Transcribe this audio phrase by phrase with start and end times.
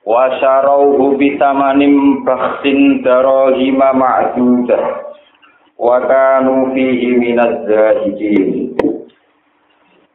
[0.00, 5.12] Wa syarauhu bitamanim bakhsin darahima ma'dudah
[5.76, 8.72] wa kanu fihi minaz zahidin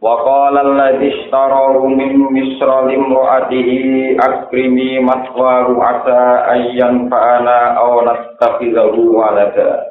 [0.01, 9.85] wa qala alladhi ishtarahu min misra limra'atihi akrimi maswaru asa ayyan fa'ana aw nastakhidhahu walada.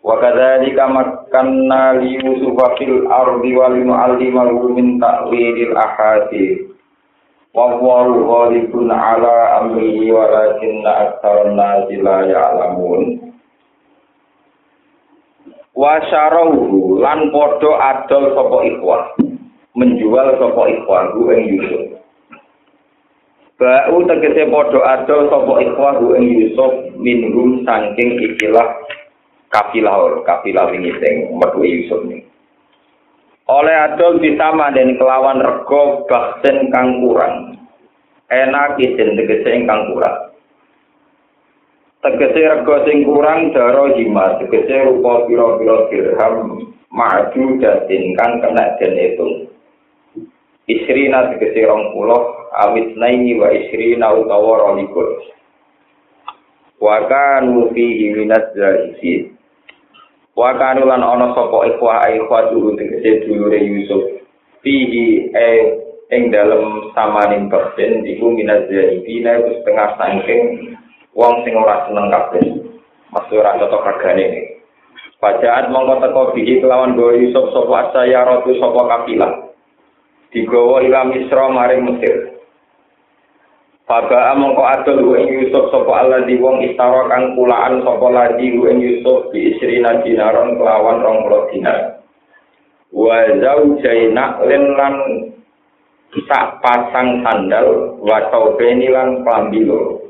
[0.00, 6.69] Wa kadzalika makkanna li yusufa fil ardi wa linu'allimahu min ta'wilil ahadith
[7.50, 13.02] Wallahu ghalibun ala amrihi walakinna aktsaran nasi la ya'lamun.
[15.74, 19.02] Wa syarahu lan padha adol sapa ikhwah.
[19.74, 21.82] Menjual sapa ikhwah ku ing Yusuf.
[23.58, 28.78] Ba'u tegese padha adol sapa ikhwah ku ing Yusuf minhum saking ikilah
[29.50, 32.29] kafilah wingi sing metu Yusuf nih.
[33.50, 37.58] Oleh adol ditama dan kelawan rego baksen kang kurang.
[38.30, 40.30] Enak izin tegese ingkang kurang.
[42.06, 44.38] Tegese rego sing kurang daro hima.
[44.38, 46.62] Tegese rupa pira-pira dirham
[46.94, 49.28] maju datin kang kena den itu.
[50.70, 55.06] Isrina tegese rong puluh awit naini wa isrina utawa rolikur
[56.80, 59.30] wa kanu fihi minaz zahisi
[60.38, 64.22] Wa kanu lan ana sapa ikhwah ikhwah dulu tegese dulure Yusuf.
[64.62, 65.48] Fihi e
[66.10, 70.42] ing dalem samaning persen iku minaz zaidina iku setengah saking
[71.18, 72.44] wong sing ora seneng kabeh.
[73.10, 74.58] Masuk ora cocok regane.
[75.20, 79.32] Pajaat mongko teko bihi kelawan go Yusuf sapa saya ratu sapa kapilah.
[80.30, 82.29] Digawa ila Misra maring Mesir.
[83.90, 88.78] Faba mongko adol ing Yusuf sapa Allah di wong istara kang kulaan sapa lagi ing
[88.78, 91.98] Yusuf di isrina dinaron kelawan 20 dinar.
[92.94, 94.94] Wa zaujaina lan
[96.22, 100.06] sak pasang sandal wa taubeni lan pambilo.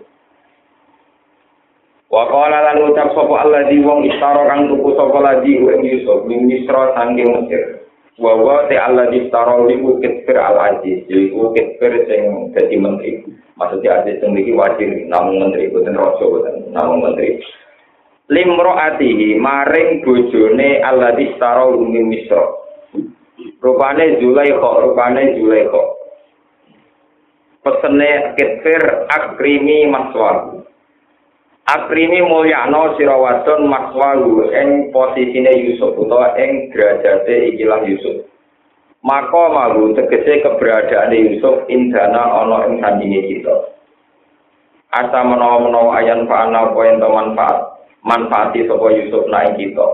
[2.13, 6.29] Wa qala lan ucap sapa Allah di wong istara kang tuku sapa lagi ing Yusuf
[6.29, 7.81] di Misra saking Mesir.
[8.21, 13.41] Wa te Allah di istara liku kitfir al aziz, liku kitfir sing dadi menteri.
[13.61, 17.45] Maksudnya ada yang memiliki wajib namun menteri bukan rojo bukan namun menteri.
[18.33, 22.65] Limro atihi maring bojone Allah di staro umi misro
[23.61, 25.23] rupane kok rupane
[25.69, 25.89] kok
[27.61, 28.83] pesene kitfir
[29.13, 30.65] akrimi maswal.
[31.69, 38.30] Akrimi mulyano sirawadon maswalu ing posisine Yusuf utawa ing derajate ikilah Yusuf
[39.01, 43.57] maka mahu tegese keberadaan Yusuf indana ana ing sandinge kita.
[44.91, 47.59] Asa menawa-menawa ayan fa'ana apa ento manfaat
[48.05, 49.87] manfaati sapa Yusuf naik kita.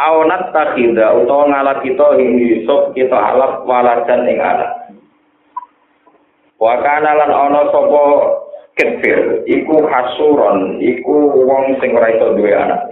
[0.00, 4.72] Awnat takhida utawa ngalat kita ing Yusuf kita alaf waladan ing anak.
[6.60, 8.04] Wa kana lan ana sapa
[8.76, 12.89] kefir iku hasuron iku wong sing ora iso duwe anak.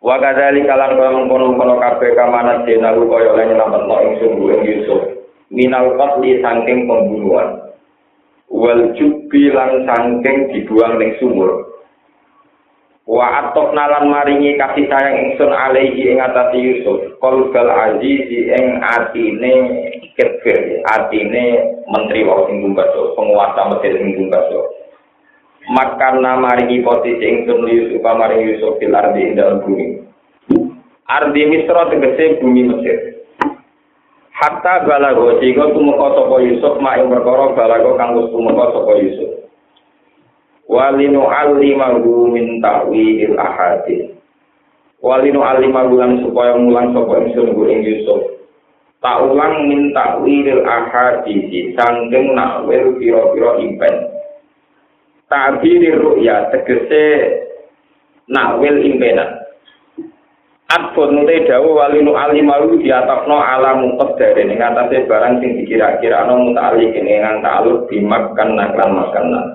[0.00, 5.00] Wa kadzali kalan kaya mengkono-kono kabeh kamanat denahu kaya lan nyelametno ing sungguh ing Yusuf.
[5.52, 7.68] Minal qatli saking pembunuhan.
[8.48, 11.68] Wal jubbi lan saking dibuang ning sumur.
[13.04, 17.20] Wa atok nalan maringi kasih sayang ingsun alaihi ing atase Yusuf.
[17.20, 19.52] Qalbal azizi ing atine
[20.16, 24.32] kefir, atine menteri wong sing penguasa Mesir sing.
[25.68, 29.86] Makan nama ringi posisi ingsun Yusuf maring Yusuf fil ardi ing bumi.
[31.04, 33.20] Ardi Misra tegese bumi Mesir.
[34.40, 39.30] Hatta balago sehingga tumeka sapa Yusuf mak ing perkara balago kang wis tumeka sapa Yusuf.
[40.70, 44.16] Walinu alimahu min ta'wil ahadith.
[45.04, 48.40] Walinu alimahu lan supaya mulang sapa ingsun ing Yusuf.
[49.04, 54.09] Tak ulang min ta'wil ahadith sangking nakwil pira-pira impen.
[55.30, 57.06] Tabiri ru'ya tegese
[58.26, 59.40] nakwil impenan
[60.70, 66.94] Adpun te dawu walinu alimalu diatokno alamu qadare ning atase barang sing dikira-kira ana mutali
[66.94, 69.46] kene nang taluk dimakan naklan makanan.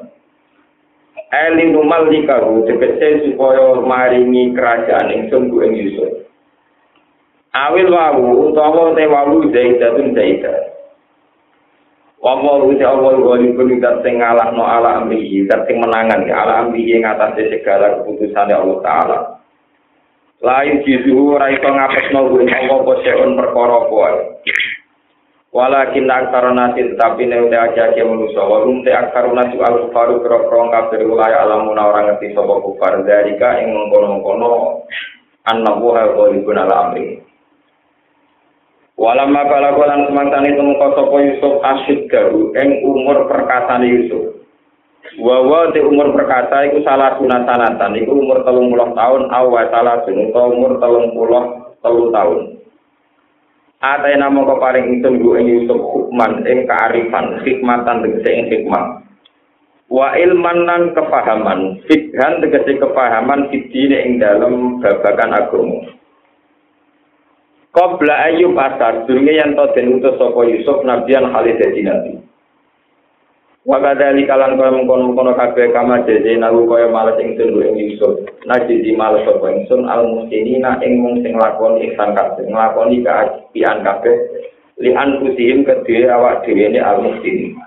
[1.31, 6.11] Eli numal dikaru tegese supaya maringi kerajaan ing sungguh ing Yusuf.
[7.55, 10.74] Awil wawu utawa te wawu zaidatun zaidah.
[12.25, 17.05] Apa uti Allah ghalibun dat sing ngalahno ala amri, dat sing menangan ala amri ing
[17.05, 19.19] atase segala keputusan Allah taala.
[20.41, 24.05] Lain jizuhu ora iso ngapesno kuwi apa seun perkara apa.
[25.53, 28.41] Walakin aksara nasi tetapi ne udah aja aja manusia.
[28.41, 33.05] Walum te aksara nasi al kufaru kero kero kafir wilayah alamuna orang ngerti sopo kufar
[33.05, 34.49] dari ka ing mengkono mengkono
[35.45, 37.21] anabu hal qalibun ala amri.
[39.05, 44.41] Walamma balagu lan semangtani temuka sapa Yusuf asyid garu ing umur perkasane Yusuf.
[45.21, 50.01] Wawa di umur perkasa iku salah sunat sanatan iku umur telung puluh tahun awa salah
[50.09, 52.39] sun umur telung puluh telung tahun.
[53.85, 59.05] Yang nama paling ingsun ing Yusuf hukman ing kearifan hikmatan tegese ing hikmah.
[59.85, 65.93] Wa ilman lan kepahaman fikhan tegese kepahaman fitine ing dalam babakan agama.
[67.75, 72.11] Qabla Ayub asar, durunge yang to den utus sapa Yusuf nabiyan khalid dadi nabi.
[73.67, 78.23] Wa kadali kalan kaya mengkono-mengkono kabeh kama jeje nalu kaya males ingsun ing Yusuf.
[78.47, 84.15] Najiji males sapa ingsun al muslimina ing mung sing lakoni ihsan kabeh, nglakoni kaapian kabeh
[84.79, 87.59] li anfusihim kedhe awak dhewe ne al muslimin.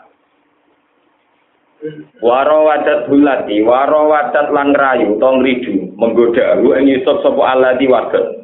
[2.25, 7.85] Waro wadat bulati, waro wadat lan rayu, tong ridu, menggoda, lu ing Yusuf sapa aladi
[7.85, 8.38] wadat.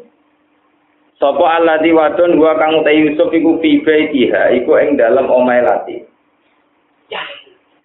[1.25, 5.65] Sopo Allah di wadon gua kang te Yusuf iku fi baitiha iku ing dalem omahe
[5.65, 6.05] lati.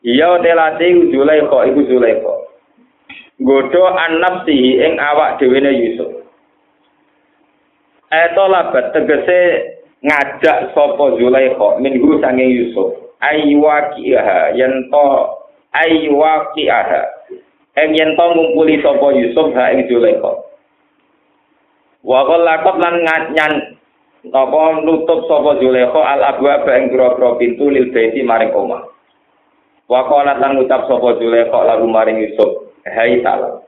[0.03, 2.35] Iya te lati Zulaikha iku Zulaikha.
[3.39, 6.19] Godho annafsi ing awak dhewe Yusuf.
[8.11, 9.39] Eto labat tegese
[10.03, 12.91] ngajak sapa Zulaikha minggu sange Yusuf.
[13.23, 15.07] Ayywaqiha yen to
[15.79, 17.01] ayywaqiha.
[17.79, 20.48] Eng yen to ngumpuli sapa Yusuf ha ing Zulaikha.
[22.03, 23.53] Wa qallaqat lan ngan
[24.31, 28.83] apa nutup sapa Zulekha al abwa ing grogro pintu lil baiti maring omah.
[29.87, 33.63] Wa lan ngucap sapa Zulekha lagu maring Yusuf, "Hai salam."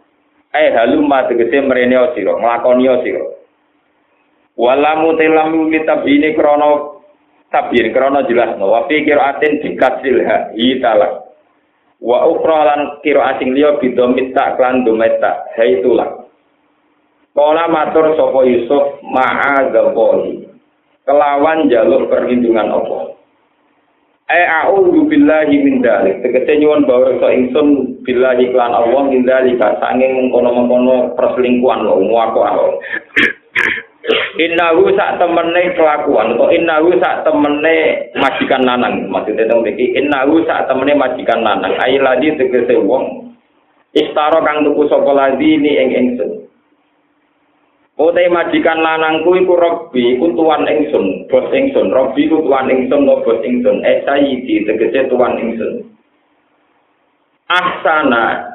[0.52, 3.24] Eh haluma tegese mrene sira, nglakoni sira.
[4.60, 7.00] Walamu telamu litabini krono
[7.48, 8.68] tabir krono jelas no.
[8.68, 11.24] Wa fi qiraatin dikasil ha hitala.
[12.04, 16.21] Wa ukhra lan asing liya bidomit tak klan dometa haitulah.
[17.32, 20.44] Kala matur sapa Yusuf ma'adzallahi.
[21.08, 23.16] Kelawan jaluk perlindungan Allah.
[24.28, 26.24] Ai a'udzu billahi min dzalik.
[26.24, 32.76] Tegese nyuwun bawreksa ingsun billahi klan Allah min dzalika sanging mengkono-mengkono perselingkuhan lho muako Allah.
[34.40, 40.66] Innahu sak temene kelakuan atau innahu sak temene majikan lanang maksudnya teng iki innahu sak
[40.66, 43.30] temene majikan lanang ai ladi tegese wong
[43.94, 46.50] istaro kang tuku sapa ladi ni ing ingsun
[48.00, 51.92] Ote majikan lanangku iku Robi, iku tuan ingsun, bos ingsun.
[51.92, 53.84] Robi iku tuan ingsun, no bos ingsun.
[53.84, 55.92] Eh sayidi, tegese tuan ingsun.
[57.52, 58.48] Ahsana,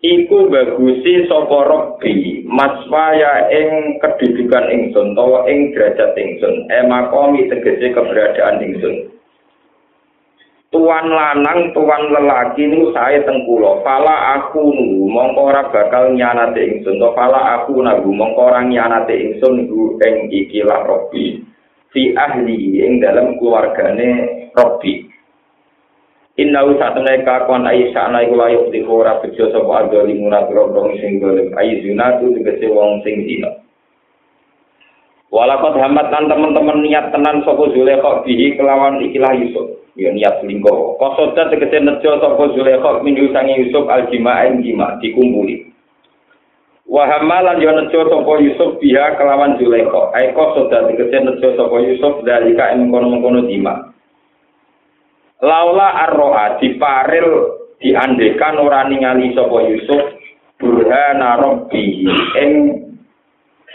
[0.00, 6.64] iku bagusi sopo Robi, maswaya ing kedudukan ingsun, tawa ing derajat ingsun.
[6.72, 9.15] Eh makomi tegese keberadaan ingsun.
[10.76, 17.00] Tuan lanang tuan lelaki niku saya tengkulo pala aku nu mongko ora bakal nyanate ingsun
[17.00, 17.08] to.
[17.16, 21.40] Pala aku nagu mongko ora nyanate ingsun ku ing ikilah robi
[21.96, 24.08] fi ahli ing dalam keluargane
[24.52, 25.08] robi
[26.36, 31.16] Inna usatune kakon Aisyah ana iku layu di ora bejo sapa adoli munat robrong sing
[31.16, 33.48] golem Aisyah tu tegese wong sing dina
[35.32, 41.00] Walakot hamat teman-teman niat tenan sapa Zulekha bihi kelawan ikilah Yusuf ya niat selingkuh.
[41.00, 45.72] Kosoda tegese nejo sapa Zulaikha minggu sangi Yusuf aljima'in jima dikumpuli.
[46.86, 50.12] Wa hamalan yo nejo sapa Yusuf biha kelawan Zulaikha.
[50.12, 53.96] Ai kosoda tegese nejo sapa Yusuf dalika ing kono-kono jima.
[55.40, 57.28] Laula arroa diparil
[57.80, 60.04] diandekan ora ningali sapa Yusuf
[60.60, 62.04] burhana rabbi
[62.40, 62.52] ing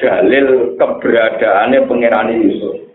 [0.01, 2.90] dalil keberadaane pangerane Yusuf.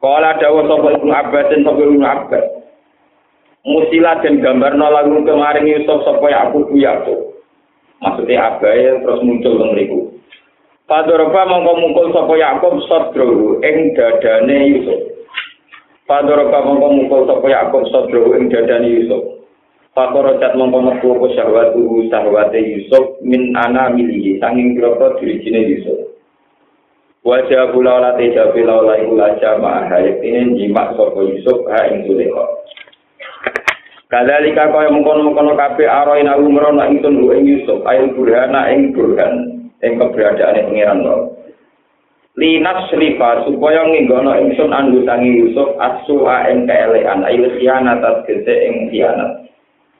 [0.00, 2.44] Kala dawa sapa Ibnu Abbas dan sapa Ibnu Abbas.
[3.66, 7.20] Musila dan gambar lagu kemarin Yusuf sapa Yakub Yakub.
[7.96, 10.00] Maksudnya abai terus muncul teng mriku.
[10.86, 15.00] Padoroba mongko mungkul sapa Yakub sadru ing dadane Yusuf.
[16.04, 19.36] Padoroba mongko mungkul sapa Yakub sadru ing dadane Yusuf.
[19.96, 26.15] Pakoro cat mongko metu apa syahwatu syahwate Yusuf min ana milihi sanging dirijine Yusuf.
[27.26, 32.06] Wajah pula olah teja pula olah iku laja ma'ahayat ini nyimak sopo Yusuf ha ing
[32.06, 32.46] Zulekha.
[34.06, 39.58] Kadalika kaya mengkono-mengkono kabe aroin aku merona ingsun lu ing Yusuf ayo burhana ing burhan
[39.82, 41.34] ing keberadaan pangeran lo.
[42.38, 47.26] linas rifa supaya nginggono ingsun anggutangi Yusuf asu ing keelekan.
[47.26, 49.50] Ayo khianat tegese ing khianat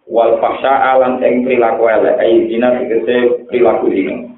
[0.07, 2.23] wal fahsya alam ing perilaku elek.
[2.23, 4.36] Ayo dina tegese perilaku dina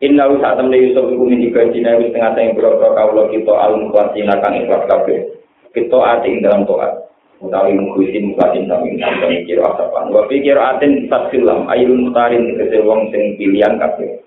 [0.00, 4.40] Inna saat temen Yusuf iku min dina wis tengah tengah boro-boro kawula kita al mukhlasina
[4.40, 5.28] kang ikhlas kabeh
[5.76, 7.04] kita ati ing dalam toat
[7.44, 13.12] utawi mukhisin mukhlasin kami sampeyan kira asapan wa pikir atin tasilam ayun mutarin tegese wong
[13.12, 14.24] sing pilihan kabeh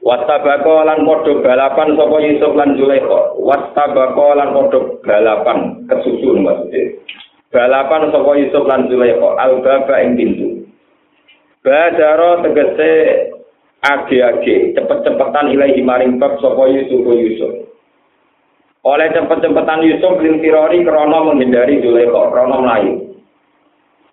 [0.00, 3.36] Wastabako lan padha balapan sapa Yusuf lan Zulaikha.
[3.36, 5.58] Wastabako lan padha balapan
[5.92, 6.96] kesusun maksudnya.
[7.52, 10.48] Balapan sapa Yusuf lan Zulaikha al-baba ing pintu.
[11.60, 12.92] Badaro tegese
[13.80, 17.52] age-age cepet-cepetan ilahi maring bab sapa Yusuf Yusuf.
[18.84, 23.12] Oleh cepet-cepetan Yusuf lintirori krana menghindari Zulaikha, krana melayu.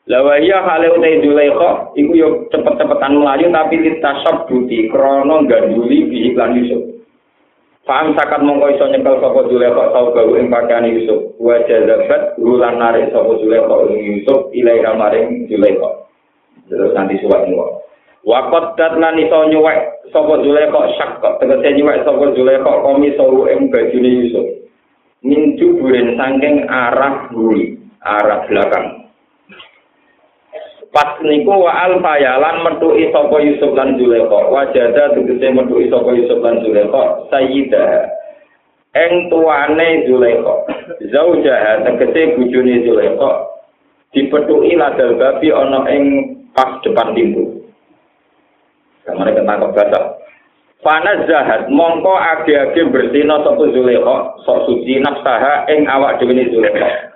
[0.07, 6.17] Lawa iya hale utai Zulaikha iku yo cepet-cepetan melayu tapi litasab buti krana ganduli bi
[6.31, 6.83] iklan Yusuf.
[7.87, 11.35] Faham sakat mongko iso nyekel sapa Zulaikha tau gawe ing pakaian Yusuf.
[11.39, 16.07] Wa jazabat ulan narik sapa Zulaikha ing Yusuf ilaiha maring Zulaikha.
[16.67, 17.86] Terus nanti suwat niku.
[18.27, 23.71] Wa qaddat lan iso nyuwek sapa Zulaikha syak tegese nyuwek sapa Zulaikha komi sawu ing
[23.71, 24.43] bajune Yusuf.
[25.23, 29.07] Min juburin saking arah buri, arah belakang.
[30.91, 34.39] Pas niku wa al fayalan metuki sapa Yusuf lan Zulaikha.
[34.51, 38.11] Wajada tegese metuki sapa Yusuf lan Zulaikha sayyida.
[38.91, 40.53] Eng tuane Zulaikha.
[41.15, 43.31] Zaujaha tegese bojone Zulaikha
[44.11, 46.03] dipetuki ladal babi ana ing
[46.51, 47.56] pas depan pintu.
[49.07, 50.03] Kamane ketangkep batak.
[50.83, 57.15] Fana zahat mongko age-age bersina sapa Zulaikha sok suci nafsaha ing awak dhewe Zulaikha.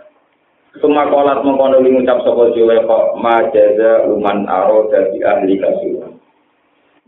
[0.79, 6.15] Suma kolat mengkono ngucap sapa Zulaikha ma jaza uman aro dadi ahli kasuhan.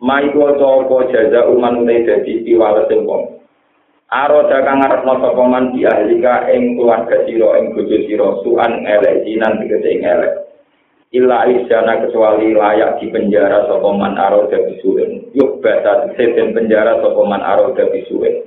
[0.03, 3.39] Ma iku apa jaza uman utai dadi piwales wong.
[4.13, 8.83] Aro kang ngarepno sapa man di ahli ka ing keluarga sira ing bojo sira suan
[8.83, 10.42] elek jinan tegese ing.
[11.13, 15.29] Illa isjana kecuali layak di penjara sapa man aro dadi suwen.
[15.37, 18.41] Yuk bata seten penjara sapa man aro dadi suwen.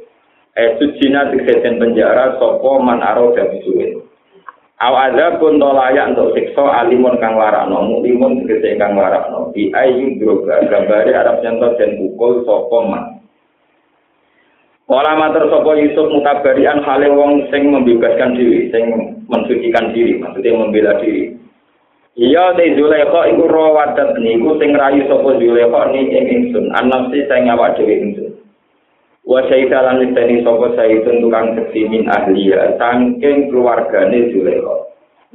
[0.59, 4.03] Eh sujina seten penjara sapa man aro dadi suwen.
[4.83, 4.93] Aw
[5.39, 9.55] pun layak untuk siksa alimun kang larakno, mulimun tegese kang larakno.
[9.55, 13.05] Bi ayu droga gambare Arab nyentot dan pukul sapa man.
[14.91, 18.91] Wala sapa Yusuf mutabarian hale wong sing membebaskan diri, sing
[19.31, 21.46] mensucikan diri, maksudnya membela diri.
[22.17, 27.45] Iya te Zulaikha iku rawadat niku sing rayu sapa Zulaikha ni ing ingsun, anafsi sing
[27.53, 28.33] awak dhewe ingsun.
[29.27, 34.75] wa syaita lan niteni sapa saitun tukang seksi min ahliya saking keluargane Zulaikha.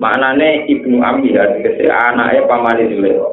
[0.01, 3.29] Maknane ibnu Amiyah dikese anake pamane Zulaikha.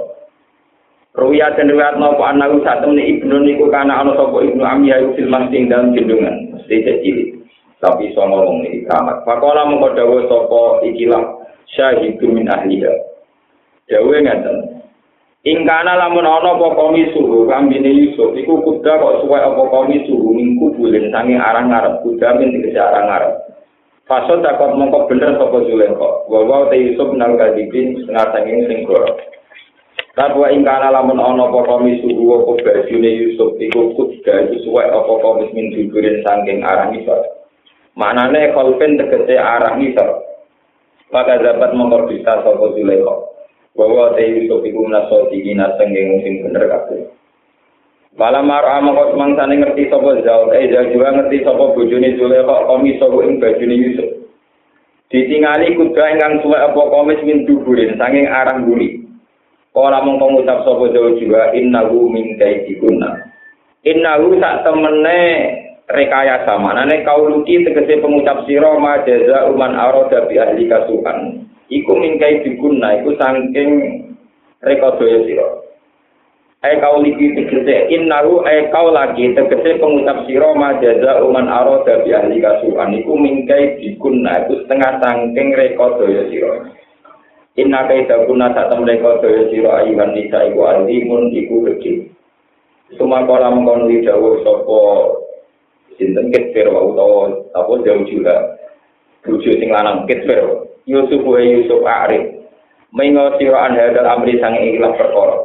[1.17, 5.25] Ruya dan riwayat nopo anak saat temen ibnu niku kana ana sapa ibnu Amiyah iku
[5.25, 7.33] film sing dalam gendungan mesti cilik.
[7.81, 11.25] Tapi iso ngomong iki kamat pakola mengko dawuh sapa ikilah
[11.73, 12.93] syahidu min ahliya
[13.88, 14.78] dawuh ngaten
[15.47, 20.35] Ingkana lamun ana apa komi suhu kambine Yusuf iku kuda kok suwe apa komi suhu
[20.35, 23.33] minggu bulan sange arang ngarep kuda min dikese arang ngarep.
[24.11, 26.11] Fasod takut mongko bener sapa Zulaikha.
[26.26, 29.14] Wa wa te Yusuf nang kadipin setengah sanging sing goro.
[30.18, 35.12] Tapi ingkana lamun ana apa komi suhu apa bajune Yusuf iku kuda iku suwe apa
[35.23, 37.25] komi min bulan sanging arang isor.
[37.95, 40.18] Maknane kolpen tegese arang isor.
[41.14, 43.38] Maka dapat mongko bisa sapa Zulaikha.
[43.78, 47.14] Bahwa te Yusuf iku menaso dikina sengeng sing bener kabeh.
[48.18, 52.99] Malah marah mongko semangsane ngerti sapa Zaul, eh Zaul juga ngerti sapa bojone Zulaikha komis
[52.99, 54.08] sapa ing bajune Yusuf.
[55.06, 59.06] Ditingali kuda ingkang suwe apa komis min duburin sanging arang guli.
[59.78, 63.23] Ora mongko ngucap sapa Zaul juga innahu min kaidikunna.
[63.87, 65.20] Innahu sak temene
[65.87, 71.47] rekayasa manane kauluki tegese pengucap sira ma jaza uman arada bi ahli kasuhan.
[71.68, 73.70] Iku mingkai dikunna iku saking
[74.64, 75.48] rekodaya sira.
[76.58, 82.10] Ai kau liki tegese innahu ai kau lagi tegese pengucap sira majaza uman arada bi
[82.10, 82.98] ahli kasuhan.
[82.98, 86.54] Iku mingkai dikunna iku setengah saking rekodaya sira.
[87.58, 92.10] Inna kai dakuna sak tem rekodaya sira ayuhan nisa iku alimun iku gede
[92.96, 94.80] Suma kala mengkono dawuh sapa
[96.00, 98.56] sinten ketfir wa utawa apa jauh juga.
[99.28, 102.49] Bojo sing lanang ketfir Yusuf wa Yusuf Arif.
[102.97, 105.37] Mengo sira an hadal amri sang ikilah perkara.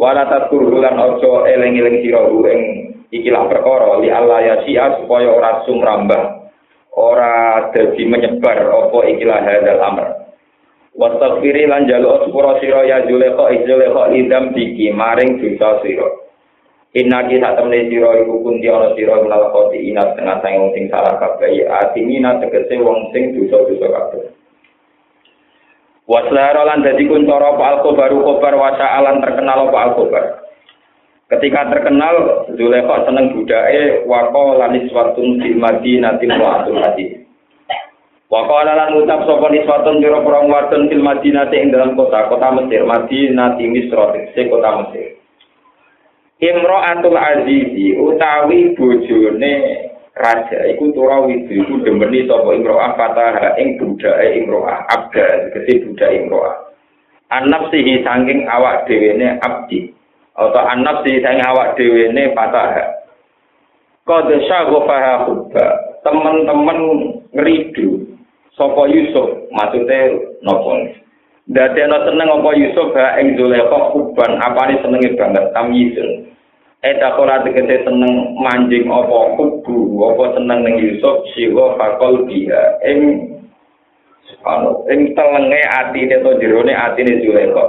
[0.00, 2.60] Wala tatur lan aja eling-eling sira ing
[3.12, 6.22] ikilah perkara li Allah ya sia supaya ora sumrambah.
[6.96, 10.06] Ora dadi menyebar apa ikilah hadal amr.
[10.96, 16.08] Wastaghfiri lan jaluk sepura sira ya Zulaikha Zulaikha lidam diki maring dosa sira.
[16.96, 20.88] Inna ki sak temne sira iku kunti ana sira menawa koti ina setengah sang sing
[20.88, 24.37] salah kabeh atimina tegese wong sing dosa-dosa kabeh.
[26.08, 30.24] Waslaro lan dadi kuncoro apa alkobaru kobar wasa alan terkenal apa alkobar.
[31.28, 37.28] Ketika terkenal, Zulekha seneng budake wako lanis watun fil madinati mu'atul hadis.
[38.32, 42.88] Wako lan ngucap sapa niswatun jero perang wadon fil madinati ing dalam kota, kota Mesir,
[42.88, 45.16] Madinati Misra, kota Mesir.
[46.40, 49.52] Imro'atul Azizi utawi bojone
[50.18, 56.10] raja iku tura widu iku demeni sapa Imro'ah fatah ing budake Imro'ah abda tegese budak
[56.10, 56.54] Imro'ah.
[57.30, 59.94] Anap sihi saking awak dhewene abdi
[60.34, 62.98] atau anap sihi saking awak dhewene fatah.
[64.02, 65.66] Qad syaghafaha hubba.
[66.02, 66.78] Teman-teman
[67.36, 68.06] ngridu
[68.56, 70.74] sapa Yusuf maksudnya nopo
[71.48, 76.28] Dadi ana seneng apa Yusuf ha ing Zulaikha kuban apane senenge banget tamyizun.
[76.78, 83.34] Eta ora tegese seneng manjing apa kubu apa seneng ning Yusuf siwa fakol dia ing
[84.46, 87.66] anu ing telenge atine to jerone atine Zulaikha.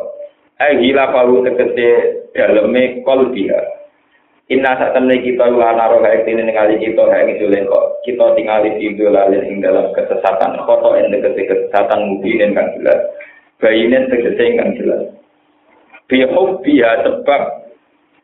[0.61, 1.89] Ai gila palu tegese
[2.37, 3.57] daleme kol dia.
[4.53, 7.81] Inna sak temne kita lan aro kae tine ningali kita kae Zulaikha.
[8.05, 13.01] Kita tingali di ing dalam kesesatan foto ing tegese kesesatan mungkin kan jelas.
[13.59, 15.03] bayinen tegese ingkang jelas.
[16.09, 17.68] Bihub biha sebab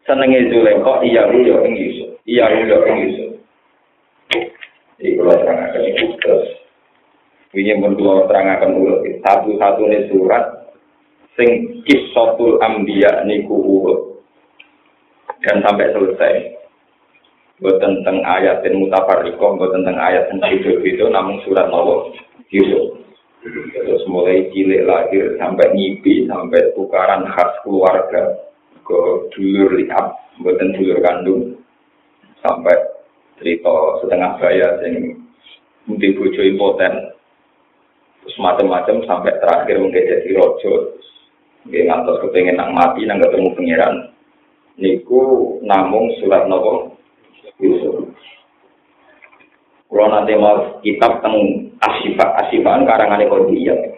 [0.06, 2.10] senenge Zulekha iya ruyo ing Yusuf.
[2.30, 3.32] Iya ruyo ing Yusuf.
[5.02, 6.48] Iki kula terangaken iku terus.
[7.52, 8.96] Wingi mun kula terangaken ulo
[9.26, 10.46] satu-satune surat
[11.36, 14.00] sing kisatul ambiya niku urut
[15.44, 16.36] dan sampai selesai.
[17.56, 22.20] Buat tentang ayat dan mutafarikoh, buat tentang ayat dan hidup itu, namun surat Nawawi
[22.52, 23.00] Yusuf.
[23.46, 28.45] Terus mulai cilik lahir sampai nyipi sampai tukaran khas keluarga
[28.86, 29.00] ke
[29.34, 31.42] dulur lihat, buatan dulur kandung
[32.46, 32.78] sampai
[33.42, 35.18] cerita setengah saya yang
[35.90, 36.94] mungkin bojo impoten
[38.22, 40.98] terus macam-macam sampai terakhir mungkin jadi rojo
[41.66, 43.96] dia ngantos kepengen nak mati nang ketemu pangeran.
[44.78, 45.22] Niku
[45.66, 46.94] namung surat nopo
[47.58, 48.14] Yusuf.
[49.90, 53.98] Kalau nanti mau kitab tentang asifat asifaan karangan kodiyat.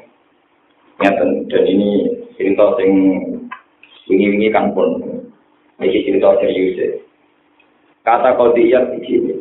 [1.01, 1.89] Nyata dan ini
[2.37, 2.91] cerita sing
[4.07, 5.03] wingi-wingi kan pun
[5.77, 6.87] ini cerita serius ya.
[8.01, 9.33] Kata kodiyat di sini.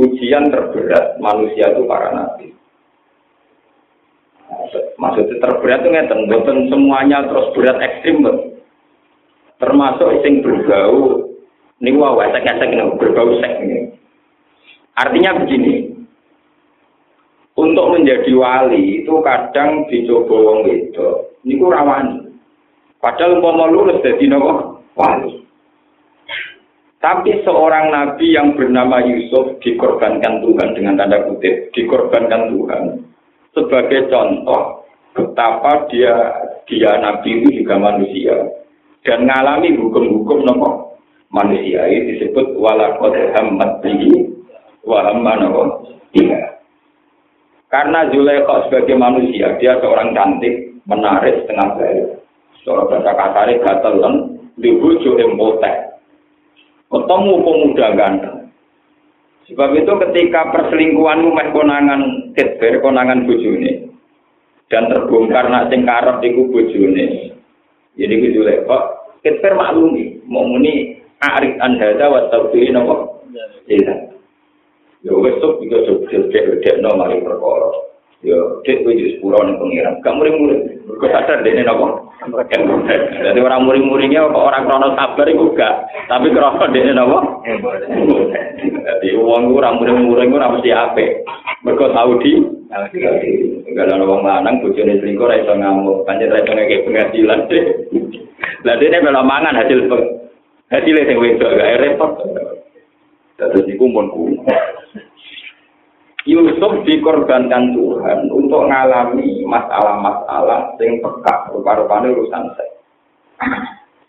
[0.00, 2.48] Ujian terberat manusia itu para nabi.
[4.96, 8.24] Maksudnya terberat itu ngeten, bukan semuanya terus berat ekstrim,
[9.60, 11.28] termasuk sing berbau,
[11.84, 13.92] ini wah, esek-esek ini berbau sek ini.
[14.96, 15.90] Artinya begini,
[17.60, 21.08] untuk menjadi wali itu kadang dicoba wong itu
[21.44, 22.29] niku rawani
[23.00, 24.84] padahal mau lulus jadi nopo?
[24.94, 25.40] Wali.
[27.00, 32.82] Tapi seorang nabi yang bernama Yusuf dikorbankan Tuhan dengan tanda kutip dikorbankan Tuhan
[33.56, 34.84] sebagai contoh
[35.16, 36.12] betapa dia
[36.68, 38.36] dia nabi itu juga manusia
[39.00, 40.70] dan mengalami hukum-hukum nopo?
[41.32, 44.28] Manusia ini disebut walakot hamad bihi
[44.84, 45.88] wa hamma nopo?
[46.12, 46.60] Iya.
[47.70, 52.06] Karena Zulaikha sebagai manusia, dia seorang cantik, menarik, setengah baik.
[52.62, 54.14] Seorang bahasa kasarnya gatelan,
[54.60, 55.96] dibujuk empotek.
[56.90, 58.38] Ketemu pemuda ganteng.
[59.50, 62.00] Sebab itu ketika perselingkuhanmu meh konangan
[62.38, 63.90] titber, konangan bojone,
[64.70, 67.34] dan terbongkar nak sing karep iku bojone.
[67.98, 68.78] Jadi ku Zulaikha,
[69.26, 72.94] titber maklumi, mau muni arik an hadza wa tawfirin apa?
[73.66, 73.94] Iya.
[75.00, 77.89] Ya wis sok juga sok cek no mari perkara.
[78.20, 78.36] Ya
[78.68, 79.96] cek kowe wis pura ning pengiran.
[80.04, 80.60] Gak muring-muring.
[80.84, 82.04] Kok sadar dene napa?
[83.24, 85.88] Jadi orang muring-muringnya kok orang krono sabar iku gak.
[86.04, 87.18] Tapi krono dene napa?
[88.60, 91.24] Jadi wong ora muring-muring ora mesti apik.
[91.64, 96.54] Mergo tau di Enggak ada orang lanang, bujone selingkuh, ra iso ngamuk, pancen ra iso
[96.54, 97.50] ngeke pengadilan.
[98.62, 99.90] Lah dene melo mangan hasil
[100.70, 102.10] hasilnya sing wedok gak repot.
[103.40, 104.06] Terus iku mun
[106.28, 112.74] Yusuf dikorbankan Tuhan untuk mengalami masalah-masalah yang peka rupa-rupanya urusan saya.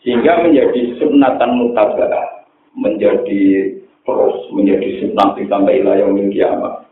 [0.04, 2.44] Sehingga menjadi sunatan mutabara,
[2.76, 3.72] menjadi
[4.04, 6.84] terus menjadi sunnah sampai ilayah kiamat.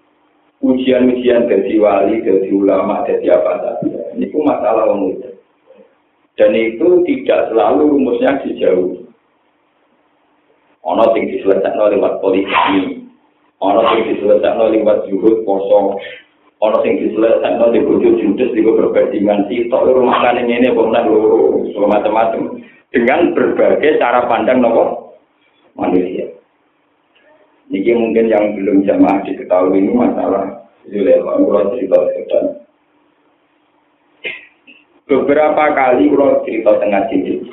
[0.60, 4.00] Ujian-ujian dari wali, dari ulama, dari apa saja.
[4.16, 5.32] Ini pun masalah mudah.
[6.36, 9.04] Dan itu tidak selalu rumusnya dijauh.
[10.84, 12.99] Ono sing diselesaikan lewat politik
[13.60, 16.00] Ono sing diselesaikan lewat juhud poso.
[16.64, 22.60] Ono sing diselesaikan di bojo judes di perbandingan sitok rumah kan ini pemenang loro macam-macam
[22.90, 25.16] dengan berbagai cara pandang nopo
[25.76, 26.28] manusia.
[27.70, 31.22] Ini mungkin yang belum jamaah diketahui ini masalah Zulaiha.
[31.22, 32.48] Kalau cerita sedang.
[35.06, 37.46] Beberapa kali kalau cerita tengah sini.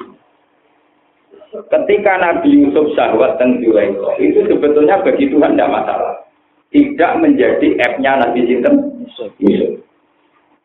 [1.67, 6.15] Ketika Nabi Yusuf syahwat dan Zulaiha, itu sebetulnya bagi Tuhan tidak masalah.
[6.71, 8.75] Tidak menjadi F-nya Nabi Sinten
[9.43, 9.83] Yusuf.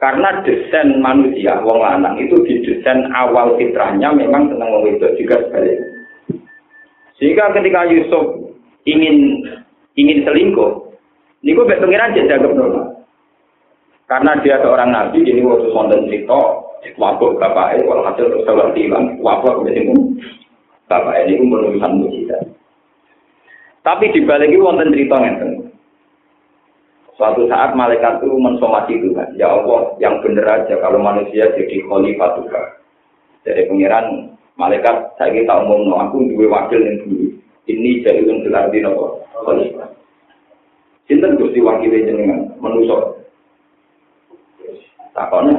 [0.02, 5.42] Karena desain manusia, wong lanang itu di desain awal fitrahnya memang senang wong itu juga
[5.46, 5.90] sebaliknya.
[7.22, 8.50] Sehingga ketika Yusuf
[8.90, 9.46] ingin
[9.94, 10.90] ingin selingkuh,
[11.46, 13.06] ini gue pengiran jadi normal.
[14.10, 16.42] Karena dia seorang nabi, jadi waktu sonten cerita,
[16.98, 20.18] wabuk bapaknya, kalau hasil terus hilang, wabuk kemudian
[20.91, 22.43] bapak ini menulisan mujizat.
[23.82, 25.71] Tapi dibalik itu wonten cerita ngeten.
[27.15, 29.39] Suatu saat malaikat itu mensomasi Tuhan.
[29.39, 32.67] Ya Allah, yang benar aja kalau manusia jadi khalifah Tuhan.
[33.47, 37.25] Jadi pengiran malaikat saya kita umum no, aku dua wakil yang dulu.
[37.65, 39.89] Ini jadi yang di nopo khalifah.
[41.08, 43.21] Sinten gusti wakil jenengan menusuk.
[45.12, 45.54] Takone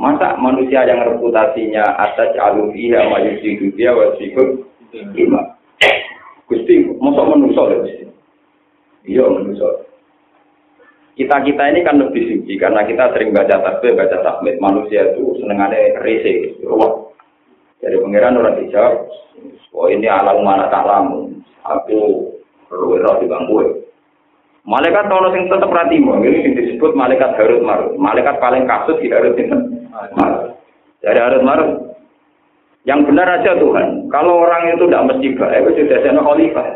[0.00, 4.64] masa manusia yang reputasinya atas alufiya wa yusidu dia wa sikut
[5.12, 5.60] lima.
[6.48, 8.04] Gusti, masa menusuk ya gusti?
[9.06, 9.90] Iya menusuk
[11.20, 15.36] kita kita ini kan lebih suci karena kita sering baca tasbih, baca tahmid manusia itu
[15.36, 17.12] senengannya rese, wah.
[17.84, 19.04] Jadi pangeran orang dijawab,
[19.76, 21.28] oh ini alam mana tak lamu,
[21.60, 22.28] aku
[22.72, 23.84] perlu di bangku.
[24.64, 27.96] Malaikat kalau sing tetap ratimu, ini disebut malaikat Harut Marut.
[27.96, 29.56] Malaikat paling kasus di Harut itu
[30.16, 30.56] Marut.
[31.00, 31.90] Dari Harut Marut,
[32.88, 34.08] yang benar aja Tuhan.
[34.08, 36.68] Kalau orang itu tidak mesti baik, itu sudah jadi khalifah.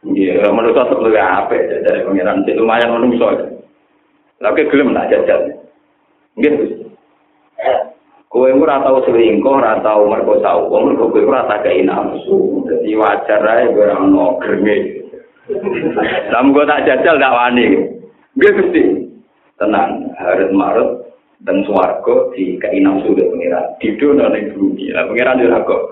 [0.00, 3.28] Iya, menurut saya lebih apa dari pengiran itu lumayan menungso.
[4.40, 5.60] Lagi gelem lah jajal.
[6.40, 6.88] Gitu.
[8.32, 12.64] Kowe ora tau selingkuh, ora tau merkosa wong, mergo kowe ora tak kei nafsu.
[12.64, 15.04] Dadi wajar ae ora ono grenge.
[16.32, 17.64] Lah mengko tak jajal tak wani.
[18.40, 18.82] Nggih Gusti.
[19.60, 20.99] Tenang, harus marut
[21.44, 23.64] dan swarga di kei nafsu de pengiran.
[23.80, 24.92] Didono ning bumi.
[24.92, 25.82] Lah pengiran yo kok.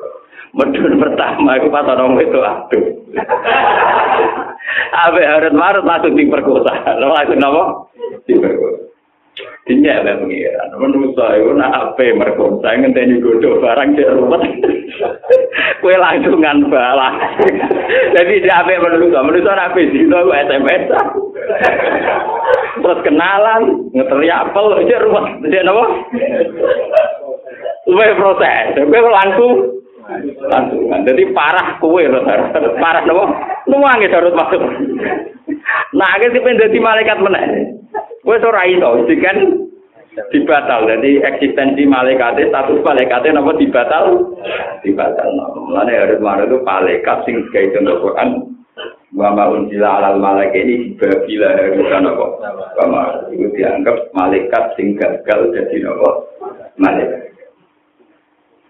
[0.56, 2.84] Medun pertama itu pas orang itu aduh.
[5.08, 6.72] Abe harus marut langsung diperkosa.
[7.00, 7.62] Langsung apa?
[8.28, 8.88] Diperkosa.
[9.64, 10.68] Dinya ya pengiran.
[10.80, 12.68] Menurut saya itu nak apa merkosa.
[12.72, 14.40] Ngenteni godoh barang di rumah.
[15.80, 17.14] Kue langsungan balas.
[18.16, 19.24] Jadi dia apa menurut saya.
[19.24, 20.00] Menurut saya apa sih?
[20.04, 20.84] Itu SMS.
[22.78, 23.62] Terus kenalan.
[23.92, 24.66] Ngeteri apel.
[24.86, 25.24] Dia rumah.
[25.46, 25.84] Dia apa?
[27.88, 28.76] Lumayan proses.
[28.76, 29.52] Kue langsung.
[30.48, 31.04] Lantungan.
[31.04, 32.08] Jadi parah kue
[32.80, 33.24] Parah nopo?
[33.68, 34.62] Nuwangi darut masuk.
[35.92, 37.44] Nah, akhirnya si pendeti malaikat mana?
[38.24, 39.36] Kue ora iso, kan
[40.32, 40.88] dibatal.
[40.88, 44.32] Jadi eksistensi malaikat status malaikat nopo dibatal?
[44.80, 45.28] Dibatal.
[45.68, 48.57] Mulane harus mana itu malaikat sing kayak Quran
[49.16, 52.26] wa maun sila alal malaikat ini babila harusan apa?
[52.76, 56.28] Wa itu dianggap malaikat sing gagal jadi nopo?
[56.76, 57.32] Malaikat.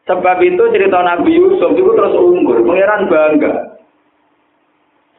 [0.08, 3.52] Sebab itu cerita Nabi Yusuf itu terus unggul, pangeran bangga.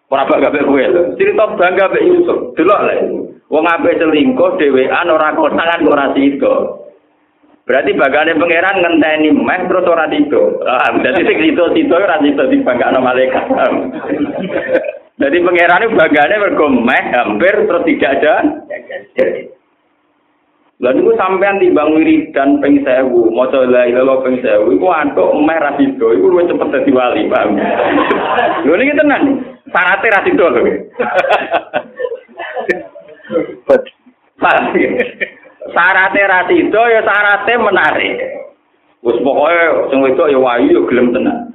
[0.09, 0.81] Ora bangga be kowe.
[1.13, 2.57] Cerita bangga be Yusuf.
[2.57, 2.99] Delok lek.
[3.53, 6.81] Wong ape selingkuh dhewean ora konangan ora sida.
[7.69, 10.41] Berarti bagane pangeran ngenteni meh terus ora sida.
[10.65, 13.45] Ah, dadi sing sida-sida ora sida dibanggakno malaikat.
[15.19, 18.35] Jadi pangeran itu bagane mergo meh hampir terus tidak ada.
[20.79, 25.59] Lah niku sampean timbang wiridan ping 1000, maca la ilaha ping 1000 iku antuk meh
[25.59, 27.59] ra sida, iku luwih cepet dadi wali, paham.
[28.63, 29.43] Lho niki tenan.
[29.75, 30.61] Sarate ra sida lho.
[35.75, 38.15] Sarate ra ya sarate menarik.
[39.03, 41.48] Wis pokoke sing wedok ya wayu ya gelem tenan.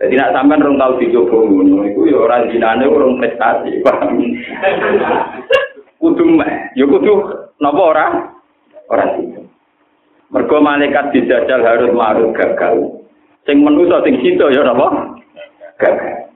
[0.00, 3.84] Jadi nak sampean rong tau dicoba ngono iku ya ora jinane urung prestasi,
[6.00, 7.20] kudu meh, ya kudu
[7.60, 8.06] napa ora?
[8.88, 9.44] Ora sida.
[10.32, 13.04] Mergo malaikat dijajal harus marut gagal.
[13.44, 15.20] Sing manusa sing sida ya napa?
[15.76, 16.32] Gagal.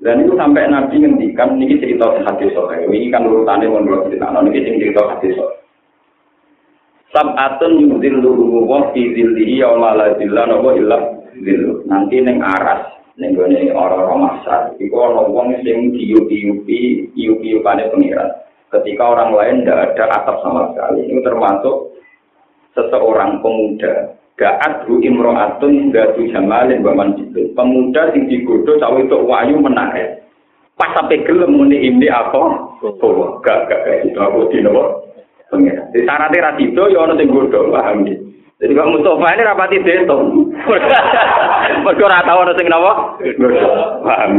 [0.00, 2.88] Dan itu sampai Nabi ngendikan niki cerita hadis sore.
[2.88, 4.28] Ini kan urutannya mau dulu cerita.
[4.32, 5.56] Nah, ini cerita hadis sore.
[7.12, 11.84] Sab'atun yudhilluhu wa fi dhillihi ya la dhilla napa illa dhillu.
[11.88, 14.60] Nanti ning aras ning gone ora-ora masar.
[14.76, 18.30] Iku ana wong sing diupi-upi, iupi-upane pengiran
[18.74, 21.06] ketika orang lain tidak ada atap sama sekali.
[21.06, 21.76] Ini termasuk
[22.74, 24.16] seseorang pemuda.
[24.36, 27.48] Ga'at hu imro'atun gatu jamalin baman itu.
[27.56, 30.20] Pemuda yang digodo cawe itu wayu menarik.
[30.76, 32.36] Pas sampai gelem muni ini apa?
[32.84, 35.08] Oh, gak gak gak itu aku di nopo.
[35.48, 35.88] Pengen.
[35.88, 38.04] Di syaratnya rasido ya orang yang paham
[38.56, 40.16] Jadi kalau Mustafa ini rapati deto.
[41.84, 43.20] Mergo ora tau ana sing napa?
[44.00, 44.32] Paham.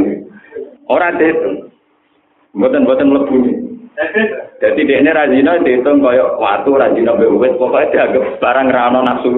[0.90, 1.70] Ora dihitung.
[2.58, 3.38] Mboten-mboten mlebu.
[4.58, 9.30] Jadi dia ini rajina dihitung kaya waktu rajina bewet pokoknya dianggap barang rano nafsu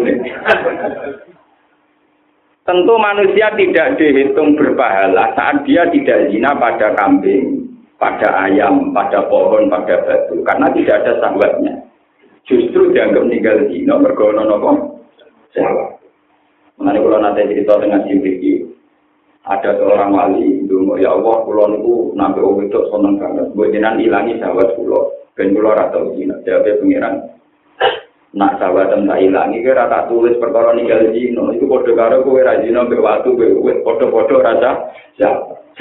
[2.63, 7.65] Tentu manusia tidak dihitung berpahala saat dia tidak zina pada kambing,
[7.98, 11.88] pada ayam, pada pohon, pada batu, karena tidak ada sahabatnya.
[12.49, 14.71] Justru dianggap meninggal zina bergono nopo?
[15.53, 16.01] Sahabat.
[16.81, 18.73] Mengenai kalau nanti cerita dengan Jibril,
[19.45, 23.53] ada seorang wali dulu ya Allah pulau niku nabi om itu seneng banget.
[23.53, 27.15] Gue jenang ilangi sahabat pulau ben pulau rata zina jawabnya pengiran
[28.35, 32.59] nak sahabat tak ilangi kira tak tulis perkara ninggal zina itu kode karo kowe ra
[32.59, 34.71] zina mbek watu kowe padha-padha rasa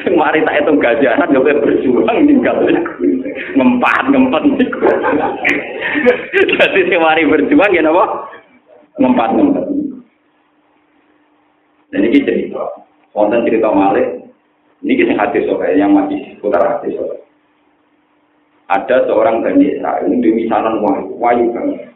[0.05, 2.57] ya mari tak itu gajaran yo berjuang ninggal
[3.59, 4.89] ngempat ngempet niku
[6.59, 8.05] dadi sing mari berjuang ya napa
[8.99, 9.65] ngempat ngempet
[11.89, 12.85] dan ini cerita.
[13.17, 14.29] Wonten cerita Malik.
[14.85, 17.17] Ini kisah hadis soal yang masih seputar hadis soal
[18.69, 21.89] ada seorang Bani Israel ini demi saran wahyu wahyu banget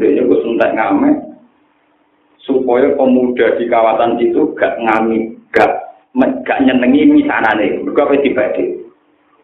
[0.00, 1.36] Dia gue suntek ngamen
[2.40, 5.33] supaya pemuda di kawasan itu gak ngami,
[6.16, 7.82] gak nyenengi misanane.
[7.82, 8.64] Mereka apa dibagi?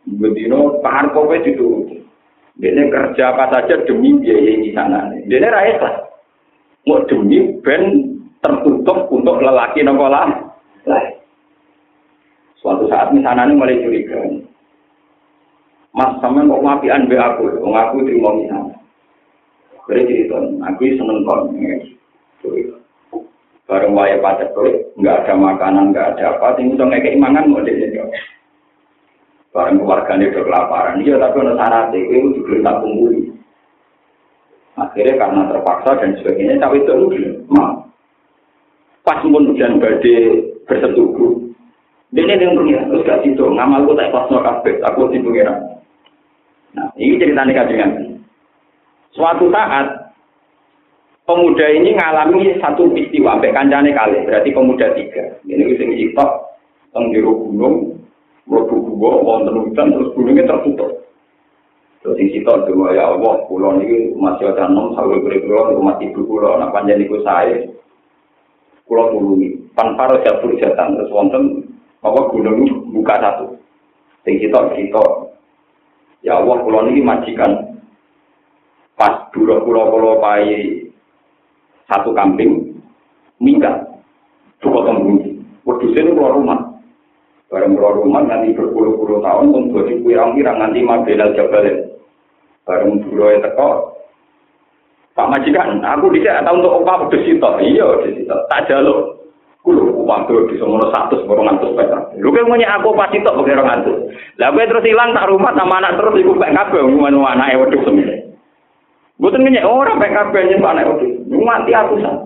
[0.06, 1.98] Bedino pahar kowe itu.
[2.61, 5.26] Dia kerja apa saja demi biaya misanane.
[5.26, 5.94] Dia rakyat lah.
[6.87, 10.30] Mau demi ben tertutup untuk lelaki nopo lah.
[12.61, 14.20] Suatu saat misanane mulai curiga.
[15.90, 18.74] Mas sama kok ngapian be aku, ngaku terima misanane.
[19.90, 21.50] Beri cerita, aku seneng kon.
[23.70, 24.18] Bareng waya
[24.50, 28.02] tuh, nggak ada makanan, nggak ada apa, tinggal dong kayak imangan mau dia
[29.54, 33.30] Bareng keluarganya udah kelaparan, iya tapi ada syarat itu juga tak kumpuli.
[34.74, 36.94] Akhirnya karena terpaksa dan sebagainya, tapi itu
[37.46, 37.87] mau.
[39.06, 41.38] Pas pun hujan badai bersetubuh,
[42.11, 45.54] dia yang pengira, terus gak situ, ngamalku tak pas no kabeh, aku di pengira.
[46.74, 47.90] Nah, ini ceritanya kajian.
[49.14, 49.99] Suatu saat
[51.30, 55.38] pemuda ini mengalami satu peristiwa sampai kancane kali, berarti pemuda tiga.
[55.46, 56.30] Ini sing sitok
[56.90, 57.94] teng gunung,
[58.50, 61.06] mlebu gua, wonten hujan terus gunungnya tertutup.
[62.02, 66.26] Terus sing sitok dua ya Allah, pulau ini masih ada enam sampai berikut rumah ibu
[66.26, 67.62] pulau, nah panjang itu saya.
[68.90, 71.62] Pulau tulungi, paro jatuh jatan terus wonten
[72.02, 73.54] apa gunung buka satu.
[74.26, 75.30] Sing sitok sitok.
[76.26, 77.70] Ya Allah, pulau ini majikan
[78.98, 80.89] pas dulu pulau pulau pai
[81.90, 82.70] satu kambing
[83.42, 83.83] minggat
[84.62, 86.59] cukup tembung itu keluar rumah
[87.50, 91.90] bareng keluar rumah nanti berpuluh-puluh tahun untuk jadi pirang-pirang nanti mabelal jabalin
[92.62, 93.98] bareng ya teko
[95.11, 97.50] Pak Majikan, aku tidak tahu untuk apa wedus itu.
[97.61, 98.24] Iya, wedus.
[98.48, 99.20] Tak jaluk.
[99.61, 99.92] Kulo
[100.48, 102.00] di semono satu semono ngantus petra.
[102.16, 104.09] Lu kan punya aku pasti tok pakai ngantus.
[104.40, 107.85] Lah gue terus hilang tak rumah sama anak terus ibu kayak kabel ngomong anak wedus
[107.85, 108.16] semuanya.
[109.20, 111.19] Bukan ngenyek orang PKB nyembah anak itu.
[111.30, 112.16] Mati aku sah.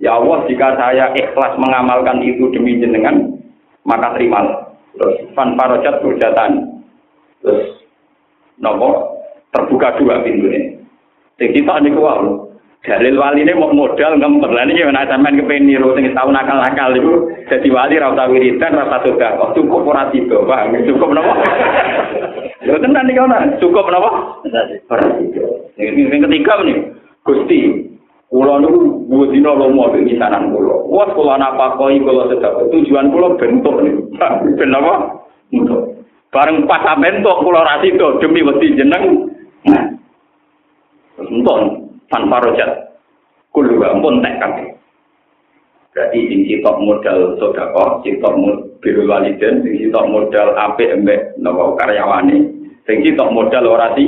[0.00, 3.36] Ya Allah, jika saya ikhlas mengamalkan itu demi jenengan,
[3.84, 4.72] maka terimalah.
[4.96, 6.80] Terus fan parojat berjatan.
[7.44, 7.84] Terus
[8.56, 9.20] nopo
[9.52, 10.80] terbuka dua pintu ini.
[11.36, 12.50] Sing kita niku wae.
[12.80, 16.96] Dalil wali ini mau modal ngemper lah ini mana sampean kepengen niru sing tahu nakal-nakal
[16.96, 21.44] itu jadi wali ra usah wiridan ra usah sedekah cukup ora tiba bang cukup napa
[22.64, 24.10] Lho tenan iki ana cukup napa
[24.88, 25.44] ora tiba
[25.76, 26.78] Yang ketiga nih,
[27.24, 27.79] Gusti,
[28.30, 30.86] Kulo niku dua dina lomo ing misanan kulo.
[30.86, 33.94] Wes kulo napa koi kulo sedek tujuan kulo bentuk nih.
[34.54, 35.18] Ben apa?
[35.50, 35.98] Untuk.
[36.30, 39.34] Bareng pas bentuk kulo ra sida demi wedi jeneng.
[39.66, 39.82] Nah.
[41.18, 42.70] Enton tanpa rojat.
[43.50, 44.78] Kulo ampun tek kabeh.
[45.90, 48.34] Berarti sing sitok modal sedekah, sitok
[48.78, 52.46] biru waliden, sing sitok modal apik embek napa karyawane,
[52.86, 54.06] sing sitok modal ora si.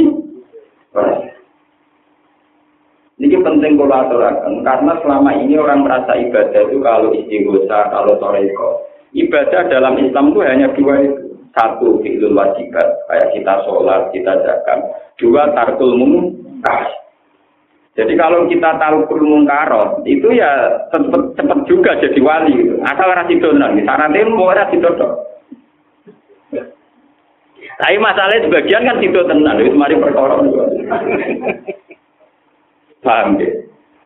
[3.21, 8.89] Ini penting kalau aturakan, karena selama ini orang merasa ibadah itu kalau istighosa, kalau toreko.
[9.13, 11.21] Ibadah dalam Islam itu hanya dua itu.
[11.53, 14.81] Satu, fi'lul wajibat, kayak kita sholat, kita zakat.
[15.21, 16.89] Dua, tarkul mungkar.
[17.93, 20.49] Jadi kalau kita tahu mungkarot, itu ya
[20.89, 22.57] cepet, cepet juga jadi wali.
[22.57, 22.81] Gitu.
[22.81, 25.13] Asal rasi donan, syaratnya mau rasi donan.
[27.77, 30.41] Tapi masalahnya sebagian kan situ tenan, itu mari perkara.
[33.03, 33.51] Paham ya?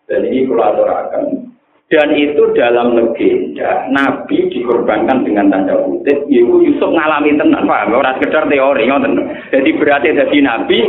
[0.09, 1.47] Dan ini kolaborasi.
[1.87, 7.95] Dan itu dalam legenda, Nabi dikorbankan dengan tanda kutip, Ibu Yusuf ngalami tenang, paham?
[7.95, 9.15] Orang sekedar teori, ngoten.
[9.55, 10.83] Jadi berarti jadi Nabi,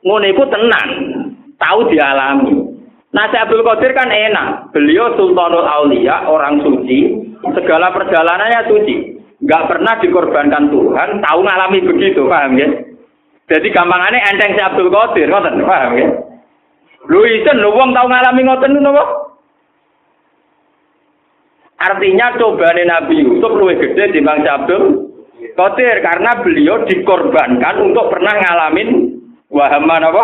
[0.00, 0.88] ngono itu tenang,
[1.60, 2.64] tahu dialami.
[3.12, 4.72] Nah, Abdul Qadir kan enak.
[4.72, 7.12] Beliau Sultanul Aulia, orang suci,
[7.52, 8.96] segala perjalanannya suci.
[9.44, 12.72] Gak pernah dikorbankan Tuhan, tahu ngalami begitu, paham ya?
[13.52, 16.31] Jadi gampangannya enteng si Abdul Qadir, ngoten, paham ya?
[17.10, 19.04] Lu isen, lu wong tahu ngalami ngoten napa?
[21.82, 25.10] Artinya cobaan Nabi Yusuf lebih gede di Bang Abdul
[25.58, 29.18] Qadir karena beliau dikorbankan untuk pernah ngalamin
[29.50, 30.22] wahaman apa?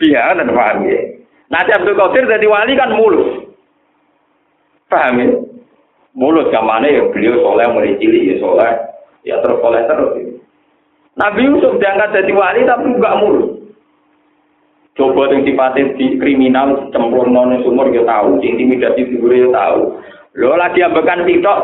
[0.00, 1.20] Biar dan paham ya.
[1.52, 3.52] Nanti Abdul Qadir jadi wali kan mulus.
[4.88, 5.28] Paham ya?
[6.16, 8.72] Mulus zamane ya beliau soleh mulai cilik ya soleh.
[9.28, 10.12] Ya terus soleh terus.
[10.16, 10.24] Ya.
[11.20, 13.51] Nabi Yusuf diangkat jadi wali tapi enggak mulus.
[14.92, 19.96] Coba yang sifatnya di kriminal, cemplung non sumur ya tahu, intimidasi figur ya tahu.
[20.36, 21.58] Lo lagi ambekan tiktok,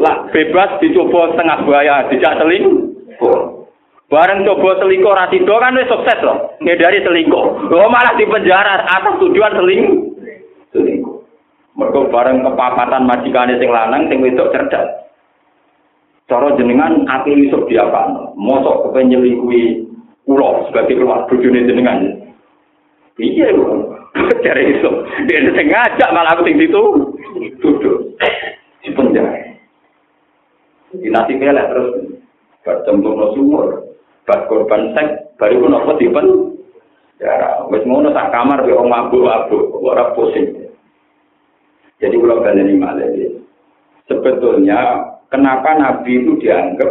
[0.00, 2.64] lah bebas dicoba setengah buaya, tidak seling.
[4.08, 6.56] Bareng coba selingkuh rasido kan wis sukses loh.
[6.64, 7.68] Ngedari selingkuh.
[7.68, 9.82] Lo malah di penjara atas tujuan seling.
[11.74, 15.04] Mergo bareng kepapatan majikane sing lanang sing wedok cerdas.
[16.30, 18.32] Cara jenengan ati Yusuf diapakno.
[18.38, 19.84] Mosok kepen nyelingkuhi
[20.24, 22.23] kula sebagai keluar bojone jenengan.
[23.18, 23.46] Iya.
[24.14, 24.94] Cari Yusuf.
[25.26, 26.82] Dia sing ngajak malah aku sing situ.
[27.62, 27.98] Duduk.
[28.82, 29.38] Di penjara.
[30.94, 31.90] Dinasti pelek terus
[32.62, 33.66] bertemu sumur.
[34.24, 36.26] Bas korban seks, baru pun apa dipen?
[37.20, 40.64] Ya, wes ngono sak kamar wong mabuk-mabuk, ora pusing.
[42.00, 43.36] Jadi kalau kalian ini
[44.10, 44.98] sebetulnya
[45.30, 46.90] kenapa Nabi itu dianggap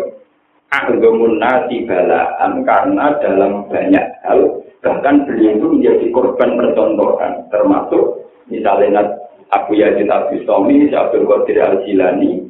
[0.73, 9.23] aghamun nasi balaan karena dalam banyak hal bahkan beliau itu menjadi korban percontohan termasuk misalnya
[9.53, 12.41] Abu Yazid Abu Somi, Abdul Qadir Al Jilani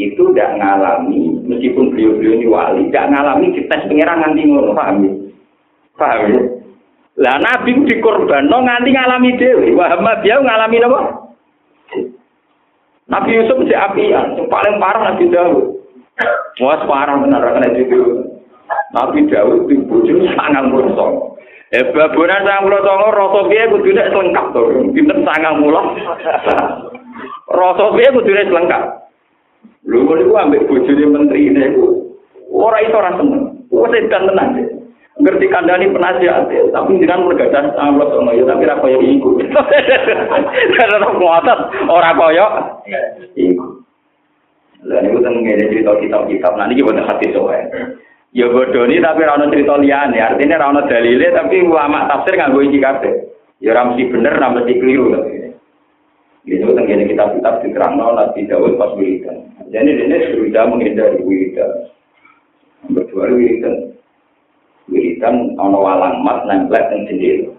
[0.00, 5.12] itu tidak ngalami, meskipun beliau-beliau ini wali, tidak ngalami dites pengiran nganti ngono, paham ya?
[6.00, 6.40] Paham ya?
[7.20, 11.00] Lah Nabi dikorban, no nganti ngalami dewi, Muhammad dia ngalami apa?
[13.12, 15.66] Nabi Yusuf si apian, yang paling parah Nabi Dawud.
[16.64, 18.24] Wah parah benar kan itu.
[18.96, 21.31] Nabi Dawud itu bujur sangat merosong.
[21.72, 24.60] Eh babunan sang mulo songo rasa piye kudune lengkap to.
[24.92, 25.80] Pinten sangang mulo.
[27.48, 28.82] Rasa piye kudune lengkap.
[29.88, 32.12] Lho ngono iku ambek bojone menteri ini iku
[32.52, 33.64] ora iso ora seneng.
[33.72, 34.48] Wes edan tenan.
[35.12, 39.36] Ngerti kandani penasihat, tapi jangan mergadah Allah sama ya, tapi ra koyo iku.
[40.76, 42.46] Karena kuatat ora koyo
[43.36, 43.66] iku.
[44.88, 47.60] Lah niku teng ngene cerita kitab-kitab, nah niki boten hati soe.
[48.32, 52.64] Ya bodoni tapi ra ono cerita liyane, artinya ra ono dalile tapi ulama tafsir nganggo
[52.64, 53.12] iki kabeh.
[53.60, 55.12] Ya ora mesti bener, ora mesti keliru.
[56.42, 59.46] Itu tentang kitab-kitab diterang Nabi Dawud pas wiridan.
[59.70, 61.70] Jadi ini sudah menghindari wiridan.
[62.90, 63.94] Berdua wiridan.
[64.90, 67.54] Wiridan ono walang mat nempel dan jendela.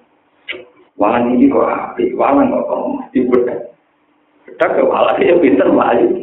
[0.99, 3.71] Walang ini kok api, walang kok di bedak.
[4.49, 6.22] Bedak ke walang ya pinter melayu.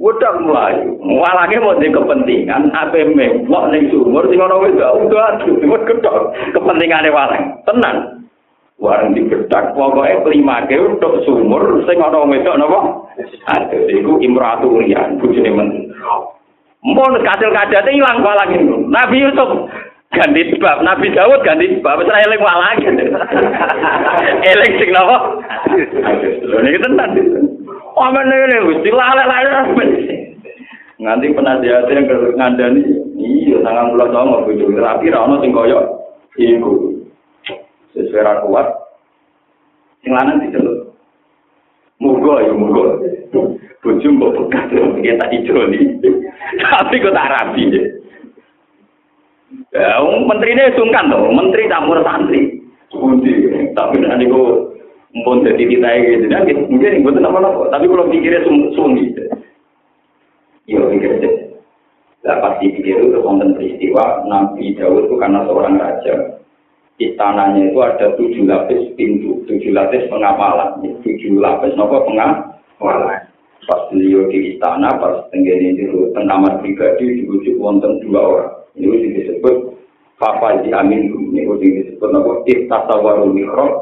[0.00, 0.98] Bedak melayu.
[0.98, 7.12] Walangnya mau di kepentingan, apa memblok ning sumur, sing ono wis udah aduh, gedok kepentingannya
[7.12, 7.60] walang.
[7.68, 8.22] Tenang.
[8.82, 12.80] warang dibedak pokoke klimake untuk sumur sing ana wedok napa
[13.54, 15.68] aduh iku imratu riyan bojone men
[16.82, 19.70] mun kasil kadate ilang walang itu Nabi Yusuf
[20.10, 22.78] ganti sebab Nabi Daud ganti sebab wis eling walang
[24.50, 25.16] eling sing napa
[26.42, 27.14] lho niki tenan
[27.92, 29.68] Aman ini, Gusti lalek-lalek
[31.02, 32.06] nganti penasihat yang
[32.38, 32.82] ngandani
[33.18, 34.70] iya sangat pulau sama bojo.
[34.70, 35.82] Tapi ra ono sing kaya
[36.38, 36.94] iku.
[37.92, 38.68] Sesuai kuat.
[40.06, 40.92] Sing lanang diceluk
[42.02, 42.98] mugo ya mugo
[43.78, 44.66] bojo mbok bekas
[45.06, 46.02] ya tak ijoli
[46.58, 47.82] tapi kok tak rapi ya.
[50.26, 52.58] Menterinya sungkan tuh menteri campur santri.
[52.92, 54.71] Budi, tapi nanti kok
[55.12, 59.28] mpun jadi kita gitu, nah, mungkin gue tuh nama tapi kalau pikirnya sung sung gitu,
[60.64, 61.34] iya pikir deh.
[62.22, 66.38] Lah pasti pikir itu konten peristiwa Nabi Daud itu karena seorang raja,
[67.02, 73.26] istananya itu ada tujuh lapis pintu, tujuh lapis pengapalan, tujuh lapis nopo pengapalan.
[73.66, 78.54] Pas beliau di istana, pas tenggene di kamar pribadi dibujuk wonten dua orang.
[78.78, 79.74] Ini disebut
[80.22, 83.81] Papa di Amin, ini disebut nopo Iftasawarul Mikro,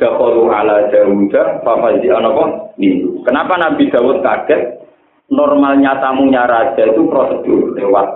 [0.00, 3.20] Iftasawaru ala Dawuda, Papa di Anopo Nindu.
[3.20, 4.80] Kenapa Nabi Dawud kaget?
[5.28, 8.08] Normalnya tamunya raja itu prosedur lewat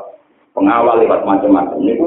[0.57, 1.77] pengawal lewat macam-macam.
[1.85, 2.01] Ini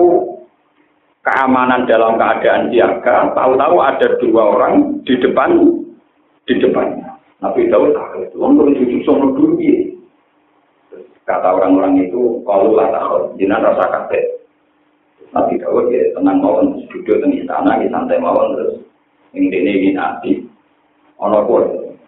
[1.21, 5.53] keamanan dalam keadaan siaga, tahu-tahu ada dua orang di depan
[6.49, 7.13] di depannya.
[7.37, 9.61] Nabi Daud kaget, orang cucu sono dulu
[11.21, 14.25] Kata orang-orang itu, kalau lah tahu, jinak rasa kaget.
[15.37, 18.87] Nabi Daud ya tenang mawon, duduk di istana, di santai mawon terus
[19.37, 20.41] Ini ini nabi.
[21.21, 21.63] Ono pun.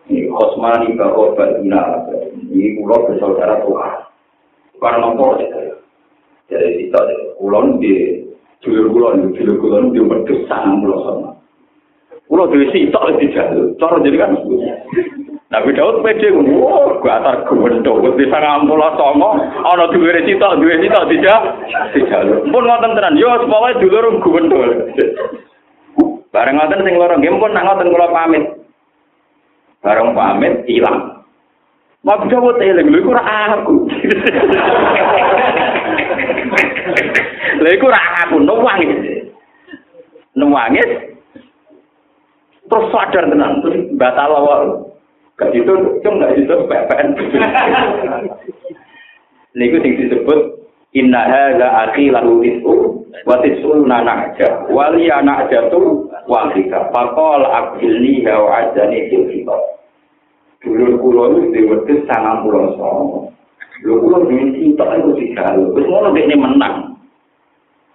[0.10, 2.10] Ini Osmani bahwa Baduna.
[2.50, 3.94] Ini pulau bersaudara Tuhan.
[4.82, 5.38] Karena nopo
[6.50, 7.02] Jadi kita
[7.38, 8.26] kulon di
[8.66, 11.30] dulur kulon, dulur kulon di wedus sangat pulau sama.
[12.26, 13.78] Pulau di sitok di jalur.
[13.78, 14.34] Cara jadi kan
[15.50, 19.34] Nabi Daud pede wah gua atar gundho wis bisa ngampul songo
[19.66, 21.42] ana dhuwure sitok duwe sitok tidak
[21.90, 24.62] dijaluk pun ngoten tenan yo pokoke dulur gundho
[26.30, 28.44] bareng ngoten sing loro nggih pun nak ngoten kula pamit.
[29.82, 31.26] Bareng pamit ilang.
[32.00, 33.24] Nabi Daud eling lho iku ora
[33.60, 33.76] aku.
[37.60, 39.02] Lha iku ora aku nuwangis
[40.38, 40.90] nuwangis
[42.70, 43.60] terus sadar tenan
[44.00, 44.64] batal awal
[45.40, 45.72] Gak itu,
[46.04, 47.16] cung gak itu PPN.
[49.56, 50.40] Niku sing disebut
[50.92, 58.22] inna hadza akhi lahu rizqu wa tisuluna na'ja wa li na'jatu wasika pakol akil ni
[58.22, 59.58] hawa aja ni fil kita
[60.62, 63.20] dulur kulo ni diwetu sangam pulau songo
[63.82, 66.94] lu kulo ni kita itu si kalu semua dia menang.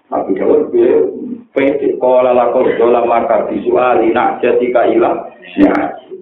[0.09, 1.01] Tapi jawab dia
[1.55, 5.73] pentik kola lakol dola maka visuali nak jadi kaila ya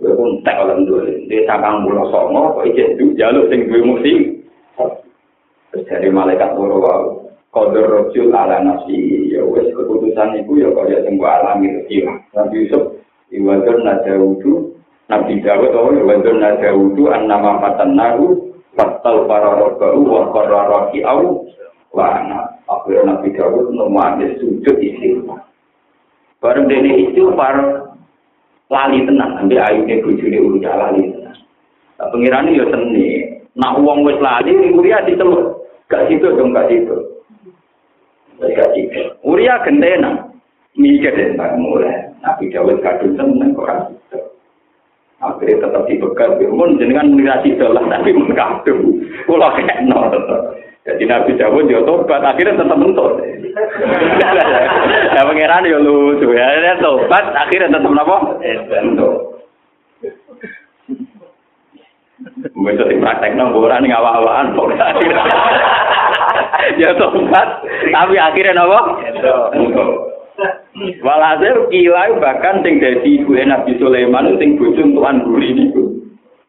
[0.03, 3.81] gue pun tak olah dulu dia sangam pulau songo kok ijen tu jaluk sing duwe
[3.81, 4.19] musim
[5.73, 7.22] dari malaikat buru-buru
[7.53, 12.97] kodur rojul ala nasi ya wes keputusan itu ya kaya sing alami rezeki Nabi Yusuf
[13.29, 14.73] iwadur nadawudu.
[15.13, 21.05] Nabi Dawud oh iwadur nadawudu an nama matan naru fatal para rokaru wa para roki
[21.05, 21.45] au
[21.93, 25.45] wa anak akhirnya Nabi Dawud nomade sujud istighfar.
[26.41, 27.85] Bareng dene istighfar
[28.73, 31.37] lali tenang ambil ayune bojone urusan lali tenang
[32.01, 33.07] nah, pengirane ya seni.
[33.53, 37.12] Nak uang wis lali Uria diceluk gak situ dong gak situ
[39.23, 40.29] Uria gendena
[40.75, 42.11] mikir tentang mulai.
[42.23, 44.19] Nabi Dawud kadung seneng situ
[45.23, 50.11] akhirnya tetap dibegal mun jenengan menirasi dolah tapi mun kadung kula kena
[50.83, 53.15] Jadi Nabi Dawud ya tobat, akhirnya tetap mentut.
[55.15, 56.27] Nah, pangeran ya lucu.
[56.35, 58.17] Ya, tobat, akhirnya tetap apa?
[58.83, 59.15] Mentut.
[62.51, 64.91] Bisa dipraktek nang boran ngawak-awakan pokoknya
[66.77, 68.81] Ya tobat, tapi akhirnya apa?
[71.01, 76.01] Walhasil kila bahkan sing dadi ibu Nabi Sulaiman sing bojo tuan guri niku.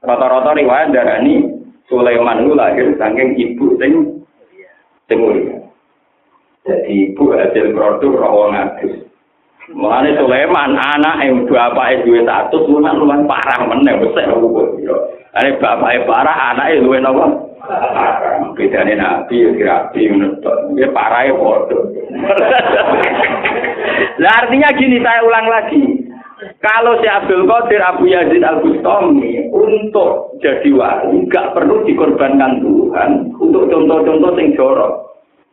[0.03, 1.47] Rata-rata riwayat darani
[1.87, 3.91] Sulaiman itu lahir saking ibu sing
[5.07, 5.35] timur.
[6.63, 9.07] Jadi ibu hasil produk rawang agus.
[9.71, 14.79] Mulane Sulaiman anak yang bapak itu satu lumayan lumayan parah meneng besar hukum.
[15.35, 17.42] Ane bapak parah anak itu lumayan
[18.53, 20.43] Bedanya nabi ya menurut
[20.75, 21.95] dia parah ya bodoh.
[24.19, 25.83] Nah artinya gini saya ulang lagi.
[26.59, 33.31] Kalau si Abdul Qadir Abu Yazid Al Bustami untuk jadi wali nggak perlu dikorbankan Tuhan
[33.39, 34.93] untuk contoh-contoh yang jorok.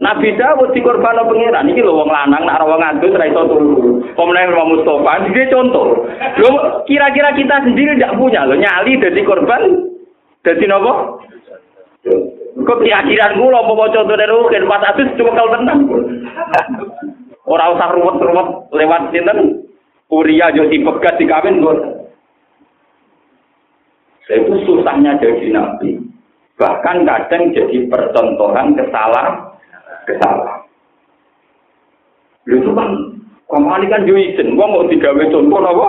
[0.03, 4.03] Nabi Dawud dikorban pengiran ini loh wong lanang nak wong ngadus ra iso turu.
[4.19, 6.11] Pemenang Imam Mustafa dia contoh.
[6.43, 9.63] Loh kira-kira kita sendiri tidak punya loh nyali jadi korban
[10.41, 11.21] jadi nopo?
[12.61, 15.81] Kok keyakinan kula apa contoh dari rukin pas atus cuma kalau tenang.
[17.45, 19.39] Ora usah ruwet-ruwet lewat sinten
[20.11, 21.79] Uria yo dipegat dikawin kok.
[24.31, 25.99] Itu susahnya jadi nabi.
[26.59, 29.51] Bahkan kadang jadi percontohan kesalahan
[30.07, 30.61] kesalahan.
[32.49, 32.91] Lu kan,
[33.47, 35.87] kamu kan izin, gua mau digawe contoh apa?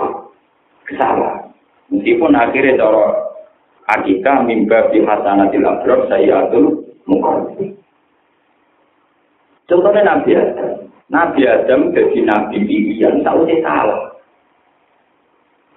[0.86, 1.50] Kesalahan.
[1.90, 3.31] Meskipun akhirnya cara
[3.90, 7.58] akikah mimba di hasanatil abrar saya atur mukallaf.
[9.66, 10.72] Contohnya Nabi Adam.
[11.08, 14.12] Nabi Adam jadi Nabi pilihan, tahu dia salah.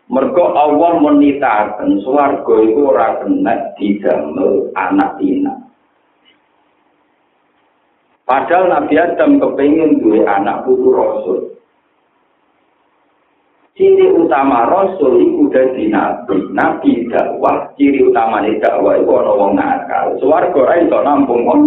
[0.06, 5.54] Mergo Allah menitakan suarga itu ora kena didamel anak tina.
[8.26, 11.55] Padahal Nabi Adam kepingin duwe anak putu Rasul.
[13.86, 16.50] Ciri utama Rasul itu dari Nabi.
[16.58, 20.18] Nabi dakwah, ciri utama dakwah itu ada wong nakal.
[20.18, 21.62] Suarga ora iso nampung on.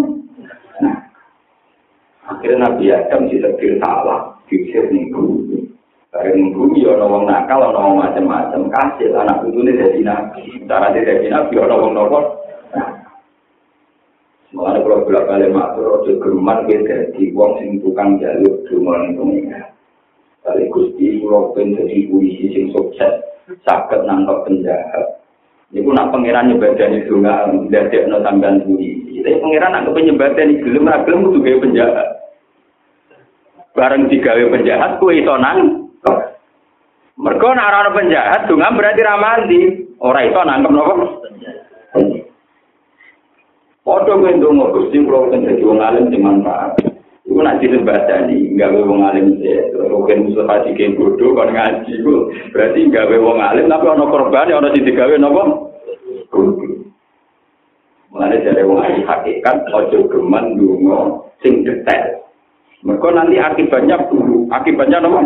[0.83, 0.99] Nah,
[2.27, 5.63] akhirnya Nabi Adam disebut salah, pikir ning bumi.
[6.11, 8.67] Bareng bumi ana wong nakal, ana wong macam-macam.
[8.67, 10.43] Kasih anak putu ini dari Nabi.
[10.67, 12.21] Cara dia dari Nabi ana wong nopo.
[14.59, 19.68] Mulane kalau bolak balik matur ojo geman kita di wong sing tukang jalur duman pengira.
[20.49, 23.21] Kali gusti kalau pun jadi puisi sing sukses,
[23.69, 25.21] sakit nangkep penjahat.
[25.69, 29.21] Ini pun nak pangeran nyebadan itu nggak dari no sampean puisi.
[29.21, 32.09] Tapi pangeran nak penyebadan itu gelem gelem itu gaya penjahat.
[33.77, 35.93] Bareng digawe penjahat kue itu nang.
[37.21, 39.61] Mergo ana penjahat donga berarti ra mandi.
[40.01, 40.95] Ora iso nangkep napa?
[43.85, 46.88] Padha ndonga Gusti kula kan dadi wong alim sing manfaat.
[47.39, 49.39] Iku nak disembadani, gawe wong alim.
[49.71, 52.35] Rugen musuh hati ke bodoh kon ngaji ku.
[52.51, 55.43] Berarti gawe wong alim tapi ana korban ana sing digawe napa?
[58.11, 60.99] Mulane dari wong alim hakikat ojo geman ndonga
[61.39, 62.27] sing detail.
[62.83, 65.21] Mereka nanti akibatnya dulu, akibatnya apa?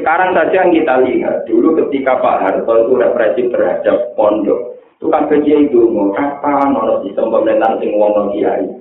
[0.00, 5.28] Sekarang saja yang kita lihat, dulu ketika Pak Harto itu represif terhadap pondok, itu kan
[5.28, 8.79] kerja itu mau kapan ono sistem pemerintahan sing wong kiai.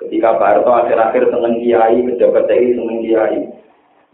[0.00, 3.38] Ketika Pak Harto akhir-akhir seneng kiai, pejabat TNI seneng kiai.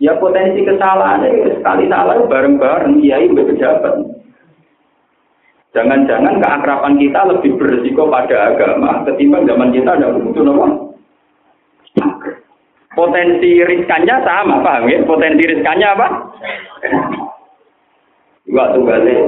[0.02, 3.94] Ya potensi kesalahan ya sekali salah bareng-bareng kiai pejabat.
[5.72, 10.66] Jangan-jangan keakraban kita lebih berisiko pada agama ketimbang zaman kita ada butuh nopo.
[12.96, 15.04] Potensi riskannya sama, paham ya?
[15.04, 16.08] Potensi riskannya apa?
[18.48, 19.20] Waktu balik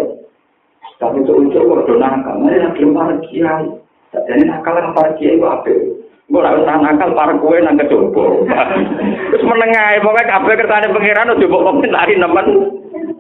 [0.99, 3.71] tapi itu ujuk waktu mana yang belum kiai.
[4.11, 5.98] Jadi nakal yang para kiai itu apa?
[6.29, 8.45] Gue harus nakal para kue nang kecoba.
[9.33, 12.47] Terus menengah, pokoknya kafe kertanya pengiran udah bawa komentari nemen,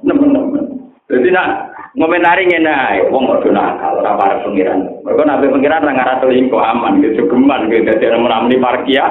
[0.04, 0.64] nemen nemen.
[1.08, 5.00] Jadi nak ngomentari ngene wong kudu nakal ora para pengiran.
[5.00, 7.88] Mergo nabi pengiran ora ngarah selingkuh aman gitu, geman gitu.
[7.96, 9.04] Jadi menamuni parkia.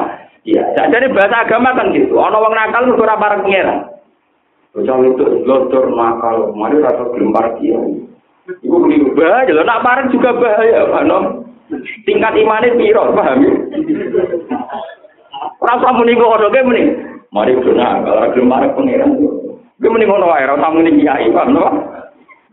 [0.45, 2.21] Iya, jadi bahasa agama kan gitu.
[2.21, 3.97] Ono wong nakal mergo ora para pengiran.
[4.77, 7.81] Bocah itu lotor nakal, mari rasa gelem parkia.
[8.61, 11.03] Iku keliru bahaya nak parek juga bahaya, Pak
[12.07, 13.51] Tingkat imannya piro, paham ya?
[15.59, 16.83] Rasa muni ngono ge muni.
[17.27, 19.11] Mari guna kalau gelem parek pangeran.
[19.75, 21.67] Ge muni ngono wae, rasa muni kiai, paham no?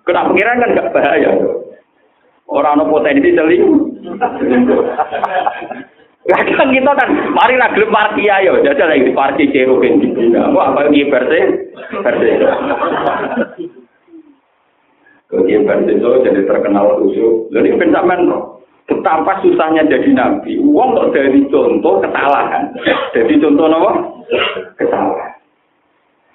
[0.02, 1.30] Kena pangeran kan gak bahaya.
[2.50, 3.62] Orang ono potensi seling.
[6.24, 9.94] Kadang kita kan, mari lah gelem parek kiai yo, jajal lagi di parkir cero kan.
[10.50, 11.40] Wah, apa iki versi?
[12.02, 12.28] Versi.
[15.30, 17.50] Kemudian Bensinso jadi terkenal khusyuk.
[17.50, 18.28] Jadi pencaman
[18.84, 20.60] betapa susahnya jadi nabi.
[20.60, 22.72] Uang kok dari contoh kesalahan.
[23.16, 23.92] Jadi contoh apa?
[24.76, 25.32] Kesalahan.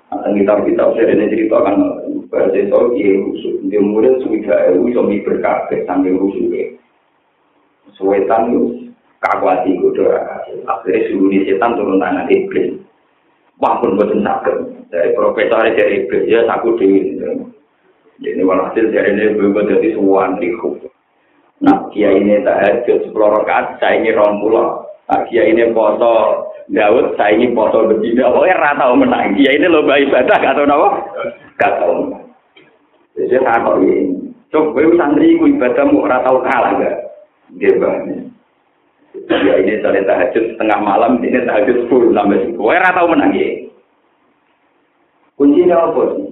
[0.09, 1.75] Nah, kitab-kitab saya ini ceritakan
[2.29, 3.69] Bensinso dia khusyuk.
[3.69, 6.77] Dia murid sudah ewu suami berkafe sambil khusyuk.
[7.97, 8.89] Suwetan itu
[9.21, 10.07] kakwati kudu
[10.65, 12.77] akhirnya seluruh setan turun tangan iblis.
[13.61, 14.25] Wah pun buatan.
[14.89, 17.01] Dari profesor dari iblis ya sakit dewi.
[18.19, 20.88] Ini walhasil dari ini berubah jadi suwan riku.
[21.59, 24.87] Nah, kia ini tak ada sepuluh rakaat, saya ini rong pulau.
[25.11, 28.31] Nah, kia ini foto Daud, saya ini foto berbeda.
[28.31, 29.35] Oh, ya rata menang.
[29.35, 30.87] Kia ini lomba ibadah, gak tau nama?
[31.59, 32.15] Gak tau.
[33.17, 34.29] Jadi saya tahu ini.
[34.49, 36.95] Cok, gue santri gue ibadah mau rata kalah gak?
[37.59, 38.29] Dia banget.
[39.29, 42.71] Ya ini soalnya tahajud setengah malam, ini tahajud sepuluh sampai sepuluh.
[42.71, 43.49] Gue rata menang ya.
[45.35, 46.29] Kuncinya apa sih?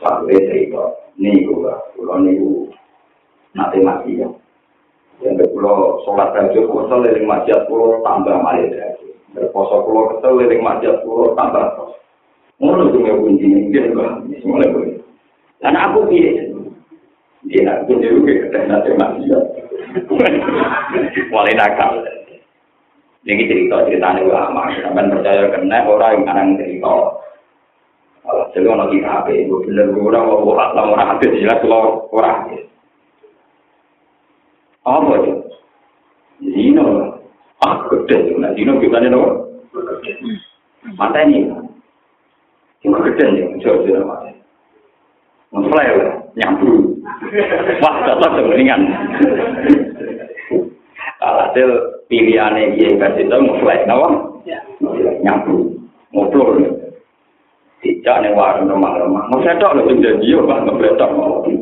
[0.00, 0.84] Sampai cerita,
[1.20, 2.40] nih gue, pulau nih
[3.56, 4.28] nanti mati ya.
[5.20, 9.14] Yang pulau sholat tahajud, pulau liling masjid pulau tambah malah tahajud.
[9.36, 11.92] Berposo pulau kesel liling masjid pulau tambah pos.
[12.60, 15.00] Ngono tuh nggak kunci nih, dia nggak mulai gue.
[15.64, 16.52] Dan aku pilih,
[17.48, 19.40] dia nak tunjuk ke nanti masjid.
[21.32, 22.04] Mulai nakal.
[23.20, 26.94] Ini cerita ceritanya ulama, sampai percaya kena orang yang kadang cerita.
[28.56, 32.48] Jadi orang kita apa itu bener orang mau buat lama orang hati jelas kalau orang
[32.48, 32.56] hati.
[34.84, 35.32] apa itu?
[36.40, 36.86] Zino.
[37.60, 38.32] Ah, gede.
[38.40, 39.30] Nah, Zino bukannya apa?
[40.96, 41.52] Mata ini.
[42.80, 43.24] Cuma gede.
[43.60, 43.92] Cuma gede.
[43.92, 44.32] Cuma gede.
[45.50, 46.30] Nge-flare.
[46.38, 46.70] Nyampu.
[47.82, 48.80] Wah, tetap sebeningan.
[51.20, 51.68] Alhasil,
[52.08, 53.84] pilihannya dia yang kasih itu nge-flare.
[53.84, 54.08] Kenapa?
[55.20, 55.76] Nyampu.
[56.16, 56.64] Ngobrol.
[57.80, 59.28] Tidak, ini warna remah-remah.
[59.28, 60.58] Nge-flare itu, ini jadinya, Pak.
[60.64, 61.59] Nge-flare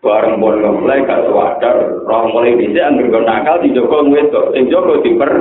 [0.00, 1.76] bareng pun mulai gak sadar
[2.08, 5.32] roh mulai bisa anggur nakal di wedok itu sing joko diper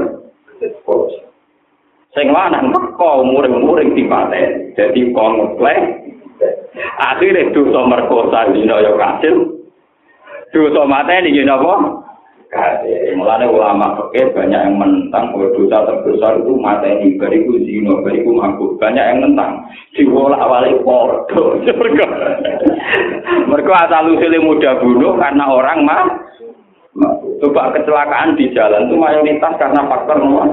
[2.12, 6.10] sing lanang teko muring muring di dadi jadi konflik
[7.00, 9.36] akhire dosa merkosa di noyo kasil.
[10.50, 12.09] Dosa mata di jinapa
[12.50, 13.14] Kasih.
[13.14, 18.34] Mulanya ulama fakir banyak yang menentang bahwa dosa terbesar itu mata ini beriku zino, beriku
[18.34, 18.74] mabuk.
[18.82, 19.70] Banyak yang menentang.
[19.94, 21.62] Diwolak awalnya porto.
[23.54, 26.04] Mereka asal usulnya mudah bunuh karena orang mah.
[27.38, 30.50] Coba kecelakaan di jalan itu mayoritas karena faktor nomor.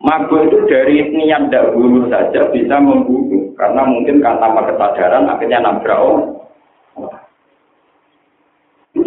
[0.00, 3.52] Mabuk itu dari niat tidak bunuh saja bisa membunuh.
[3.60, 6.32] Karena mungkin karena kesadaran akhirnya nabrak.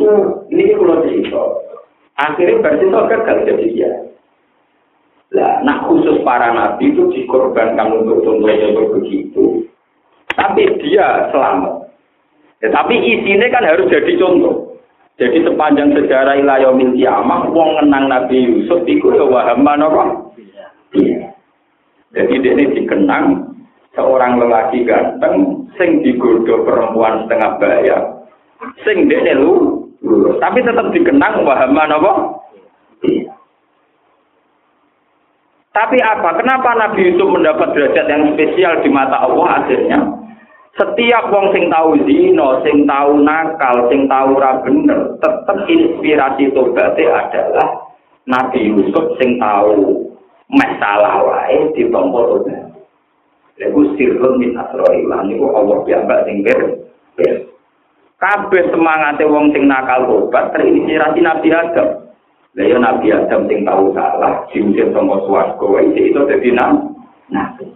[0.08, 0.16] Itu
[0.56, 1.44] ini kalau cerita
[2.16, 3.92] akhirnya berarti itu gagal jadi dia
[5.28, 9.68] Nah, nah khusus para nabi itu dikorbankan untuk contoh-contoh begitu.
[10.40, 11.92] Tapi dia selamat.
[12.64, 14.80] Ya, tapi isinya kan harus jadi contoh.
[15.20, 20.04] Jadi sepanjang sejarah ilayomil kiamah, wong ngenang Nabi Yusuf itu ya wahaman apa?
[20.96, 21.34] Iya.
[22.14, 23.52] Jadi ini dikenang
[23.98, 28.02] seorang lelaki ganteng, sing digoda perempuan setengah bayar,
[28.86, 29.77] sing dia lu,
[30.38, 32.12] tapi tetap dikenang wahaman apa?
[35.74, 36.30] Tapi apa?
[36.42, 40.00] Kenapa Nabi Yusuf mendapat derajat yang spesial di mata Allah akhirnya?
[40.78, 47.18] Setiap wong sing tahu zino, sing tahu nakal, sing tahu ra bener, tetap inspirasi tobatnya
[47.18, 47.68] adalah
[48.30, 50.06] Nabi Yusuf sing tahu
[50.54, 52.70] masalah wae ditompo tobat.
[53.58, 56.62] Lagu sirrun min asroilah niku Allah piyambak sing ber.
[58.18, 62.10] Kabeh semangate wong sing nakal tobat terinspirasi Nabi Adam.
[62.58, 67.70] Lah ya Nabi Adam sing tahu salah, diusir sama swarga wae itu dadi nabi.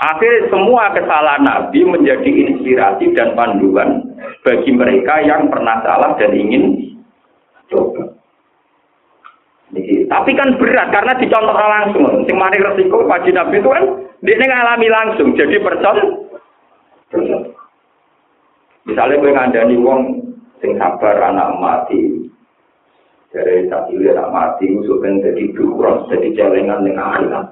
[0.00, 4.00] Akhirnya semua kesalahan Nabi menjadi inspirasi dan panduan
[4.40, 6.96] bagi mereka yang pernah salah dan ingin
[7.68, 8.16] coba.
[10.08, 12.24] Tapi kan berat karena dicontoh langsung.
[12.24, 13.84] Sing mari resiko wajib Nabi itu kan
[14.24, 15.36] dia ngalami langsung.
[15.36, 15.98] Jadi percon.
[18.90, 20.00] Misalnya gue ngandani wong
[20.58, 22.26] sing sabar anak mati,
[23.30, 27.46] dari tak cilik tak mati, usul ben jadi dukuran, jadi celengan dengan akhirat.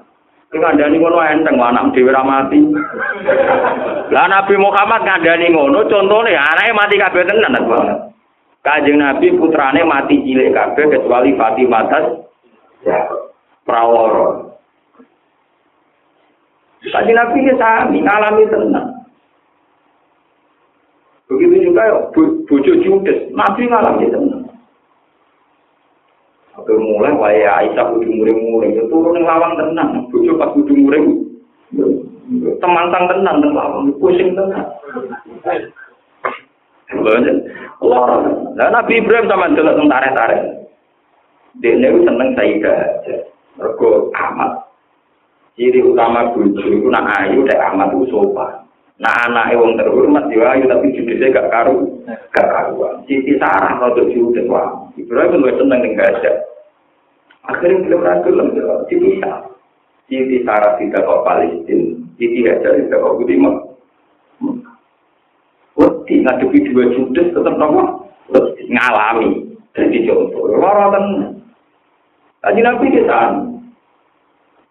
[0.51, 2.59] Ngandani ngono enteng, anak dhewe ra mati.
[4.13, 7.99] Lah Nabi Muhammad ngandani ngono, contone anake mati kabeh tenan banget.
[8.59, 12.05] Kanjeng Nabi putrane mati cilik kabeh kecuali Fatimah tas
[12.83, 12.99] ya
[13.63, 14.51] prawara.
[16.83, 18.88] Kanjeng Nabi ya sami ngalami tenan.
[21.69, 24.41] Begitu juga bojo Judes, Nabi ngalami tenan.
[26.57, 31.05] Oke mulai wae Aisyah kudu muring-muring itu turun ning lawang tenang, bojo pas kudu muring.
[32.59, 34.67] Temantang tenang nang lawang, pusing tenang.
[37.79, 38.17] Loro.
[38.57, 40.41] Lah Nabi Ibrahim sama delok teng tarik-tarik.
[41.63, 42.73] Dene ku seneng aja.
[43.55, 44.51] Mergo amat.
[45.55, 48.68] Ciri utama bojo iku nak ayu dek amat ku sopan.
[48.99, 52.03] Nah anake wong terhormat yo ayu tapi judise gak karu,
[52.35, 52.99] gak karuan.
[53.07, 54.99] Siti Sarah rada judes wae.
[54.99, 56.35] Ibrahim wis seneng ning gajah.
[57.47, 58.59] Akhirnya belum ragu lagi,
[58.91, 59.47] dipisah.
[60.11, 63.35] Siti Sarah tidak kok Palestina, Siti Hajar tidak kok Budi
[65.79, 68.11] Wedi ngadepi dua judes tetap nopo
[68.67, 70.59] ngalami jadi contoh.
[70.59, 71.39] Loro tenan.
[72.43, 73.21] Tadi Nabi kita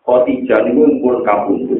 [0.05, 1.78] Khotijah ini pun kabundut.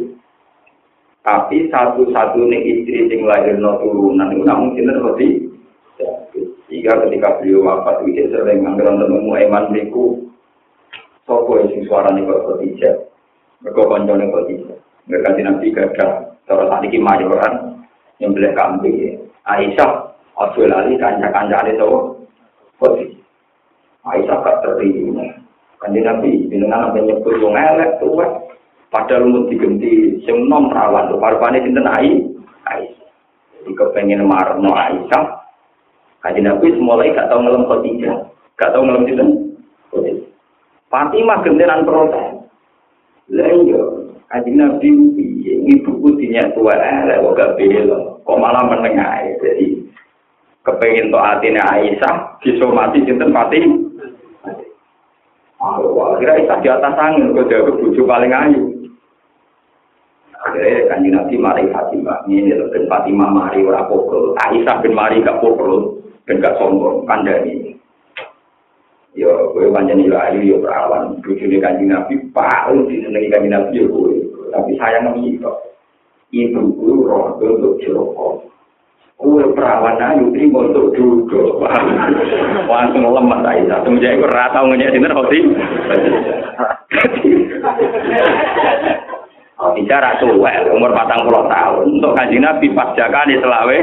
[1.29, 5.29] Tapi satu-satunya istri yang lahir no turunan itu namun kita seperti
[6.73, 10.25] jika ketika beliau wafat itu sering anggaran temu eman berikut
[11.29, 12.95] Sopo yang sing suarane kok Khadijah.
[13.61, 14.81] Mergo koncone Khadijah.
[15.05, 16.11] Mereka di Nabi gadah
[16.49, 17.85] cara saat ini mayoran
[18.17, 19.29] yang beli kambing.
[19.45, 20.09] Aisyah,
[20.41, 22.17] ojo lali kanca-kancane to.
[22.81, 23.21] Khadijah.
[24.09, 25.29] Aisyah gak terima.
[25.85, 28.48] Kanjeng Nabi jenengan sampe nyebut wong elek tuwa.
[28.89, 32.25] Padahal mau diganti sing nom rawan tuh parpane sinten Ai.
[32.65, 33.11] Aisyah.
[33.61, 35.25] Jadi kepengen marno Aisyah.
[36.25, 38.17] Kanjeng Nabi mulai gak tau ngelem Khadijah.
[38.57, 39.29] Gak tau ngelem sinten.
[40.89, 42.49] Fatimah gentenan protes.
[43.29, 43.85] Lah iya,
[44.57, 44.89] Nabi
[45.69, 48.17] ibuku dinya tua elek kok gak bela.
[48.25, 49.85] Kok malah menengah jadi
[50.65, 53.85] kepengin to atine Aisyah disomati sinten Fatimah.
[56.17, 57.69] Kira Aisyah di atas angin kok dia
[58.09, 58.78] paling ayu.
[60.49, 62.25] Akhirnya kanji nabi mari Fatimah.
[62.25, 64.33] Ini lebih Fatimah mari ora pokrol.
[64.41, 66.01] Aisyah bin mari gak pokrol.
[66.25, 67.05] Dan gak sombong.
[67.05, 67.77] Kandani.
[69.13, 71.21] Yo, Ya, gue panjang ilah ayu, ya perawan.
[71.21, 74.15] Bujuni kanji nabi, paling disenangi kanji nabi, ya gue.
[74.55, 75.53] Tapi sayang nabi itu.
[76.29, 78.47] Ibu gue roh gue untuk jerokok.
[79.19, 81.59] Gue perawan ayu, ini mau untuk duduk.
[82.71, 83.83] Langsung lemah Aisyah.
[83.83, 85.43] Semuanya gue ratau ngenyak dengar, kok sih?
[89.59, 91.99] bicara tua, umur patang puluh tahun.
[91.99, 93.79] Untuk kaji Nabi pas jakani selawe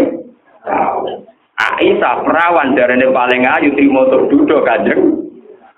[0.64, 1.28] tahun.
[1.56, 5.28] Aisyah perawan dari ini paling ayu terima untuk duduk kanjeng.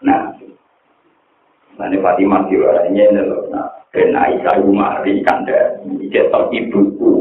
[0.05, 0.33] Nah,
[1.77, 3.49] nanti Fatimah diwarannya ini loh.
[3.49, 7.13] Nah, dan Aisyah Umari kan dari cetok ibuku.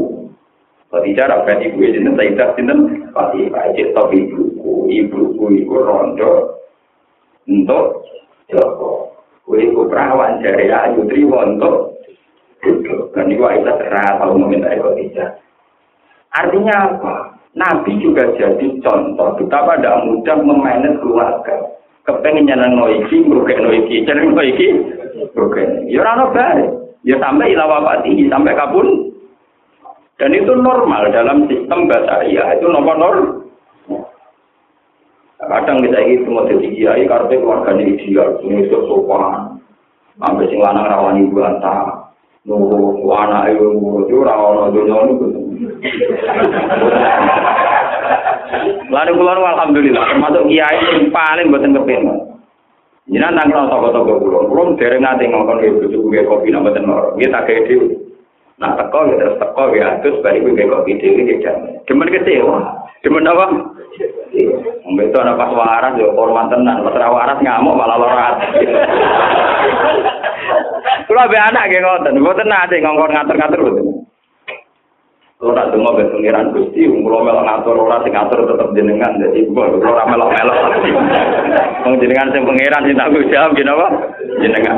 [0.89, 2.79] Kalau bicara kan ibu ini saya tidak tidak
[3.13, 4.73] Fatimah cetok ibuku.
[4.89, 6.61] Ibuku itu rondo
[7.49, 8.05] untuk
[8.49, 9.09] Joko.
[9.53, 11.96] Itu perawan dari ayu terima untuk
[13.13, 15.29] Dan itu Aisyah terang tahu meminta Khadijah.
[16.35, 17.15] Artinya apa?
[17.57, 21.77] Nabi juga jadi contoh betapa tidak mudah memainkan keluarga.
[22.07, 24.67] kepengen nyenengno iki ngrugekno iki nyenengno iki
[25.35, 26.63] ngrugekno ya ora ono bae
[27.03, 29.11] ya sampai ilawa pati sampai kabun
[30.17, 32.57] dan itu normal dalam sistem basaria.
[32.57, 33.45] Itu nomor normal
[35.37, 38.41] kadang kita ini semua jadi kiai karena keluarganya ideal.
[38.41, 39.61] Ini sopan.
[40.17, 41.96] Sampai sing lanang rawani bantah
[42.47, 45.13] nunggu anak ibu nunggu cura ono dunia ono
[48.87, 50.03] lalu keluar alhamdulillah.
[50.15, 52.07] Termasuk kiai yang paling buatin kepin.
[53.07, 57.15] Jinan tanggal toko toko pulau belum dereng nanti ngomong ibu cukup gak kopi nambah tenor
[57.15, 57.87] kita kayak dia
[58.59, 61.51] nah teko ya terus teko ya bari balik gue kopi dia ini kita
[61.87, 62.57] cuman kecewa.
[63.05, 63.45] Cuman apa?
[64.87, 66.81] Mbak itu pas waras, ya, hormat tenang.
[66.81, 68.35] Pas waras ngamuk, malah lorat.
[71.07, 73.85] Kulo be anak ge ngoten, mboten nate ngongkon ngatur-ngatur mboten.
[75.37, 79.45] Kulo nak donga be pengiran Gusti, kulo melok ngatur ora sing ngatur tetep jenengan dadi
[79.47, 80.57] kulo ora melok-melok.
[81.85, 83.87] Wong jenengan sing pengiran sing tak jawab apa?
[84.41, 84.77] Jenengan.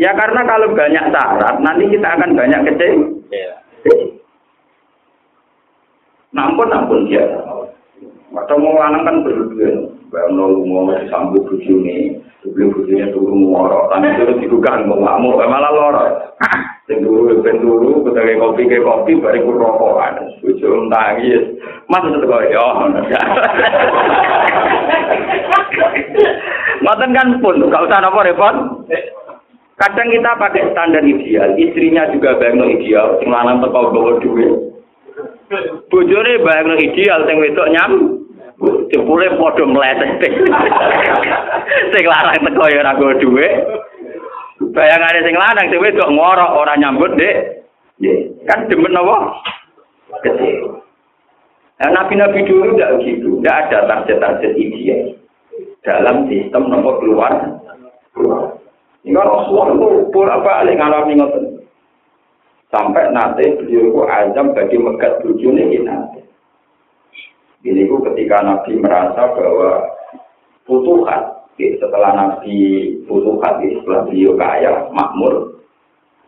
[0.00, 3.20] Ya karena kalau banyak syarat, nanti kita akan banyak kecil.
[3.28, 3.52] Iya.
[6.32, 7.28] Nampun, nampun dia.
[8.32, 9.99] Atau mau lanang kan berdua.
[10.10, 15.70] Nol mau disambut buju ini, beli bujunya turun ngorok, tapi terus digugah mau ngamuk, malah
[15.70, 16.34] lorok.
[16.90, 20.26] Sing turu ben turu, ketika kopi ke kopi, bariku rokokan.
[20.42, 21.54] Buju nangis,
[21.86, 22.66] mas itu kok ya.
[26.80, 28.56] Ngoten kan pun, gak usah nopo repot.
[29.78, 34.52] Kadang kita pakai standar ideal, istrinya juga bayang ideal, sing lanang teko bawa duit.
[35.88, 38.19] Bojone bayang ideal, sing wedok nyam,
[38.60, 40.20] Jebule padha mleset.
[41.96, 43.52] Sing larang teko ya ora go dhuwit.
[44.76, 48.44] Bayangane sing lanang dhewe kok ngorok ora nyambut, Dik.
[48.44, 49.16] Kan demen apa?
[50.20, 50.84] Kecil.
[51.80, 55.16] Nah, nabi-nabi dulu tidak begitu, tidak ada target-target ideal
[55.80, 57.32] dalam sistem nomor keluar.
[59.00, 61.44] Ini Rasulullah itu bolak balik ngalami ngoten.
[62.68, 66.19] Sampai nanti beliau itu azam bagi megat bujune ini nanti.
[67.60, 69.84] Ini itu ketika Nabi merasa bahwa
[70.64, 72.56] futuhat, setelah Nabi
[73.04, 75.60] futuhat, setelah beliau kaya, makmur,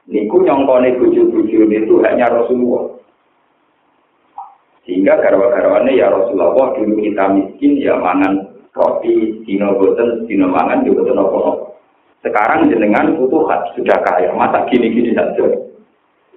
[0.05, 3.01] niku nyongkone buju-buju itu hanya Rasulullah.
[4.85, 11.07] Sehingga garwa-garwane ya Rasulullah dulu kita miskin ya mangan roti dino boten dino mangan juga
[11.07, 11.41] boten apa
[12.22, 15.43] Sekarang jenengan futuhat sudah kaya, masa gini-gini saja.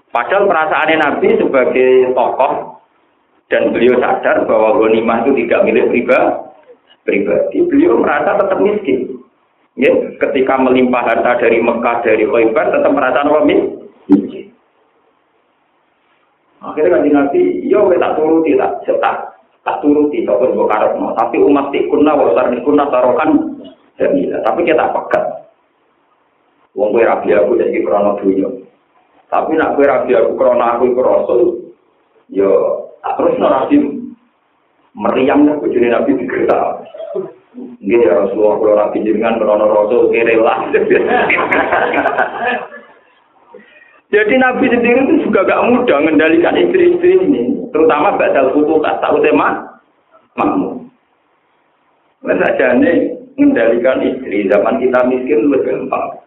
[0.10, 2.82] Padahal perasaannya Nabi sebagai tokoh
[3.50, 5.86] dan beliau sadar bahwa ghanimah itu tidak milik
[7.06, 7.58] pribadi.
[7.70, 9.22] Beliau merasa tetap miskin.
[9.76, 13.28] Ya, ketika melimpah harta dari Mekah dari Khaybar tetap merasa
[14.08, 14.50] miskin.
[16.66, 19.16] Akhirnya kan Nabi, ya, tak turuti tak tak
[19.62, 20.58] tak turuti tak pun
[20.98, 21.14] no.
[21.14, 23.62] Tapi umat tikuna wasar tikuna tarokan
[24.02, 24.42] jamila.
[24.42, 25.24] Tapi kita pekat.
[26.74, 28.50] Wong kue rabi aku jadi dunia.
[29.30, 30.86] Tapi nak kue rabi aku krono aku
[32.34, 33.78] yo terus nabi
[34.98, 36.82] meriam ya bujuni nabi digerita
[37.56, 40.36] Nggih ya Rasulullah kalau nabi jenengan krono rasul kere.
[44.14, 49.18] Jadi Nabi sendiri itu juga gak mudah mengendalikan istri-istri ini, terutama badal putu tak tahu
[49.20, 49.66] tema
[50.38, 50.88] makmum.
[52.22, 56.22] Masa jane mengendalikan istri zaman kita miskin lebih gampang.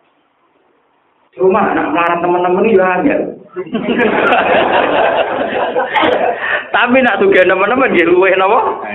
[1.39, 3.17] Cuma anak marah teman-teman itu hanya.
[6.75, 8.87] Tapi nak juga teman-teman dia luwe nopo.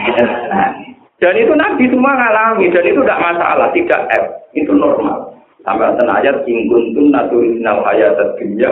[1.20, 5.32] Dan itu Nabi semua ngalami dan itu tidak masalah, tidak F, itu normal.
[5.64, 8.68] Sampai ten ayat ingkun tun naturinal ayat dunya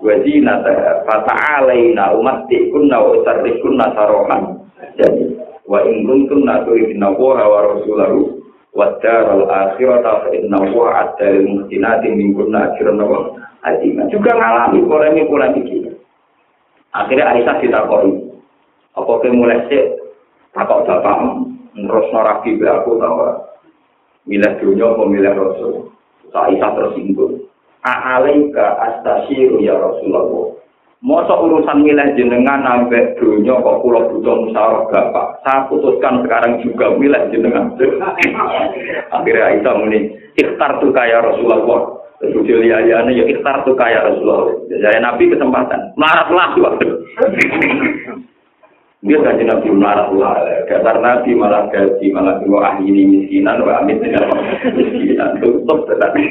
[0.00, 4.56] wajib nata fata alaina umat tikun na usarikun nasarohan.
[4.96, 5.36] Jadi
[5.68, 8.40] wa ingkun tun naturinal wa rasulahu
[8.72, 12.72] wadar al akhirat fa inna wa adal muhsinati min kunna
[13.04, 15.92] wa azima juga ngalami polemik polemik ini.
[16.96, 18.12] Akhirnya Aisyah ditakoni.
[18.98, 19.82] Apa ke mulai sih
[20.50, 23.16] takok bapak terus norabi aku tahu
[24.26, 25.74] milih dunia apa milih rasul?
[26.34, 27.46] Aisyah tersinggung.
[27.80, 30.52] A'alaika astasyiru ya Rasulullah.
[31.00, 35.40] Masa urusan milih jenengan sampai dunia kok pulau butuh musyawarah bapak.
[35.40, 37.72] Saya putuskan sekarang juga milih jenengan.
[39.16, 41.99] Akhirnya Aisyah muni, ikhtar tuh kaya Rasulullah.
[42.20, 44.52] Terus dia ya ikhtar tuh kaya Rasulullah.
[44.68, 45.96] Jadi Nabi kesempatan.
[45.96, 46.92] Marah lah waktu.
[49.00, 50.68] Dia kaji Nabi marah lah.
[50.68, 54.28] Dasar Nabi malah gaji, malah dua ahli miskinan, wa amit dengan
[54.76, 55.40] miskinan.
[55.40, 56.28] Tutup tetapi.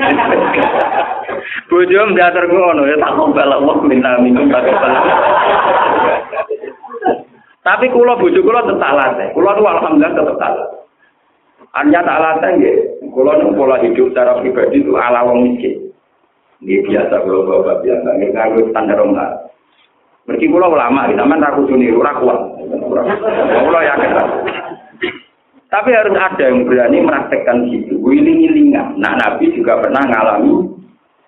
[1.73, 4.69] Bujum dasar ngono ya tak kobal Allah minta minum tak.
[7.65, 9.17] Tapi kulo bujuk kulo tetap salah.
[9.33, 10.67] Kulo tuh alhamdulillah tetap salah.
[11.77, 12.73] Anya tak alasan ya,
[13.13, 15.93] kalau nih pola hidup secara pribadi itu ala wong miskin.
[16.65, 19.47] Ini biasa kalau bapak biasa, ini nganggur standar orang
[20.27, 22.39] Mereka pulau ulama, kita mana ragu suni, kuat.
[23.65, 24.11] Pulau yakin.
[25.69, 28.01] Tapi harus ada yang berani meraktekkan situ.
[28.01, 28.97] Wiling-wilingan.
[28.97, 30.65] Nah, Nabi juga pernah ngalami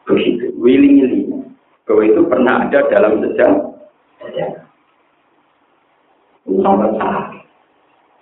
[0.10, 0.50] begitu.
[0.58, 1.54] Wiling-wilingan.
[1.86, 3.62] Bahwa itu pernah ada dalam sejarah.
[6.98, 7.41] Salah.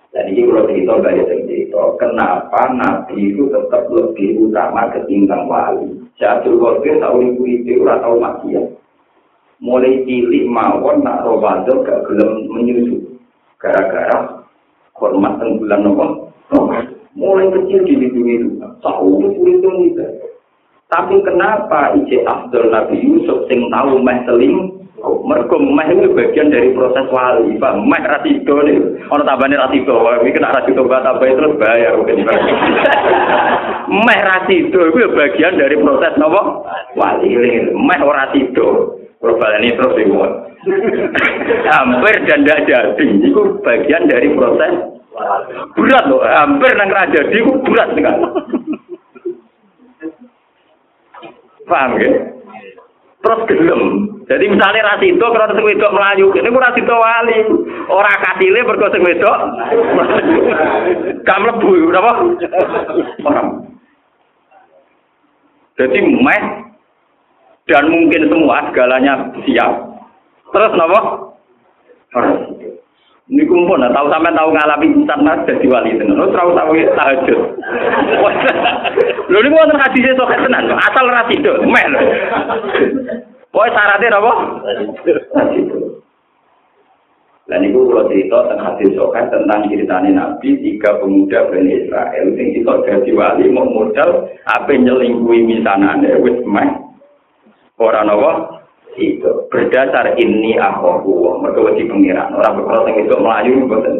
[0.10, 6.02] Dan ini kalau cerita yang cerita, kenapa Nabi itu tetap lebih utama ketimbang wali.
[6.18, 8.66] Jatuh Qadir tahu ibu itu ora tahu maksiat.
[9.62, 12.96] Mulai cilik mawon nak Ramadan gak gelem menyusu.
[13.62, 14.42] Gara-gara
[14.98, 16.06] hormat teng bulan nopo.
[17.14, 18.50] Mulai kecil di itu.
[18.82, 20.06] Tahu itu itu itu.
[20.90, 26.76] Tapi kenapa Ije Abdul Nabi Yusuf sing tahu meh seling Mergo meh itu bagian dari
[26.76, 27.74] proses wali, Pak.
[27.88, 28.78] Meh rasido nih.
[29.08, 31.96] Ono tambane rasido, iki kena rasido mbak tambah terus bayar
[34.06, 36.68] meh rasido itu bagian dari proses nopo?
[37.00, 37.32] Wali.
[37.72, 39.00] Meh ora rasido.
[39.20, 40.32] ini terus dimuat.
[41.76, 43.08] hampir dan tidak jadi.
[43.24, 44.74] Itu bagian dari proses
[45.76, 46.24] berat loh.
[46.24, 48.24] Hampir nang raja itu berat sekali.
[51.70, 52.39] Paham ya?
[53.20, 53.82] Terus gelem.
[54.30, 57.40] Jadi misalnya rasido kalau sing wedok melayu, ini ku rasido wali.
[57.90, 59.38] Ora katile mergo sing wedok.
[61.26, 62.12] Gak mlebu, napa?
[63.26, 63.48] Orang.
[65.80, 66.44] Jadi meh
[67.68, 69.74] dan mungkin semua segalanya siap.
[70.54, 71.00] Terus napa?
[73.30, 76.50] Niku kumpul, nah, tahu sampai tahu ngalami ustad mas jadi wali itu, terus oh, tahu
[76.58, 77.40] tahu tahajud.
[79.30, 81.94] Lalu ini mau ngaji sih sok tenan, asal ra itu, mel.
[83.54, 84.34] Pokoknya syaratnya apa?
[87.50, 92.48] Lah niku kalau cerita tentang hadis sokan tentang ceritanya Nabi tiga pemuda Bani Israel sing
[92.54, 96.70] itu jadi wali mau modal apa nyelingkuhi misanane wis meh
[97.82, 98.59] Ora napa?
[99.00, 99.48] Itu.
[99.48, 103.96] Berdasar ini aku mereka wajib pengiran orang berkata yang itu melayu betul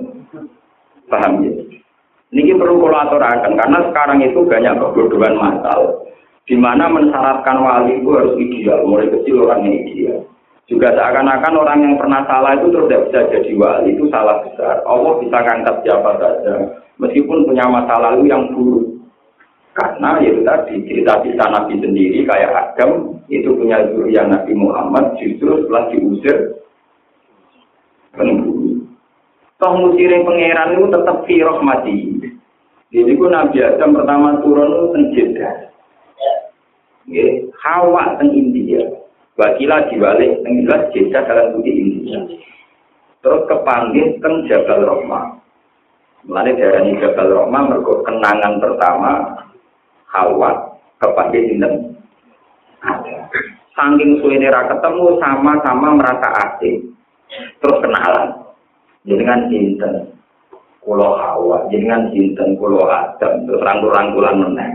[1.10, 1.52] paham ya?
[2.30, 6.06] Ini perlu kolaborasi karena sekarang itu banyak kebodohan masal
[6.46, 8.86] di mana mensyaratkan wali itu harus ideal.
[8.86, 10.30] Mulai kecil orangnya ideal.
[10.70, 14.86] Juga seakan-akan orang yang pernah salah itu terus tidak bisa jadi wali itu salah besar.
[14.86, 16.54] Allah bisa ngangkat siapa saja
[17.02, 18.86] meskipun punya masa lalu yang buruk.
[19.74, 25.62] Karena itu tadi cerita kisah Nabi sendiri kayak Adam itu punya zuriat Nabi Muhammad justru
[25.64, 26.38] setelah diusir
[28.18, 28.90] penghuni.
[29.62, 32.18] Toh musirin pangeran itu tetap firok mati.
[32.90, 35.50] Jadi ku Nabi Adam pertama turun itu tenjeda.
[37.62, 38.82] Hawa teng India.
[39.38, 42.18] Wakila diwalik teng jelas jeda dalam budi India.
[43.20, 45.38] Terus kepanggil teng Jabal Rahmah.
[46.26, 49.12] Mulai dari Jabal Rahmah mereka kenangan pertama
[50.10, 51.99] Hawa kepada sinten.
[53.76, 56.92] Saking suwene ra ketemu sama-sama merasa asing.
[57.60, 58.30] Terus kenalan.
[59.08, 60.16] Jenengan sinten?
[60.84, 64.70] Kulo Hawa, jenengan sinten kulo Adam, terus rangkul-rangkulan meneh.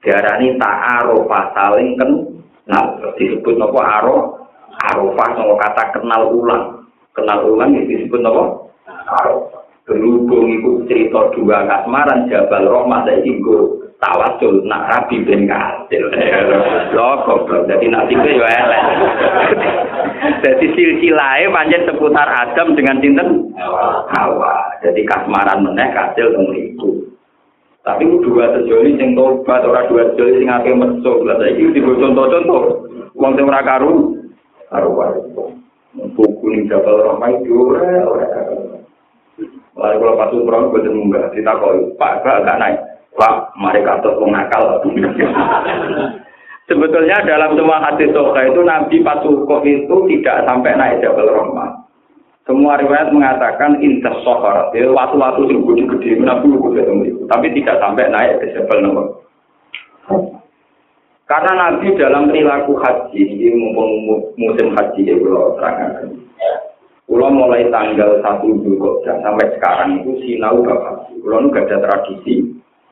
[0.00, 2.84] Diarani ta'arufa saling kenal.
[3.16, 4.16] Disebut napa aro?
[4.80, 6.88] Arufah sama kata kenal ulang.
[7.12, 8.44] Kenal ulang disebut napa?
[8.88, 9.60] Arufah.
[9.90, 13.42] Berhubung itu cerita dua kasmaran Jabal Rahmat saiki
[14.00, 16.04] tawasul nak rabi ben kasil
[16.96, 17.68] lho goblok.
[17.68, 18.84] Dadi nasibe yo elek.
[20.42, 23.28] Dadi silsilahe pancen seputar Adam dengan sinten?
[24.10, 24.80] Hawa.
[24.80, 26.90] Dadi kasmaran meneh kasil teng mriku.
[27.80, 31.24] Tapi dua sejoli sing tobat ora dua sejoli sing akeh mesuk.
[31.24, 32.62] Lha saiki digo contoh-contoh.
[33.16, 34.16] Wong sing ora karu
[34.72, 35.20] karo wae.
[36.16, 38.28] Buku ning jabal ramai ora ora
[39.80, 42.89] Lalu kalau pas umroh, gue munggah, ditakoki, Pak, gak naik.
[43.18, 44.80] Pak, mereka tuh nakal.
[46.70, 51.82] Sebetulnya dalam semua hadis soka itu Nabi Pasukof itu tidak sampai naik Jabal Rahmah.
[52.46, 58.38] Semua riwayat mengatakan intas sokar, ya, waktu-waktu yang gede-gede, Nabi ketemu tapi tidak sampai naik
[58.38, 59.08] ke Jabal Rahmah.
[61.26, 63.90] Karena Nabi dalam perilaku haji, ini mumpung
[64.34, 66.10] musim haji ya kalau terangkan.
[67.10, 71.10] Kalau mulai tanggal 1 Juli sampai sekarang itu sinau bapak.
[71.10, 72.46] Kalau nggak ada tradisi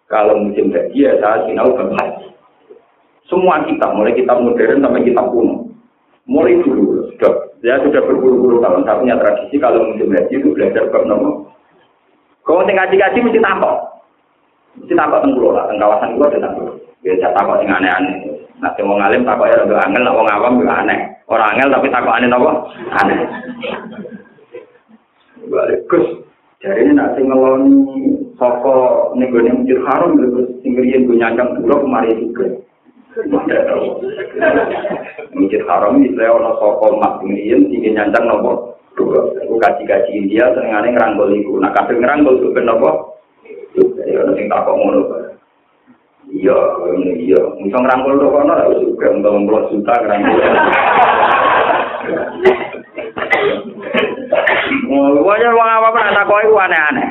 [0.08, 2.26] kalau musim haji ya saya sinau haji.
[3.28, 5.68] Semua kita, mulai kita modern sampai kita kuno.
[6.24, 8.84] Mulai dulu, sudah, ya sudah berpuluh-puluh tahun.
[8.88, 11.52] Saya punya tradisi kalau musim haji itu belajar bab nomor.
[12.44, 13.76] Kalau sing ngaji-ngaji mesti takut.
[14.80, 16.72] Mesti takut tenggulo lah, teng kawasan itu ada takut.
[17.04, 18.16] Biasa takut yang aneh-aneh.
[18.58, 20.98] Nah, mau ngalim takut ya lebih angel, nak wong awam juga aneh.
[21.28, 22.50] Orang angel tapi takut aneh apa?
[23.04, 23.18] Aneh.
[25.48, 26.06] Balik Gus,
[26.58, 27.70] jadi ini nak ngeloni
[28.34, 32.50] saka ning gone masjid haram terus sing riyen go nyandang dulu mari juga.
[35.38, 38.74] Masjid haram iki ana saka mak riyen sing nyandang nopo?
[38.98, 41.62] Iku kaji-kaji India senengane ngeranggol iku.
[41.62, 42.90] Nah kabeh ngeranggol tuh ben apa?
[44.02, 45.02] Ya ono sing takok ngono.
[46.34, 46.58] Iya,
[47.22, 47.40] iya.
[47.62, 50.42] Misal ngeranggol tuh kono juga untuk memplot juta ngeranggol.
[54.98, 57.08] Pokoknya wong apa-apa nak takoki ku aneh-aneh.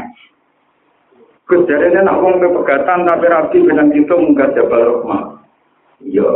[1.48, 5.24] Jadi ini nak wong pegatan tapi rapi benang itu munggah jabal rahmah.
[6.04, 6.30] Iya,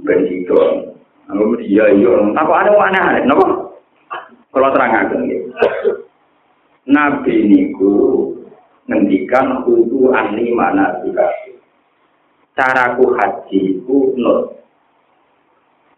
[0.00, 0.56] ben itu.
[1.28, 2.12] Aku iya iya.
[2.40, 3.46] Aku ada wong aneh-aneh, napa?
[4.48, 5.16] Kalau terang aja
[6.88, 8.32] Nabi niku
[8.88, 11.28] ngendikan kudu ani mana juga.
[12.56, 14.56] Caraku haji ku nur.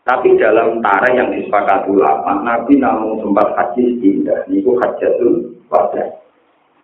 [0.01, 4.49] Tapi dalam tarikh yang disepakati ulama, Nabi namun sempat haji tidak.
[4.49, 6.17] Niku hajatul wada.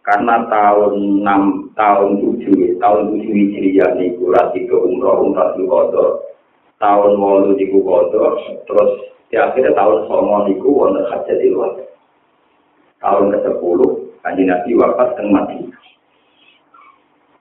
[0.05, 5.67] Karena tahun 6, tahun 7, tahun 7 Hijriah niku rasi ke umroh, umrah di
[6.77, 8.37] Tahun 8 niku kodo,
[8.69, 8.93] terus
[9.33, 11.85] di akhir tahun 9 niku wonten hajatul wada.
[13.01, 13.81] Tahun ke-10,
[14.23, 15.59] kanji Nabi wafat dan mati.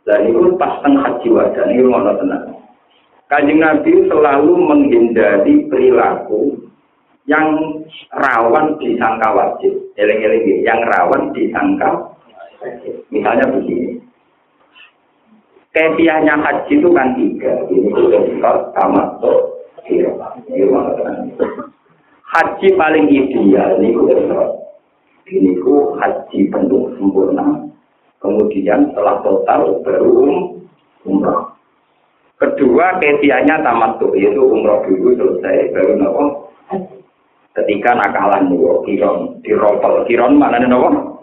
[0.08, 2.55] Dan itu pas tengah haji wada, ini rumah tenang.
[3.26, 6.62] Kanjeng Nabi selalu menghindari perilaku
[7.26, 7.58] yang
[8.14, 9.74] rawan disangka wajib.
[9.98, 12.14] Eling-eling yang rawan disangka
[12.62, 13.02] wajib.
[13.10, 13.98] Misalnya begini.
[15.74, 17.52] Kepiahnya haji itu kan tiga.
[17.68, 19.34] Ini sudah sifat tamattu.
[22.26, 24.56] Haji paling ideal ini sudah
[25.26, 27.66] Ini ku haji penuh sempurna.
[28.22, 30.14] Kemudian setelah total baru
[31.04, 31.55] umrah.
[32.36, 36.24] Kedua kesianya tamat tuh yaitu umroh dulu selesai baru nopo.
[37.56, 41.16] Ketika nakalan dua kiron diropel kiron mana nih nopo?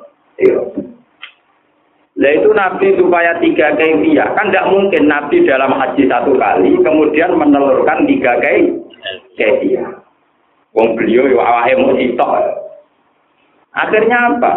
[2.13, 7.37] Lah itu Nabi supaya tiga kefiah kan tidak mungkin Nabi dalam haji satu kali kemudian
[7.37, 8.41] menelurkan tiga
[9.37, 9.93] kefiah.
[10.73, 11.77] Wong beliau ya
[12.17, 12.33] tok.
[13.77, 14.55] Akhirnya apa?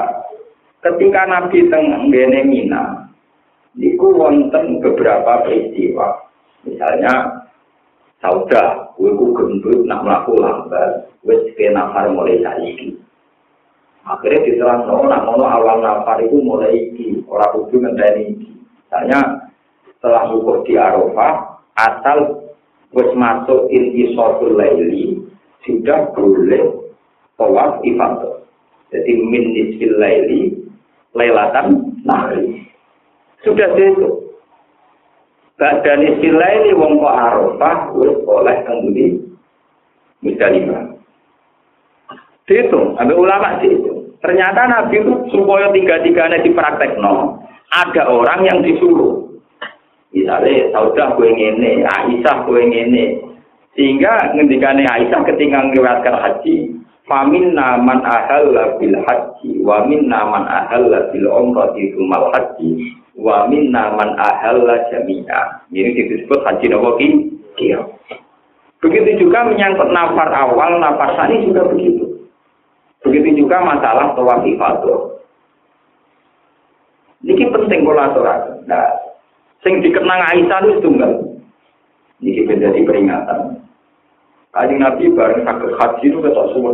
[0.80, 2.08] Ketika Nabi teng
[2.48, 3.12] Mina,
[3.76, 6.25] niku wonten beberapa peristiwa
[6.66, 7.46] Misalnya,
[8.18, 12.98] sauda, gue ku gendut, nak melaku lambat, gue ke nafar mulai saiki.
[14.06, 18.52] Akhirnya diterang, no, nak ngono awal nafar itu mulai iki, orang kudu ngenteni iki.
[18.86, 19.50] Misalnya,
[19.86, 22.50] setelah hukum di Arafah, asal
[22.94, 25.22] wis masuk inti sotul laili,
[25.66, 26.90] sudah boleh
[27.38, 28.42] tawaf ifadah.
[28.94, 30.54] Jadi min nisfil laili,
[31.18, 32.66] lailatan nahri.
[33.42, 34.25] Sudah itu.
[35.56, 39.06] Badan istilah ini wong kok arafah wis oleh kembali
[40.20, 40.84] Musdalifah.
[42.46, 44.14] Dihitung, ambil ulama itu.
[44.22, 47.42] Ternyata Nabi itu supaya tiga-tiganya dipraktekno,
[47.74, 49.22] ada orang yang disuruh.
[50.14, 53.06] Misalnya, Saudah gue ngene, Aisyah gue ngene.
[53.76, 56.74] Sehingga ngendikane Aisyah ketika ngeliwatkan haji,
[57.06, 58.50] Famin naman ahal
[58.82, 65.66] bil haji, wa min naman ahal bil umrati mal haji, wa minna man ahalla jami'a.
[65.72, 67.00] Ini disebut haji nopo
[67.56, 67.80] Iya.
[68.84, 72.28] Begitu juga menyangkut nafar awal, nafar sani juga begitu.
[73.02, 75.16] Begitu juga masalah tawaf ifadah.
[77.26, 78.70] Ini penting kolaborasi.
[78.70, 78.86] Nah,
[79.66, 81.12] sing dikenang Aisyah itu tunggal.
[82.22, 83.66] Ini menjadi peringatan.
[84.54, 86.74] Kajian Nabi bareng sakit haji itu ketok semua.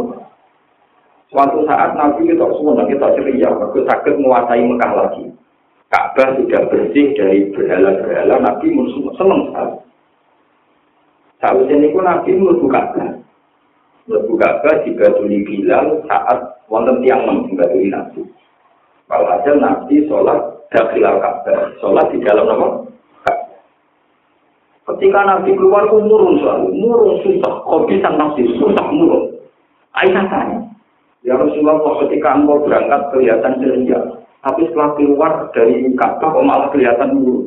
[1.31, 5.23] Suatu saat Nabi kita semua kita ceria, sakit menguasai Mekah lagi.
[5.91, 9.75] Ka'bah sudah bersih dari berhala-berhala, Nabi musuh seneng sekali.
[11.43, 13.11] Saat ini pun Nabi mlebu Ka'bah.
[14.07, 18.23] Mlebu Ka'bah dibatuli Bilal saat wonten tiang nem dibatuli Nabi.
[19.11, 20.39] Walhasil Nabi sholat
[20.71, 22.67] dakhilal Ka'bah, sholat di dalam nama
[24.81, 29.29] Ketika Nabi keluar, itu murung selalu, murung susah, kopi sang nafsi, susah murung.
[29.93, 30.59] Aisyah tanya,
[31.21, 33.99] ya Rasulullah ketika engkau berangkat kelihatan ceria,
[34.41, 37.45] tapi setelah keluar dari Ka'bah kok malah kelihatan dulu.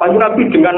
[0.00, 0.76] Panjang Nabi dengan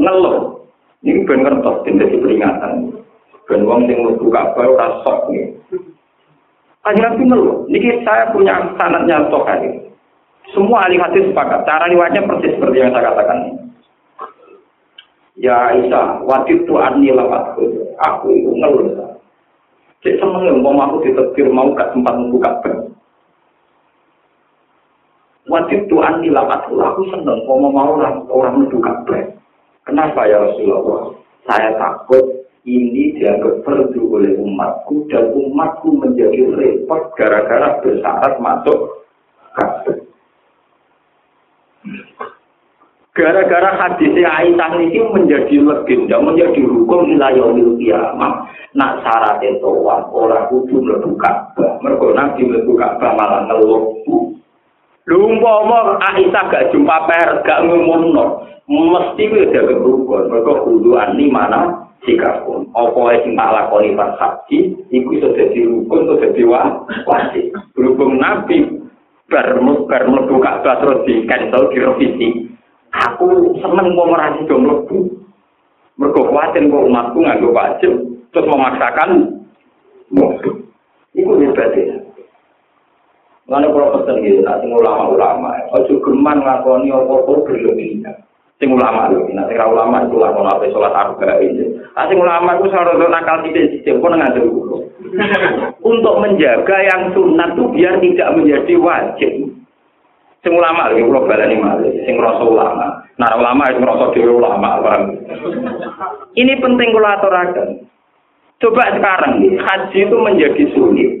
[0.00, 0.56] ngeluh.
[1.04, 2.96] Ini ben ngertos tidak peringatan.
[3.44, 5.52] Ben wong sing mlebu Ka'bah ora sok nih.
[6.80, 7.56] Panjang Nabi ngeluh.
[7.68, 9.84] Niki saya punya sanatnya hari.
[10.56, 11.68] Semua ahli hadis sepakat.
[11.68, 13.38] Cara riwayatnya persis seperti yang saya katakan.
[15.36, 17.56] Ya Isa, waktu itu ani lewat
[18.00, 19.12] aku itu ngeluh.
[20.00, 22.89] Cek seneng mau aku ditetir mau gak tempat membuka ben.
[25.50, 29.34] Wajib Tuhan nilamat aku seneng mau mau orang orang menuju kabeh.
[29.82, 31.10] Kenapa ya Rasulullah?
[31.42, 38.78] Saya takut ini dianggap perlu oleh umatku dan umatku menjadi repot gara-gara bersyarat masuk
[39.58, 39.98] kabeh.
[43.10, 48.46] Gara-gara hadis Aisyah ini menjadi legenda, menjadi hukum wilayah kiamat.
[48.78, 51.82] Nak syarat itu orang kudu mlebu Ka'bah.
[51.82, 54.38] Mergo Nabi mlebu Ka'bah malah ngeluh.
[55.10, 60.30] Lho umpama Aisyah gak jumpa per, gak ngumumno, mesti kuwi ada rukun.
[60.30, 62.70] Mergo kudu ani mana sikapun.
[62.70, 66.42] Apa sing tak lakoni pas haji, iku iso dadi rukun, iso dadi
[67.10, 67.50] wajib.
[67.74, 68.62] Berhubung Nabi
[69.26, 72.46] bar mlebu Ka'bah terus di cancel direvisi.
[72.90, 75.10] aku seneng mau merasi dong lebu.
[75.98, 77.92] Mergo kuatin kok umatku nganggo wajib
[78.30, 79.42] terus memaksakan
[80.14, 80.50] lebu.
[81.18, 81.99] Iku hebat ya.
[83.50, 88.14] Lalu kalau pesen gitu, nanti ulama-ulama, ojo geman ngakoni apa-apa berlebihan.
[88.62, 91.80] Sing ulama lho, nanti kalau ulama itu lakon apa sholat arba ini.
[91.96, 94.36] Nah, sing ulama itu seharusnya nakal tidak sistem pun nggak
[95.80, 99.32] Untuk menjaga yang sunat itu biar tidak menjadi wajib.
[100.40, 103.04] Sing ulama lagi pulau balani malih, sing ngrasa ulama.
[103.20, 105.02] Nah ulama itu ngrasa dhewe ulama, paham?
[106.32, 107.84] Ini penting kula aturaken.
[108.60, 111.19] Coba sekarang haji itu menjadi sulit.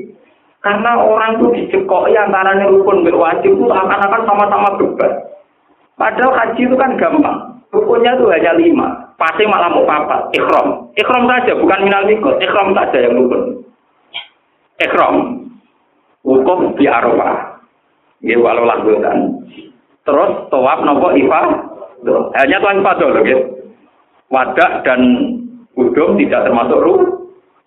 [0.60, 5.12] Karena orang tuh dicekoki antara rukun dan wajib itu akan-akan sama-sama beban.
[5.96, 7.60] Padahal haji itu kan gampang.
[7.72, 8.88] Rukunnya itu hanya lima.
[9.16, 10.32] Pasti malah mau papat.
[10.36, 10.90] Ikhram.
[10.96, 12.36] Ikhram saja, bukan minal mikot.
[12.40, 13.62] Ikhram saja yang rukun.
[14.80, 15.14] Ikhram.
[16.24, 17.62] Hukum di Arafah.
[18.20, 19.44] Ya walau lakukan.
[20.04, 21.40] Terus tawaf nopo ifa.
[22.36, 23.44] Hanya tuan ifa dulu gitu.
[24.28, 25.00] Wadah dan
[25.74, 26.94] udum tidak termasuk ru,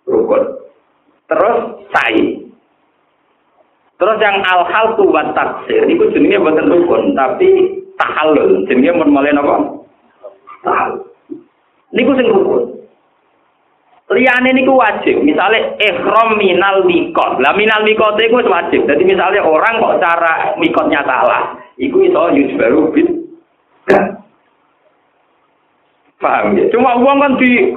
[0.06, 0.42] rukun.
[1.26, 1.56] Terus
[1.90, 2.43] sai.
[4.04, 9.32] Terus yang al-hal tu buat taksir, itu jenisnya buatan rukun, tapi tahalul, jenisnya mau mulai
[9.32, 9.88] nopo.
[10.60, 11.08] Tahalul.
[11.96, 12.84] Niku sing rukun.
[14.12, 15.24] Liyane niku wajib.
[15.24, 17.40] Misale ihram minal mikot.
[17.40, 18.84] Lah minal mikot iku wajib.
[18.84, 23.08] Jadi misalnya orang kok cara mikotnya salah, iku iso yujbaru bid.
[26.20, 26.68] Paham ya?
[26.76, 27.72] Cuma uang kan di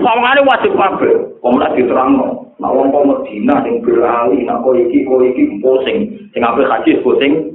[0.00, 1.12] sawangane wajib kabeh.
[1.44, 2.51] Wong lak diterangno.
[2.62, 5.98] Nah wong kok Medina sing berali, nak kok iki kok iki pusing.
[6.30, 7.50] Sing ape haji pusing.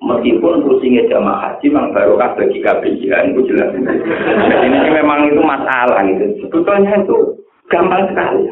[0.00, 2.60] Meskipun pusingnya jamaah haji memang barokah bagi
[3.04, 3.72] ya, itu jelas.
[4.52, 6.44] Jadi ini memang itu masalah gitu.
[6.44, 7.40] Sebetulnya itu
[7.70, 8.50] Gampang sekali.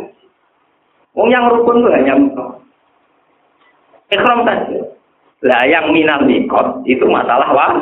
[1.18, 2.14] Wong yang rukun itu hanya
[4.14, 4.80] ikhram saja.
[5.42, 7.74] Lah yang minal mikot itu masalah wah,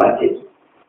[0.00, 0.40] wajib.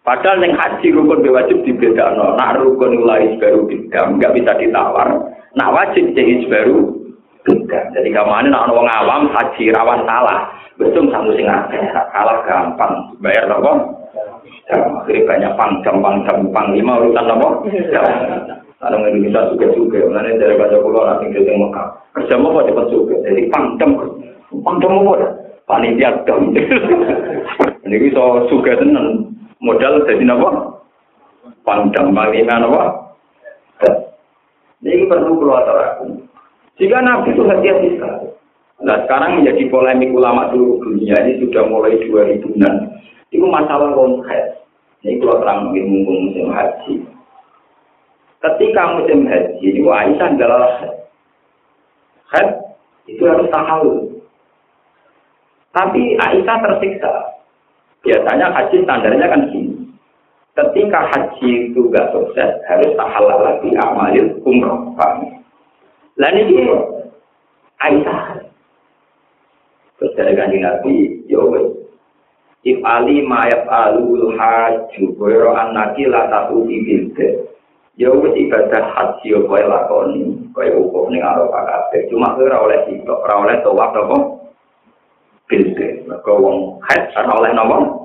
[0.08, 2.40] Padahal yang haji rukun wajib dibeda no.
[2.40, 5.36] Nak rukun mulai baru beda, nggak bisa ditawar.
[5.54, 6.18] Nak wajib
[6.50, 7.04] baru.
[7.44, 10.48] Jadi ke mana nak orang awam haji rawan salah.
[10.80, 14.00] Betul satu sing salah gampang bayar nopo.
[14.72, 17.68] Akhirnya banyak pang jam pang jam pang lima urutan nopo.
[18.84, 21.88] Ada Indonesia juga-juga, mana dari baca pulau nanti kita Mekah.
[22.20, 23.96] Kerja mau cepat juga, jadi pangdam,
[24.60, 25.16] pangdam mau
[25.64, 26.52] panitia dam.
[27.88, 29.32] Ini bisa juga tenan
[29.64, 30.84] modal jadi apa?
[31.64, 33.03] Pangdam panglima apa?
[35.14, 36.26] Ini perlu keluar aku.
[36.82, 38.34] Jika Nabi itu hati-hati sekali.
[38.82, 42.74] Nah sekarang menjadi polemik ulama seluruh dunia ini sudah mulai 2000-an.
[43.30, 44.66] Itu masalah konkret.
[45.06, 46.94] Ini kalau terang mungkin mumpung musim haji.
[48.42, 50.82] Ketika musim haji, itu Aisyah adalah
[52.34, 52.50] haid.
[53.08, 53.92] itu harus tahu.
[55.72, 57.14] Tapi Aisyah tersiksa.
[58.04, 59.63] Biasanya haji standarnya kan gini.
[60.54, 64.94] Ketika haji itu gak sukses, harus tahalal lagi amalil umroh.
[66.14, 66.70] Lalu ini
[67.82, 68.38] Aisyah.
[69.98, 71.42] Terus dari kanji Nabi, ya
[72.64, 77.44] If ali mayat alul haju, boyo anaki la tatu ibilde.
[77.94, 82.10] ya wis ibadah haji yo kowe lakoni kowe hukum ning Arafah kabeh.
[82.10, 84.18] Cuma ora oleh sitok ora oleh tawaf apa?
[85.46, 88.03] Bilde maka wong haid ora oleh tawaf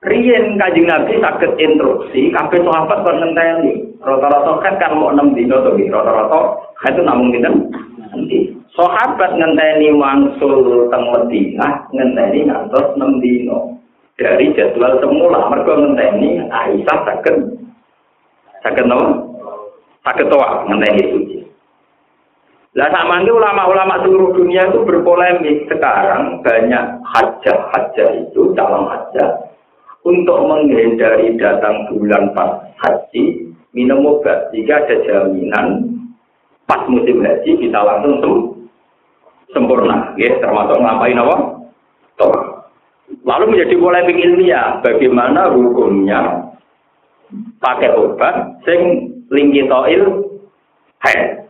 [0.00, 3.84] Riyen kajing Nabi sakit instruksi, kabeh sahabat kon ngenteni.
[4.00, 6.40] Rata-rata kan kan mau 6 dino to rata-rata
[6.88, 7.68] itu namung dinten.
[8.72, 13.76] Sahabat ngenteni wangsul teng Madinah, ngenteni ngantos 6 dino.
[14.16, 17.36] Dari jadwal semula mergo ngenteni Aisyah sakit
[18.64, 19.36] Sakit nopo?
[20.00, 21.36] Sakit toa ngenteni suci.
[22.72, 29.49] Lah sama ulama-ulama seluruh dunia itu berpolemik sekarang banyak hajah-hajah itu calon hajah
[30.06, 35.66] untuk menghindari datang bulan pas haji minum obat jika ada jaminan
[36.64, 38.32] pas musim haji bisa langsung sem
[39.50, 41.36] sempurna ya termasuk ngapain apa
[42.16, 42.40] toa
[43.26, 46.50] lalu menjadi polemik ilmiah bagaimana hukumnya
[47.60, 50.30] pakai obat sing lingki toil
[51.04, 51.48] head.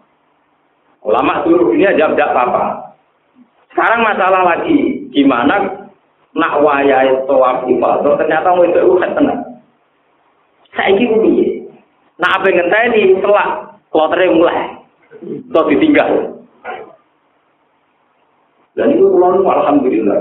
[1.01, 2.64] Ulama seluruh dunia jawab tidak apa-apa.
[3.72, 5.89] Sekarang masalah lagi, gimana
[6.35, 9.40] nak wayahe tawaf ifadah ternyata mau itu kan tenang.
[10.74, 11.47] Saiki ku piye?
[12.23, 14.78] Nak ape ngenteni selak klotere mulai.
[15.51, 16.39] Kok ditinggal.
[18.78, 20.19] Dan itu pulau alhamdulillah.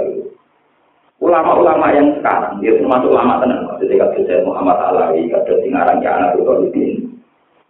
[1.19, 6.15] Ulama-ulama yang sekarang, dia termasuk ulama tenang, maksudnya kata saya Muhammad Alawi, kata Singarang ya
[6.15, 7.11] anak itu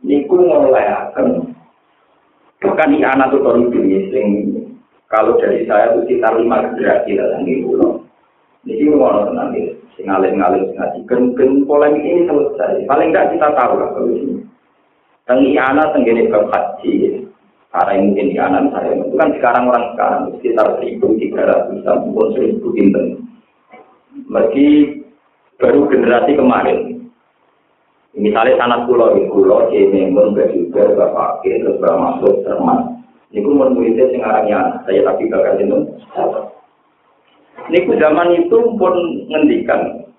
[0.06, 1.50] Niku mulai akan
[2.62, 3.80] bahkan anak itu
[4.14, 4.28] sing
[5.10, 8.06] kalau dari saya itu sekitar lima generasi dalam di pulau.
[8.70, 9.50] Ini mau tenang
[9.98, 11.00] sing ngalim-ngalim ngaji.
[11.10, 12.86] Gen polemik ini selesai.
[12.86, 14.46] Paling enggak kita tahu lah kalau ini.
[15.26, 17.22] Teng anak tenggine bab haji,
[17.70, 22.28] karena yang mungkin anak saya itu kan sekarang orang sekarang sekitar seribu tiga ratus pun
[22.34, 23.06] seribu pinten.
[24.26, 24.66] Meski
[25.62, 26.80] baru generasi kemarin.
[28.18, 32.90] Misalnya sanat pulau di pulau, ini pun juga bapak terus bapak masuk termas.
[33.30, 35.78] Ini pun muridnya sekarangnya saya tapi bakal itu.
[37.70, 38.96] Niku zaman itu pun
[39.30, 40.10] ngendikan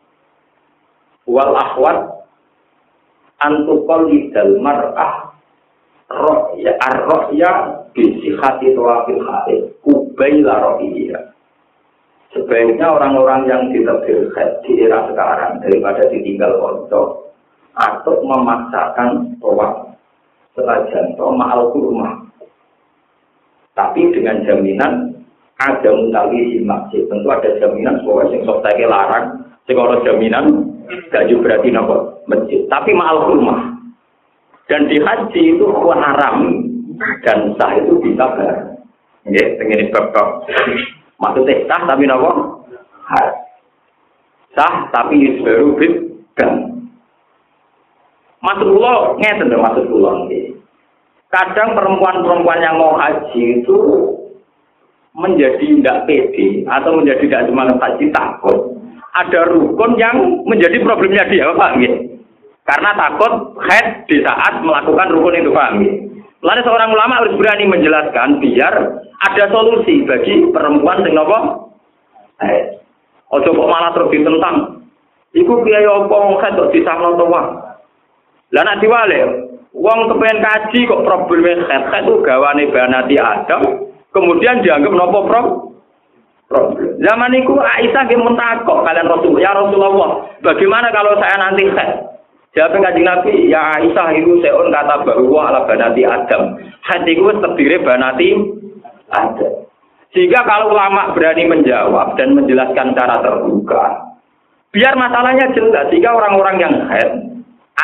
[1.27, 2.27] wal akhwat
[3.43, 5.35] antukol lidal mar'ah
[6.11, 7.51] rohya ar-rohya
[7.95, 11.19] bisi hati tawafil hati kubaila rohiyya
[12.31, 17.35] sebaiknya orang-orang yang berkhat di era sekarang daripada ditinggal konco
[17.75, 19.95] atau memaksakan tawaf
[20.55, 22.27] senajan to ma'al kurma
[23.79, 25.20] tapi dengan jaminan
[25.61, 27.05] ada mutawi di.
[27.05, 29.27] Tentu ada jaminan bahwa sing saya larang,
[29.69, 30.45] sing ada jaminan
[31.12, 32.65] gak juga berarti nopo masjid.
[32.73, 33.77] Tapi mahal rumah.
[34.70, 35.66] Dan di haji itu
[35.99, 36.37] haram
[37.27, 38.78] dan sah itu bisa ber.
[39.28, 40.16] Ya, ini bab
[41.20, 42.65] Maksudnya sah tapi nopo
[44.57, 45.95] sah tapi baru bid
[46.39, 46.70] dan
[48.41, 50.24] Maksud kula ngeten lho maksud kula
[51.31, 53.77] Kadang perempuan-perempuan yang mau haji itu
[55.16, 58.59] menjadi tidak pede atau menjadi tidak semangat haji takut
[59.11, 61.93] ada rukun yang menjadi problemnya dia paham ya
[62.66, 65.93] karena takut head di saat melakukan rukun itu paham ya
[66.41, 68.74] Lalu seorang ulama harus berani menjelaskan biar
[69.20, 71.69] ada solusi bagi perempuan sing nopo
[72.41, 72.81] head.
[73.28, 74.57] Ojo kok malah terus ditentang.
[75.37, 77.77] Iku kiai opo head kok disahno to wah
[78.51, 79.47] lah nak diwale
[79.77, 81.85] wong kepengen kaji kok problemnya head.
[81.93, 85.43] Head itu gawane banati Adam Kemudian dianggap nopo pro.
[87.01, 92.11] Zaman itu Aisyah yang mentakok kalian Rasul, ya Rasulullah, bagaimana kalau saya nanti head?
[92.51, 96.59] Jawab kajian Nabi, ya Aisyah itu seon kata bahwa ala banati Adam.
[96.82, 98.35] Hatiku terdiri banati
[99.15, 99.70] Adam.
[100.11, 104.11] Sehingga kalau ulama berani menjawab dan menjelaskan cara terbuka,
[104.74, 105.87] biar masalahnya jelas.
[105.95, 107.11] Sehingga orang-orang yang head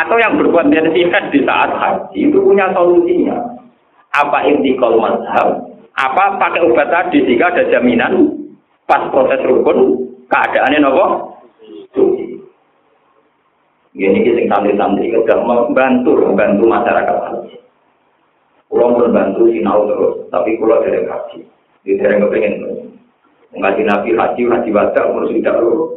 [0.02, 3.38] atau yang berpotensi head di saat haji itu punya solusinya.
[4.18, 5.65] Apa inti kalau mazhab?
[5.96, 8.36] Apa pakai obat tadi sehingga ada jaminan
[8.84, 11.36] pas proses rukun keadaannya nopo
[13.96, 17.48] ini kita santri-santri kita membantu membantu masyarakat.
[18.68, 21.40] Pulau membantu sinau terus, tapi pulau dari haji.
[21.80, 22.60] Di dari kepengen
[23.56, 25.96] ngaji nabi haji haji wajah umur sudah lo.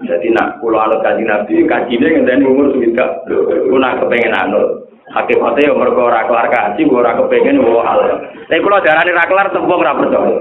[0.00, 3.08] Jadi nak pulau alat kaji nabi kaji dia nggak umur sudah.
[3.68, 4.83] Lu nak kepengen anut.
[5.14, 7.98] Hakikatnya yang mereka ora kelar kaji, ora kepengen gue hal.
[8.50, 10.38] Tapi kalau darah ini kelar, tembok ora percaya.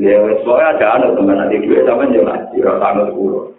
[0.00, 3.52] Ya, soalnya ada anak teman nanti duit sama aja ngaji, rasa anak sepuluh.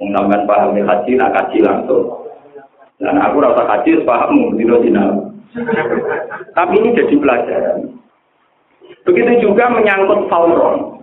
[0.00, 2.32] Mengambil paham haji, nak kaji langsung.
[2.96, 5.10] Dan aku rasa kaji, paham, tidak sinal.
[6.56, 7.92] Tapi ini jadi pelajaran.
[9.04, 10.96] Begitu juga menyangkut fauron.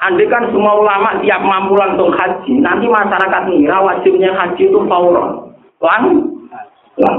[0.00, 5.49] Andai kan semua ulama tiap mampu langsung haji, nanti masyarakat ngira wajibnya haji itu fauron
[5.80, 6.04] lang.
[7.00, 7.18] Lang.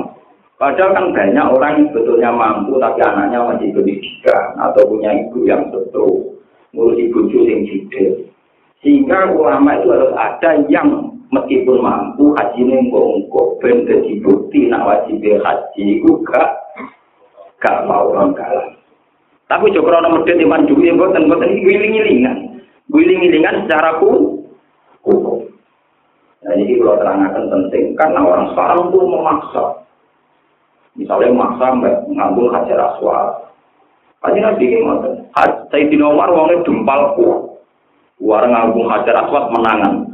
[0.61, 5.65] Padahal kan banyak orang yang sebetulnya mampu tapi anaknya masih pendidikan atau punya ibu yang
[5.73, 6.37] setruk
[6.77, 8.29] ngurus ibu yang jidil.
[8.85, 15.17] Sehingga ulama itu harus ada yang meskipun mampu haji nengko ben jadi bukti nak wajib
[15.17, 15.83] haji?
[15.97, 16.21] Itu
[17.61, 18.69] gak mau orang kalah.
[19.49, 22.37] Tapi joko orang medit iman juga yang buatan buatan ini giling-gilingan
[22.91, 24.40] giling-gilingan secara hukum
[26.41, 29.65] Nah ini kalau terangkan penting karena orang sekarang tuh memaksa.
[30.97, 31.65] Misalnya memaksa
[32.09, 33.53] mengambil hajar aswad.
[34.21, 34.81] Kaji nabi ini.
[35.33, 37.57] Saya di nomor uangnya dempalku.
[38.21, 40.11] Warang ngambung hajar aswad menangan.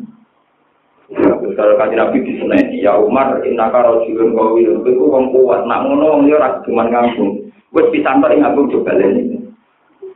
[1.56, 5.64] Kalau kaji nabi di sini, ya Umar, inaka rojulun kawil, itu orang kuat.
[5.64, 7.48] Nak ngono, orang cuma ngambung.
[7.72, 9.40] Gue bisa antar ngambung juga ini.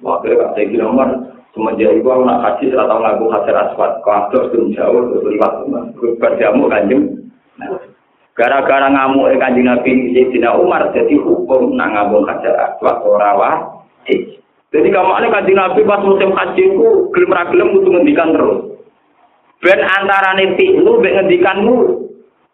[0.03, 3.91] Waktu itu saya di nomor, Semenjak itu aku nak haji, tahu ngaku hajar aswad.
[4.07, 5.53] Kau belum jauh, terus liwat.
[6.23, 7.27] Berjamu kanjeng.
[8.31, 14.39] Gara-gara ngamuk kanjeng Nabi Sayyidina Umar, jadi hukum nak ngabung hajar aswad, orang wajib.
[14.71, 18.71] Jadi kamu kaji Nabi pas musim haji ku gelem ra gelem kudu ngendikan terus.
[19.59, 21.75] Ben antarane lu ben ngendikanmu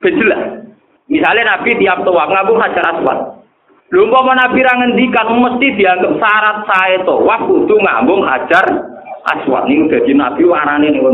[0.02, 0.66] ben.
[1.06, 3.37] Misalnya Nabi tiap tua ngabung hajar aswad.
[3.88, 7.24] Lho umpama Nabi ra ngendikan mesti dianggap syarat sae to.
[7.24, 8.68] Wah kudu ngambung hajar
[9.24, 11.08] aswad niku dadi Nabi warane niku.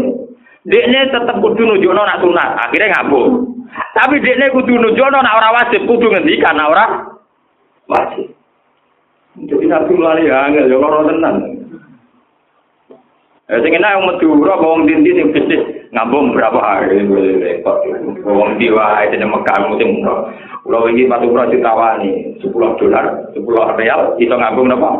[0.63, 3.61] Dekne tetep kudu nunjukno nak sunat, akhirnya ngambung.
[3.93, 6.85] Tapi dekne kudu nunjukno nak ora wajib, kudu ngendikan nak ora
[7.91, 8.31] wajib.
[9.33, 11.35] Jadi Nabi mulai angel, ya loro tenan.
[13.51, 17.03] Eh sing enak wong Madura wong dindi sing bisnis ngambung berapa hari
[17.43, 17.85] repot.
[18.23, 20.31] Wong di wae dene Mekah musim umroh.
[20.63, 24.91] Kula iki patu umroh ditawani 10 dolar, 10 real iso ngambung napa?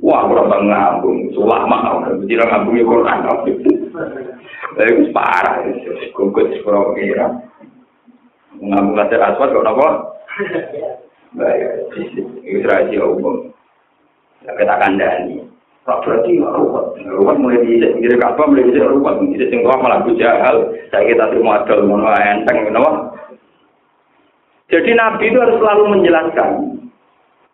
[0.00, 3.28] Wah, ora bang ngambung, ulama mesti ngambung Quran.
[4.80, 5.60] Wis parah,
[6.16, 7.28] kungkut sepuro kira.
[8.64, 9.88] Ngambung latar aswad kok napa?
[11.36, 11.92] Baik,
[12.48, 13.52] itu rahasia umum.
[14.40, 15.44] Kita kandani.
[15.84, 16.98] Tak berarti ruwet.
[17.06, 19.20] Ruwet mulai di pinggir kapal, mulai bisa ruwet.
[19.36, 20.72] Di sing malah jahal.
[20.90, 23.14] Saya kita terima adol, mono enteng, kenapa?
[24.66, 26.50] Jadi Nabi itu harus selalu menjelaskan.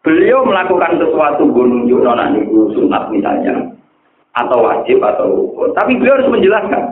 [0.02, 3.70] Beliau melakukan sesuatu gunung nona niku sunat misalnya,
[4.34, 5.70] atau wajib atau rukun.
[5.78, 6.84] Tapi beliau harus menjelaskan.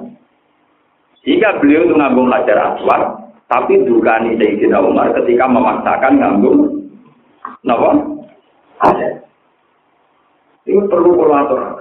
[1.26, 3.02] Jika beliau itu ngambung belajar aswad,
[3.50, 6.86] tapi dukani Sayyidina Umar ketika memaksakan ngambung,
[7.66, 7.98] napa?
[10.70, 11.79] Ini perlu kolaborator.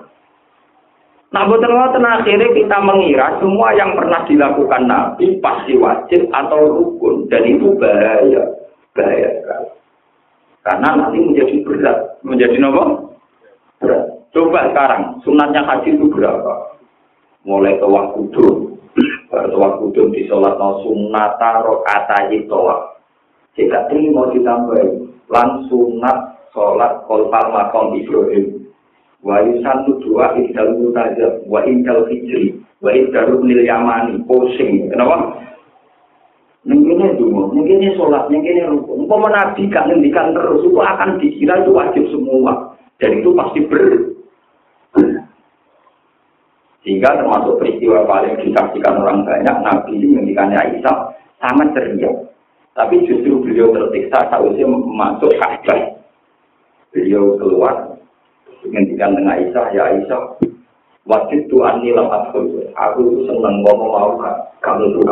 [1.30, 7.46] Nah, betul akhirnya kita mengira semua yang pernah dilakukan Nabi pasti wajib atau rukun dan
[7.46, 8.50] itu bahaya,
[8.98, 9.70] bahaya sekali.
[10.66, 13.14] Karena nanti menjadi berat, menjadi nopo
[13.78, 14.10] berat.
[14.34, 16.82] Coba sekarang sunatnya haji itu berapa?
[17.46, 18.20] Mulai ke waktu
[19.30, 22.98] baru waktu kudus di sholat no sunata rokata toa.
[23.54, 28.59] Jika ini mau ditambahin, lan sunat sholat kolpal makom Ibrahim
[29.24, 35.40] wa yusannu dua indal mutajab wa indal hijri wa indal nil yamani pusing kenapa
[36.70, 39.08] Mungkin dulu, mungkin sholat, mungkin rukun.
[39.08, 42.76] Umpama nabi ngendikan terus, itu akan dikira itu wajib semua.
[43.00, 43.84] Dan itu pasti ber.
[46.84, 50.98] Sehingga termasuk peristiwa paling disaksikan orang banyak, Nabi ngendikannya Aisyah
[51.40, 52.12] sangat ceria.
[52.76, 56.00] Tapi justru beliau tersiksa sausnya masuk Ka'bah.
[56.96, 57.99] Beliau keluar
[58.68, 60.22] ngendikan dengan Aisyah, ya Aisyah,
[61.08, 64.12] wajib Tuhan nilam aku, aku senang ngomong mau
[64.60, 65.04] kamu tuh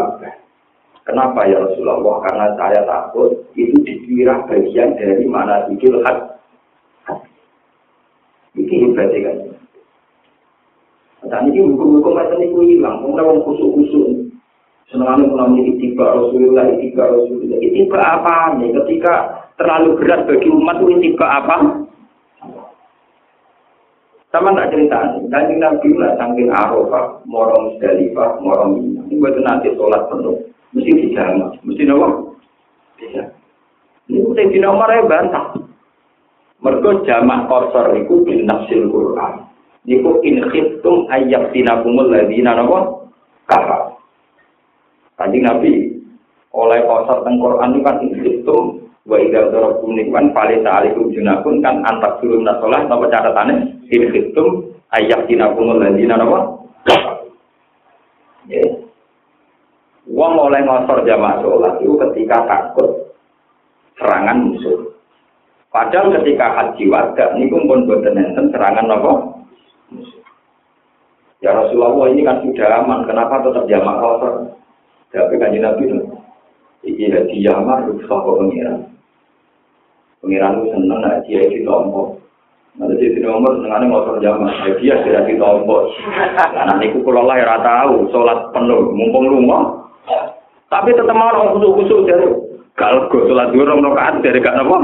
[1.08, 2.20] Kenapa ya Rasulullah?
[2.28, 6.36] Karena saya takut itu dikira bagian dari mana itu had.
[8.60, 9.38] Ini berarti kan.
[11.32, 13.00] Dan ini hukum-hukum macam itu hilang.
[13.00, 14.08] Kemudian orang kusuk-kusuk.
[14.92, 17.60] Senang pun ini tiba Rasulullah, tiba Rasulullah.
[17.64, 18.76] Tiba apa nih?
[18.76, 19.14] Ketika
[19.56, 21.87] terlalu berat bagi umat itu tiba apa?
[24.28, 29.02] Sama tak cerita kanjeng Nabi lah saking Arafah, morong Musdalifah, morong Mina.
[29.08, 30.36] Ini buat nanti sholat penuh,
[30.76, 32.36] mesti dijamak, mesti nopo?
[33.00, 33.24] Bisa.
[34.12, 35.56] Ini udah di nomor ya bantah.
[36.60, 39.48] Mereka jamak korsor itu bin nafsil Quran.
[39.88, 43.08] Niku in khiftum ayyak tinakumul ladina nopo?
[43.48, 43.96] Kafar.
[45.16, 46.04] Kanjeng Nabi
[46.52, 48.64] oleh korsor teng Quran itu kan in khiftum
[49.08, 54.76] wa idza darakum nikman fali ta'alikum junakun kan antak surum nasolah napa catatannya in khiftum
[54.92, 56.40] ayyak tinakumul ladina napa?
[58.48, 58.64] Ya.
[60.08, 63.12] Wong oleh ngosor jamaah sholat itu ketika takut
[64.00, 64.96] serangan musuh.
[65.68, 69.14] Padahal ketika haji warga ini pun boten enten serangan napa?
[71.44, 74.34] Ya Rasulullah ini kan sudah aman kenapa tetap jamaah ngosor
[75.08, 76.00] tapi kan Nabi itu
[76.84, 78.92] iki haji yamar rusak pengiran.
[80.20, 82.17] Pengiran itu seneng dia itu tombol.
[82.78, 84.54] Nanti dia tidak umur senengane motor zaman.
[84.78, 85.90] Dia tidak di tombol.
[86.54, 89.90] Nah niku kula lah ora tahu salat penuh mumpung lunga.
[90.70, 92.28] Tapi tetep mau orang kusuk-kusuk dari
[92.78, 94.78] kalau gue sholat dua orang rakaat dari gak nopo.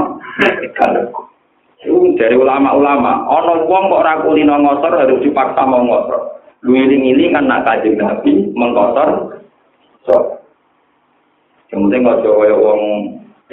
[2.16, 6.40] dari ulama-ulama, ono wong kok rakuli ngosor harus dipaksa mau ngosor.
[6.64, 9.36] Lu ini kan nak kaji nabi mengkosor.
[10.08, 10.40] So,
[11.68, 12.80] yang penting nggak coba wong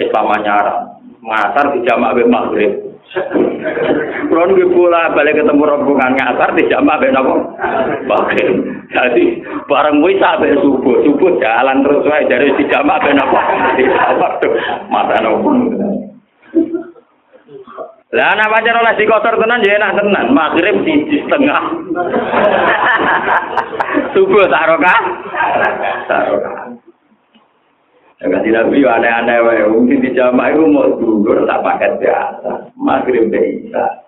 [0.00, 0.80] Islam nyaran.
[1.22, 2.91] ngasar di jamak be maghrib.
[3.12, 7.34] Kulo nggih bola balik ketemu rombongan ngasar di jamak be napa?
[8.08, 8.64] Maghrib.
[8.88, 13.40] Jadi bareng wis sampe subuh, subuh jalan terus wae dari di jamak be napa?
[13.76, 14.52] Di jamak tuh
[14.88, 15.50] mata nopo.
[18.12, 20.26] Lah anak pacar oleh di kotor tenan ya enak tenan.
[20.32, 21.64] Maghrib di, setengah.
[24.16, 24.94] Subuh taroka.
[26.08, 26.52] Taroka.
[28.22, 29.62] Kasih Nabi aneh-aneh wae.
[29.66, 32.70] Mungkin di jamaah itu mau dulur tak pakai biasa.
[32.78, 34.02] Maghrib bisa.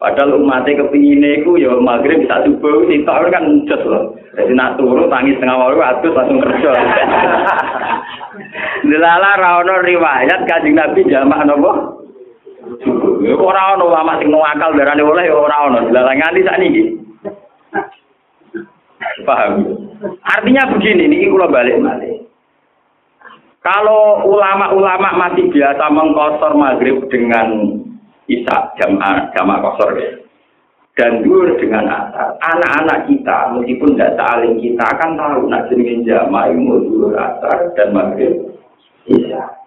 [0.00, 4.16] Padahal umatnya kepingin itu ya maghrib bisa subuh, sitok kan just loh.
[4.32, 6.72] Jadi nak turu tangis tengah waktu atus langsung kerja.
[8.88, 11.70] Delala rawono riwayat kajing Nabi jamaah nopo.
[12.80, 13.20] Subuh.
[13.20, 15.78] Ya ora ono ulama sing akal darane oleh ya ora ono.
[15.84, 16.84] Delala nganti sakniki.
[19.28, 19.64] Paham?
[20.24, 22.19] Artinya begini, ini kalau balik balik.
[23.60, 27.76] Kalau ulama-ulama masih biasa mengkosor maghrib dengan
[28.24, 30.10] Isa jamaah jamaah kosor ya.
[30.96, 32.40] Dan dur dengan asar.
[32.40, 37.92] Anak-anak kita meskipun tidak saling kita akan tahu nak jenengin jamaah mau dur asar dan
[37.92, 38.32] maghrib
[39.04, 39.60] Isa.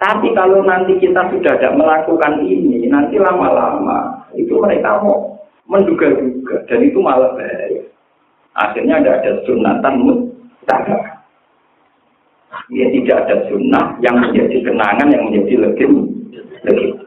[0.00, 5.36] Tapi kalau nanti kita sudah tidak melakukan ini, nanti lama-lama itu mereka mau
[5.68, 7.84] menduga-duga dan itu malah bahaya.
[8.56, 11.19] Akhirnya ada ada sunatan mutlak.
[12.70, 15.94] Ya tidak ada sunnah yang menjadi kenangan yang menjadi legend.
[16.62, 17.02] legend.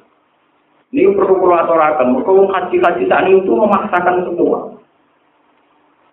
[0.94, 2.22] Ini perlu perlu aturakan.
[2.22, 4.78] Kalau haji-haji saat itu memaksakan semua.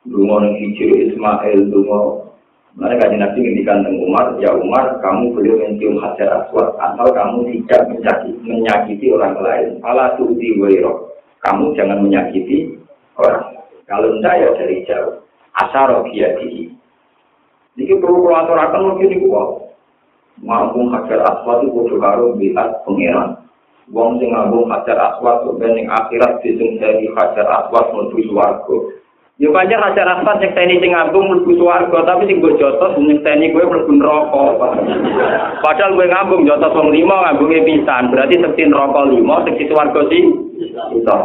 [0.09, 2.31] Dungo hijau Ismail, dungo
[2.79, 8.41] mereka Nabi ngendikan Umar, ya Umar, kamu beliau mencium hajar aswad atau kamu tidak menyakiti,
[8.47, 9.69] menyakiti orang lain.
[9.83, 12.79] Allah tuti wairo, kamu jangan menyakiti
[13.19, 13.59] orang.
[13.91, 15.15] Kalau tidak ya dari jauh.
[15.59, 16.70] Asaro biadihi.
[17.79, 19.31] Ini perlu kalau aturakan mungkin itu
[20.41, 23.37] Mampu hajar aswad itu kudu karo biat pengiran.
[23.93, 28.77] Wong sing ngambung hajar aswad sebenarnya akhirat disungseni hajar aswad menuju swarga.
[29.37, 33.69] Ya pancen hajar aswad nyekseni sing ngambung mlebu swarga, tapi sing mbok jotos nyekseni kowe
[33.69, 34.45] mlebu neraka.
[35.61, 40.23] Padahal kowe ngambung jotos wong lima ngambunge pisan, berarti sekti neraka lima, sekti swarga sih.
[40.97, 41.19] Itu.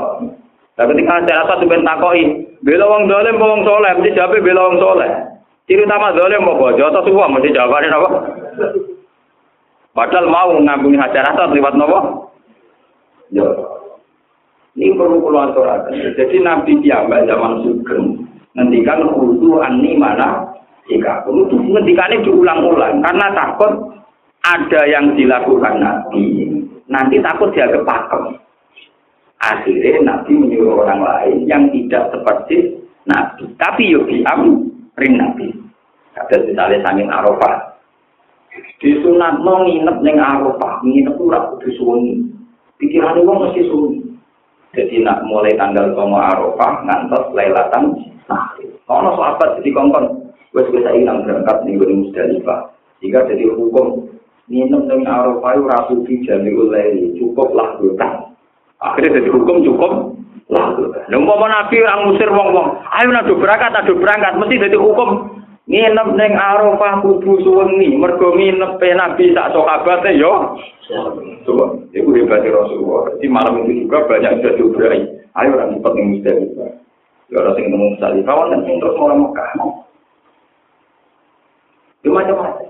[0.76, 2.24] Tapi ketika hajar aswad sampeyan takoki,
[2.68, 5.35] bela wong dolim wong soleh, mesti jawab bela wong soleh.
[5.66, 6.78] Ciri utama dolim apa?
[6.78, 8.10] Jotos uang mesti jawabane apa?
[9.98, 12.30] Padahal mau ngambungi hajar aswad lewat nopo?
[13.34, 13.48] Ya.
[14.76, 15.56] Ini perlu keluar
[15.90, 20.52] Jadi Nabi Tiamba zaman Sugeng ngendikan khusu ani mana?
[20.86, 23.02] Jika itu ngendikannya diulang-ulang.
[23.02, 23.74] Karena takut
[24.46, 26.54] ada yang dilakukan Nabi.
[26.86, 28.38] Nanti takut dia kepakem.
[29.42, 32.78] Akhirnya Nabi menyuruh orang lain yang tidak seperti
[33.10, 33.50] Nabi.
[33.58, 34.70] Tapi yuk diam
[35.00, 35.48] ring Nabi
[36.16, 37.76] ada misalnya sangin Arafah
[38.80, 42.36] di sunat mau nginep neng Arafah nginep tuh ragu disuwungi
[42.80, 44.00] pikiran wong mesti sunyi.
[44.76, 48.58] Jadi nak mulai tanggal komo Arafah ngantos Lailatan Nah,
[48.90, 52.74] Ono sahabat jadi kongkon, wes bisa hilang berangkat nih gue Musdalifah.
[52.98, 54.10] Jika jadi hukum
[54.50, 58.34] nginep dengan Arafah itu rasu di jami ulai cukup lah hutang.
[58.82, 60.15] Akhirnya jadi hukum cukup
[60.52, 61.06] lah hutang.
[61.10, 65.42] Numpama Nabi orang musir wong wong, ayo nado berangkat, nado berangkat, mesti jadi hukum.
[65.66, 70.62] Nginep ning Arafah kudu suwengi mergo nginep Nabi sak sahabate yo.
[71.42, 73.18] Coba iku hebat Rasulullah.
[73.18, 75.02] Di malam itu juga banyak sudah diubrai
[75.36, 76.72] ayo orang cepat ning Musdalifah
[77.34, 79.50] ya orang sing nemu Musdalifah kan sing terus orang Mekah
[82.06, 82.70] itu macam-macam.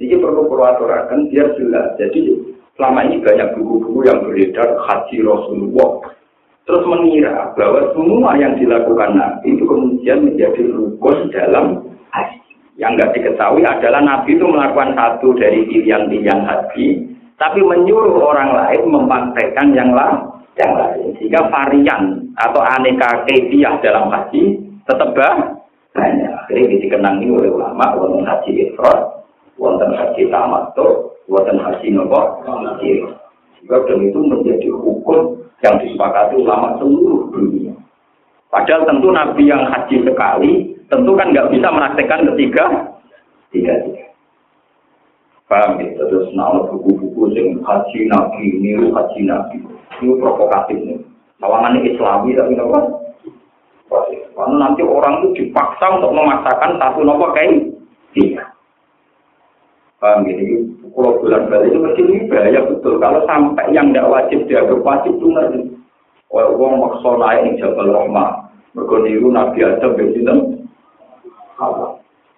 [0.00, 1.92] Jadi perlu perlu aturakan biar jelas.
[2.00, 2.32] Jadi
[2.74, 6.14] selama ini banyak buku-buku yang beredar haji Rasulullah
[6.64, 12.40] terus mengira bahwa semua yang dilakukan Nabi itu kemudian menjadi rukun dalam haji.
[12.80, 16.86] Yang nggak diketahui adalah Nabi itu melakukan satu dari pilihan-pilihan haji,
[17.36, 20.32] tapi menyuruh orang lain mempraktekkan yang lain.
[20.54, 21.06] Yang lain.
[21.20, 22.02] Sehingga varian
[22.38, 26.32] atau aneka kebiah dalam haji tetap banyak.
[26.34, 29.22] Akhirnya dikenangi oleh ulama, wonten haji ifrat,
[29.58, 33.04] wonten haji tamattu, wonten haji nopo, haji.
[33.56, 37.72] Sehingga dan itu menjadi hukum yang disepakati ulama seluruh dunia.
[38.52, 40.52] Padahal tentu Nabi yang haji sekali,
[40.86, 42.64] tentu kan nggak bisa menaktikan ketiga,
[43.50, 44.04] tiga tiga.
[45.44, 45.92] Paham ya?
[45.98, 49.58] Terus nama buku-buku yang haji Nabi, niru haji Nabi.
[50.00, 51.00] Ini provokatif nih.
[51.42, 52.80] Tawangan Islami tapi apa?
[54.34, 57.70] Karena nanti orang itu dipaksa untuk memaksakan satu nopo kayak
[58.14, 58.53] tiga.
[60.04, 60.36] Paham ya?
[60.92, 63.00] kalau bulan balik itu mesti ini bahaya betul.
[63.00, 65.60] Kalau sampai yang tidak wajib dianggap wajib itu ngerti.
[66.28, 70.34] Kalau uang maksa naik di Jabal Rahmah, mereka niru Nabi Adam begitu.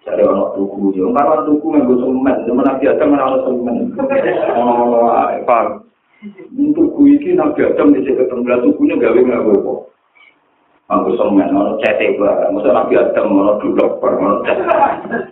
[0.07, 3.77] Jadi orang tuku, yang karena tuku yang gue semen, zaman Nabi Adam mana orang semen.
[4.55, 5.83] Oh, apa?
[6.55, 9.96] Tuku ini Nabi Adam di sini ketemu, tukunya gawe nggak gue
[10.87, 14.39] Aku semen, ono cete gua, masa nabi Adam, ono duduk, ono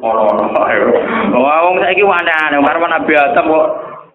[0.03, 0.91] ono ayo.
[1.31, 3.67] Wah, wong mana, nih, marah nabi Adam kok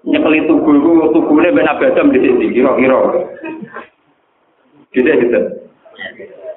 [0.04, 3.24] nyekeli tugu itu, tugu ini ben nabi Adam di sini, kira-kira.
[4.92, 5.40] Gitu gitu.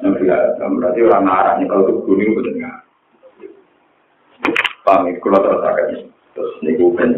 [0.04, 2.78] Nabi Adam berarti orang marah nih kalau tugu ini betul nggak?
[4.84, 5.88] Paham, kalau terus akan
[6.36, 7.10] terus nih bukan.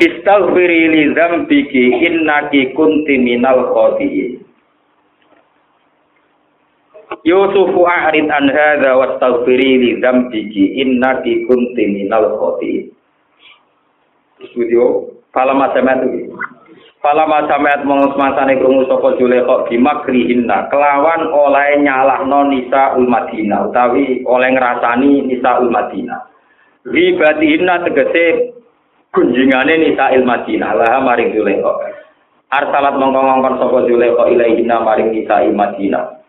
[0.00, 4.39] Istaghfiri li dzambiki innaki kunti minal khati'in.
[7.20, 12.88] Yusufu a'rid an hadza wastaghfiri li dzambiki innaki kunti minal khati'in.
[14.40, 16.34] Studio Fala masamat itu.
[17.00, 24.26] Fala masamat mongos masane krungu sapa Zulekha bimakrihinna kelawan oleh nyalahno nisa ul Madinah utawi
[24.26, 26.28] oleh ngrasani nisa ul Madinah.
[26.84, 28.52] Ribatihinna tegese
[29.14, 31.72] kunjingane nisa il Madinah lah maring Zulekha.
[32.50, 36.19] Arsalat mongko ngongkon sapa Zulekha ilaihina maring nisa il Madinah.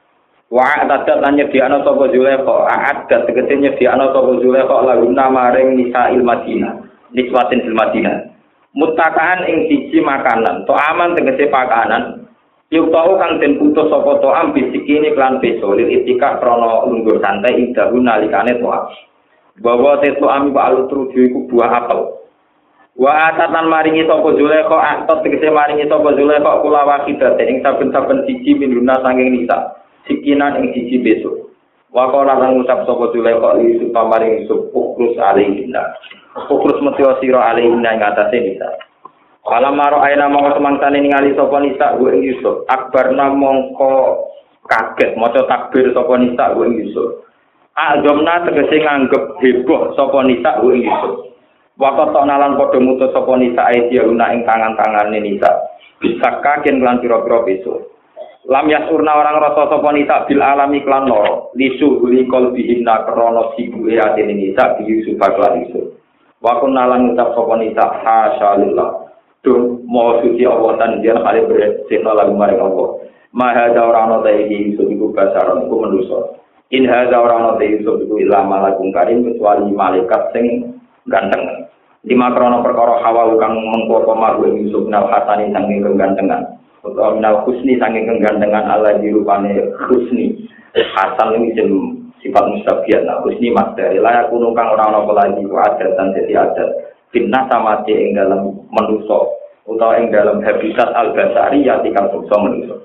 [0.52, 6.28] Wa atadat lan nyediakno sapa Zulekha, a'addat tegese nyediakno sapa Zulekha laguna maring nisa il
[6.28, 6.76] Madinah.
[7.16, 8.28] Niswatin fil Madinah.
[8.76, 12.28] Mutakaan ing siji makanan, to aman tegese pakanan.
[12.72, 17.20] Yuk tau kang den putus sapa to am bisikini klan beso lil itika krana lungguh
[17.24, 18.68] santai ing dahu nalikane to
[19.64, 22.12] Bahwa tetu ami wa alutru iku buah apel.
[23.00, 28.52] Wa atatan maringi sapa Zulaikha atot tegese maringi sapa Zulaikha kula wakidat ing saben-saben siji
[28.60, 29.80] minuna sanging nisa.
[30.10, 31.52] Sikinan ing siji besok.
[31.92, 35.84] Wa qala lan ngucap sapa Zulaikha li supaya maring Yusuf ukrus alaihinna.
[36.48, 38.70] Ukrus metya sira alaihinna ing atase nisa.
[39.44, 42.64] Kala maro aina mongko semangsane ningali sapa nisa gue ing Yusuf.
[42.72, 44.24] Akbarna mongko
[44.72, 47.28] kaget maca takbir sapa nisa gue ing Yusuf.
[47.76, 51.36] Azomna tegese nganggep heboh sapa nisa ing Yusuf.
[51.76, 55.52] Waktu tak nalan padha mutus sapa nisa ing tangan-tangane nisa.
[56.00, 57.91] Bisa kagen lan pira-pira besok.
[58.52, 61.56] Lam yasurna orang rasa sapa nisa bil alami klan loro.
[61.56, 65.96] Lisu huli kol bihinna krono sibuhe atine nisa bi Yusuf klan Yusuf.
[66.44, 69.08] Wa kunna lan ngucap sapa nisa hasyalillah
[69.42, 72.88] duh mau suci Allah dan dia kali bersihna lagu maring Allah.
[73.32, 76.20] Maha da ora ana ta iki Yusuf iku basaron iku manusa
[76.76, 80.76] in hadza ora ana ta Yusuf iku ila malakum karim kecuali malaikat sing
[81.08, 81.72] ganteng.
[82.04, 87.78] Lima krono perkara hawa kang mengko pamaru Yusuf nal hasani sanging kegantengan utawa minal husni
[87.78, 90.50] saking kegantengan Allah di rupane husni.
[90.72, 91.72] Hasan ini jem
[92.24, 93.04] sifat mustabiat.
[93.04, 96.70] Nah husni mas dari layak kuno kang nopo lagi ku adat dan jadi adat.
[97.12, 99.36] Fitnah sama ing dalam menuso
[99.68, 102.76] utawa ing dalam habitat al basari ya tikal sukso menuso.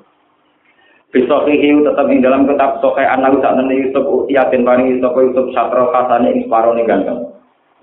[1.14, 5.94] Bisofihi tetap ing dalam kitab sokai anak saat nanti Yusuf yakin paling Yusuf Yusuf satro
[5.94, 7.30] kasane ing separuh nih ganteng.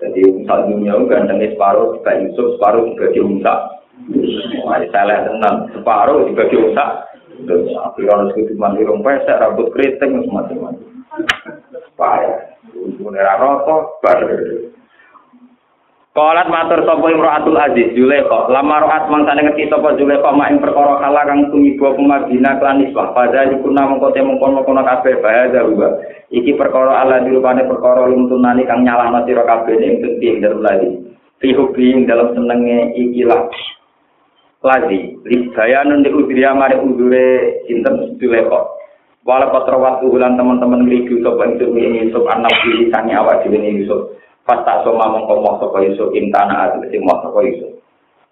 [0.04, 3.54] Jadi misal dunia gantengnya separuh juga Yusuf separuh juga dia
[4.64, 5.56] Wah, salah tenang.
[5.72, 6.90] Separuh dibagi usak.
[7.44, 10.86] Terus akhirnya harus mandi rumput, rambut keriting, semacam-macam.
[11.98, 12.54] Payah.
[12.74, 14.70] Untuknya rokok, baru.
[16.14, 21.02] Kolat matur sapa Imro'atul Aziz Zulaikha lama ro'at mangsane ngerti sapa Zulaikha mak ing perkara
[21.02, 25.98] kala kang tumiba kumabina klan iswah padha iku namung kote mengkon-mengkon kabeh bahaya uga
[26.30, 30.90] iki perkara ala dirupane perkara lumtunani kang nyalahno sira kabeh ing genti dalem lali
[31.42, 31.50] fi
[32.06, 33.50] dalam senenge ikilah
[34.64, 38.74] lagi libayanun di udriya mari udure sinten Zulaikha
[39.24, 43.56] wala patra waktu ulan teman-teman ngriki sapa Yusuf ini Yusuf anak diri sange awak dhewe
[43.60, 44.16] Yusuf.
[44.44, 47.72] Fasta soma mongko moh sapa Yusuf intana ati sing moh sapa Yusuf.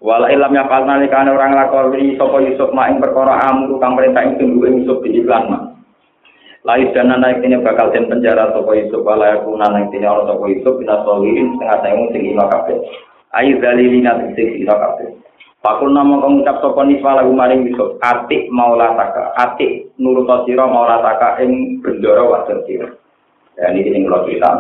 [0.05, 4.21] Wala ilam ya palna likane orang lakoni sapa Yusuf mak ing perkara amru kang perintah
[4.21, 5.73] ing tunggu Yusuf di mak.
[6.63, 10.45] Lais dan anak ini bakal den penjara sapa Yusuf wala aku naik ini orang sapa
[10.45, 12.77] Yusuf bina solihin setengah tahun sing ino kabeh.
[13.33, 15.32] Ayu dalilina sing ino kabeh
[15.63, 17.95] Pakul nama mengucap sopan niswa lagu maring Yusuf.
[18.03, 19.31] Atik maulataka.
[19.39, 22.91] Atik nurut siro maulataka ing bendoro wajar siro.
[23.55, 24.59] Ya ini ini kalau cerita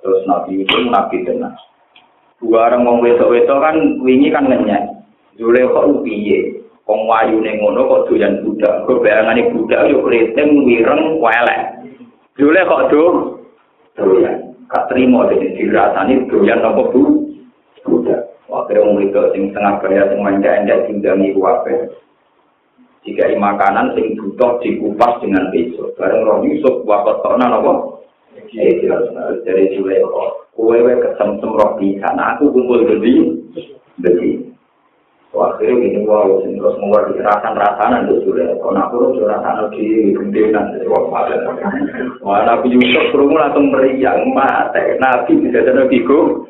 [0.00, 1.52] Terus Nabi itu Nabi tenang.
[2.40, 5.04] Dua orang mau wetok-wetok kan wingi kan ngenyek.
[5.36, 6.64] Jule kok piye?
[6.88, 8.88] Kong wayu ning ngono kok doyan budak.
[8.88, 11.60] Kok bayangane budak yo kriting wireng welek.
[12.40, 13.04] Jule kok do
[14.00, 14.56] doyan.
[14.72, 17.02] Kak trimo dadi dirasani doyan apa bu?
[17.04, 17.25] Budak.
[18.66, 21.94] Akhirnya wong itu sing tengah kaya sing manja endak tinggali kuwape.
[23.06, 25.94] Jika makanan sing butuh dikupas dengan besok.
[25.94, 28.02] Bareng roh Yusuf wakot tokna nopo.
[29.46, 30.50] Dari Julai kok.
[30.58, 32.34] Kue kesem sem roh di sana.
[32.34, 33.38] Aku kumpul gede.
[34.02, 34.50] Gede.
[35.36, 38.56] Akhirnya gini wow, terus mengeluarkan rasan-rasanan itu sudah.
[38.56, 41.40] Kalau aku harus rasanan di gendenan dari waktu malam.
[42.24, 44.96] Wah, Nabi Yusuf kerungu langsung meriang mati.
[44.96, 46.48] Nabi bisa jadi bigo.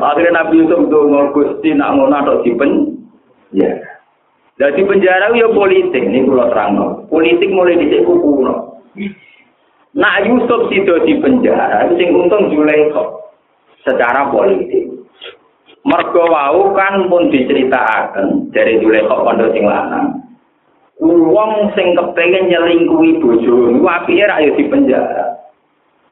[0.00, 2.70] Akhirnya Nabi Yusuf itu mau gusti nak ngono atau dipen.
[3.52, 3.70] Ya.
[4.54, 6.78] Jadi penjara ya politik ini pulau terang
[7.10, 8.80] Politik mulai di kuku no.
[9.94, 13.02] Nak Yusuf sido di penjara, sing untung Zulaikha
[13.86, 14.83] secara politik.
[15.84, 20.16] Mergo wau kan pun diceritakan dari dulu kok pondok sing lanang.
[21.04, 25.44] Wong sing kepengin nyelingkuhi bojo niku apike ra di penjara.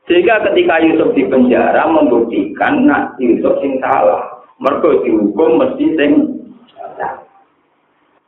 [0.05, 4.45] Sehingga ketika Yusuf di penjara membuktikan nak Yusuf sing salah.
[4.61, 6.11] Mergo dihukum mesti sing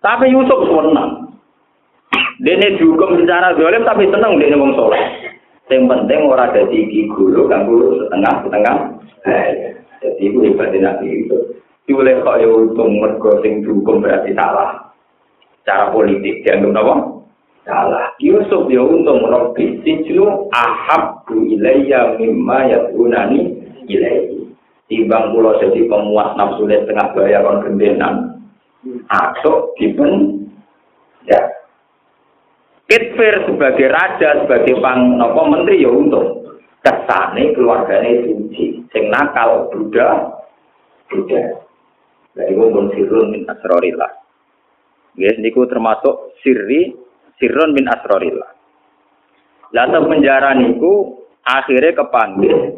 [0.01, 1.29] Tapi Yusuf senang.
[2.41, 5.05] Dene dihukum secara zalim tapi seneng dene wong soleh.
[5.69, 8.77] Yang penting ora dadi iki guru kan guru setengah setengah.
[10.05, 11.39] Jadi itu hebat Nabi itu.
[11.89, 14.93] Dioleh kok ya untung mergo sing dihukum berarti salah.
[15.65, 16.95] Cara politik dianggap apa?
[17.65, 18.13] Salah.
[18.21, 24.45] Yusuf ya untung Rabbi sijnu ahabbu ilayya mimma yakunani ilayhi.
[24.85, 28.15] Timbang kula jadi pemuas nafsu setengah bayar kon gendenan.
[29.09, 30.45] Atau dipen
[31.25, 31.41] ya
[32.85, 36.44] Kitfir sebagai raja, sebagai pang nopo menteri ya untung.
[37.05, 40.41] Kesane keluarganya suci, sing nakal Buddha,
[41.13, 41.61] Buddha.
[42.33, 44.09] Jadi pun sirun min asrorillah.
[45.13, 46.97] Guys, niku termasuk sirri
[47.37, 48.57] sirun min asrorillah.
[49.77, 52.73] Lalu penjara niku akhirnya kepanggil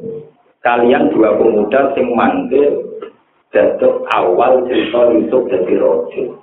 [0.59, 2.83] kalian dua pemuda sing manggil
[3.55, 6.43] jatuh awal cerita Yusuf jadi rojo.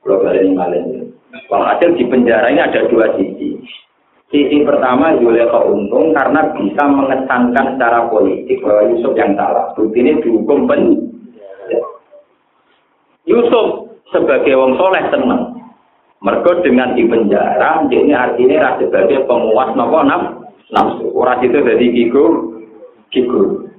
[0.00, 1.12] Kalau kalian ini
[1.52, 3.60] Walhasil di penjara ini ada dua sisi.
[4.26, 9.70] Sisi pertama Yuleka untung karena bisa mengesankan secara politik bahwa Yusuf yang salah.
[9.78, 10.98] Bukti ini dihukum pen.
[13.22, 15.42] Yusuf sebagai wong soleh seneng.
[16.26, 20.02] Mereka dengan di penjara, ini artinya sebagai pemuas nopo
[20.74, 21.06] nafsu.
[21.14, 22.26] Orang itu jadi gigu,
[23.14, 23.70] gigu.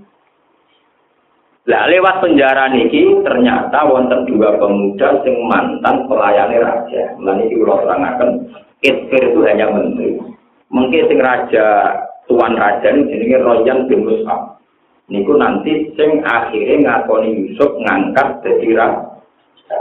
[1.67, 7.11] Lah lewat penjara niki ternyata wonten dua pemuda sing mantan pelayani raja.
[7.19, 8.47] Lan iki kula terangaken,
[8.79, 10.36] itu hanya menteri.
[10.67, 11.95] Mungkin sing raja
[12.27, 14.59] tuan raja ini jenenge Royan bin Mus'ab.
[15.07, 19.77] Niku nanti sing akhirnya ngakoni Yusuf ngangkat dadi raja.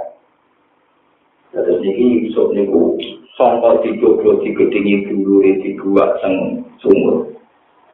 [1.50, 2.94] Terus niki Yusuf niku
[3.34, 7.34] sangka dijogo digedingi dulure dibuat teng sumur.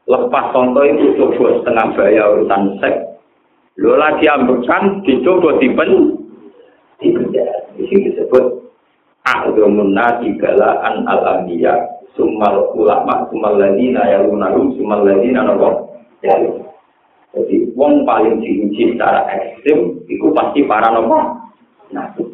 [0.05, 3.13] Lepas sangka itu coba setengah bayar urusan seks
[3.81, 6.21] Lo lagi ambekan dicoba dipen
[7.01, 7.73] di penjara.
[7.73, 8.45] Di sini disebut
[9.25, 15.97] A'zamun nasi galaan al-anbiya Summal ulama Summal ladina yalunahum Summal ladina nopo?
[17.33, 21.17] Jadi wong paling diuji secara ekstrim Itu pasti para nopo?
[21.93, 22.25] Nabi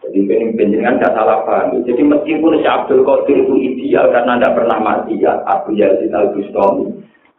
[0.00, 0.18] Jadi
[0.56, 1.84] penjenengan gak salah paham.
[1.84, 6.88] Jadi meskipun si Abdul Qadir itu ideal Karena tidak pernah mati ya Abu Yazid al-Bustami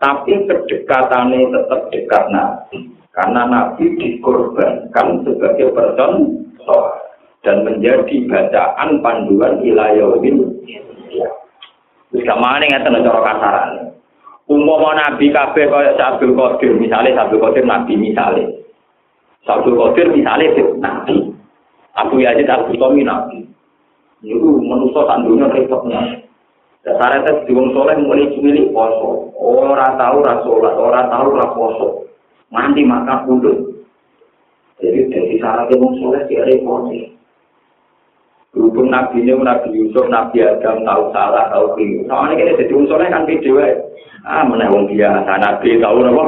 [0.02, 2.90] Tapi kedekatannya tetap dekat Nabi.
[3.12, 6.42] Karena Nabi dikorbankan sebagai person
[7.42, 10.46] dan menjadi bacaan panduan ilayawin.
[12.12, 13.82] Wis gak mane ngaten cara kasarane.
[14.52, 18.68] Umpama nabi kabeh kaya Abdul Qadir, misale Abdul Qadir nabi misale.
[19.48, 21.32] Abdul Qadir misale nabi.
[21.96, 23.48] Abu Yazid Abu Tomi nabi.
[24.22, 26.02] Niku manusa sak donya repotnya.
[26.82, 32.10] Dasare tes diwong saleh muni cilik poso, ora tau ra salat, ora tau ora poso.
[32.50, 33.54] Mandi makan kudu.
[34.82, 37.11] Jadi dari syaratnya mau sholat di repotnya.
[38.52, 42.03] Berhubung Nabi ini, Nabi Yusuf, Nabi Adam tahu salah, tahu keliru.
[42.11, 43.64] Soalnya kita jadi soleh kan video
[44.28, 46.26] Ah, mana wong biasa Nabi tahu apa?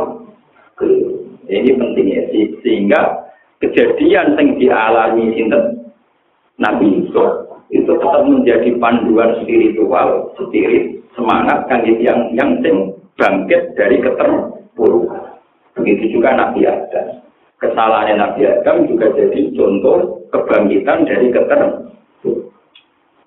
[1.51, 2.23] Ini pentingnya
[2.63, 3.27] sehingga
[3.59, 5.91] kejadian yang dialami sinten
[6.55, 12.55] Nabi Yusuf itu tetap menjadi panduan spiritual, spirit, semangat kan yang yang
[13.19, 15.37] bangkit dari keterpurukan.
[15.75, 17.19] Begitu juga Nabi Adam.
[17.59, 21.61] Kesalahan Nabi Adam juga jadi contoh kebangkitan dari keter.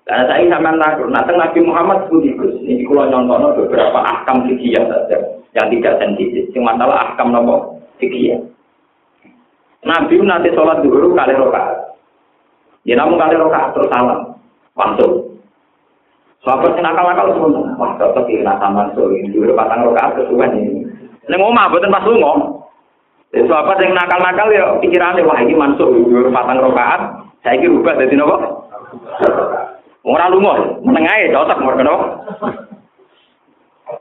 [0.07, 2.63] Karena saya sama takut, nah Nabi Muhammad pun ikut.
[2.63, 5.19] Ini kalau nyontono beberapa ahkam fikih saja
[5.51, 6.47] yang tidak sensitif.
[6.55, 8.39] Yang masalah ahkam nopo fikih.
[9.83, 11.99] Nabi nanti sholat dulu kali rokaat.
[12.87, 14.31] Ya namun kali rokaat terus salam,
[14.79, 15.27] langsung.
[16.39, 20.87] Sahabat yang nakal-nakal semua, wah tetap ini taman sore, dulu patang rokaat kesuwen ini.
[21.27, 22.63] Neng omah boten pas lunga.
[23.35, 28.15] Itu apa sing nakal-nakal ya pikirane wah iki masuk dhuwur patang rakaat, saiki rubah dadi
[28.15, 28.35] napa?
[30.05, 32.07] Ora lunga, meneng ae cocok mergo napa?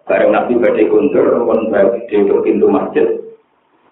[0.07, 3.07] Bareng Nabi badhe kuntur pun badhe pintu masjid.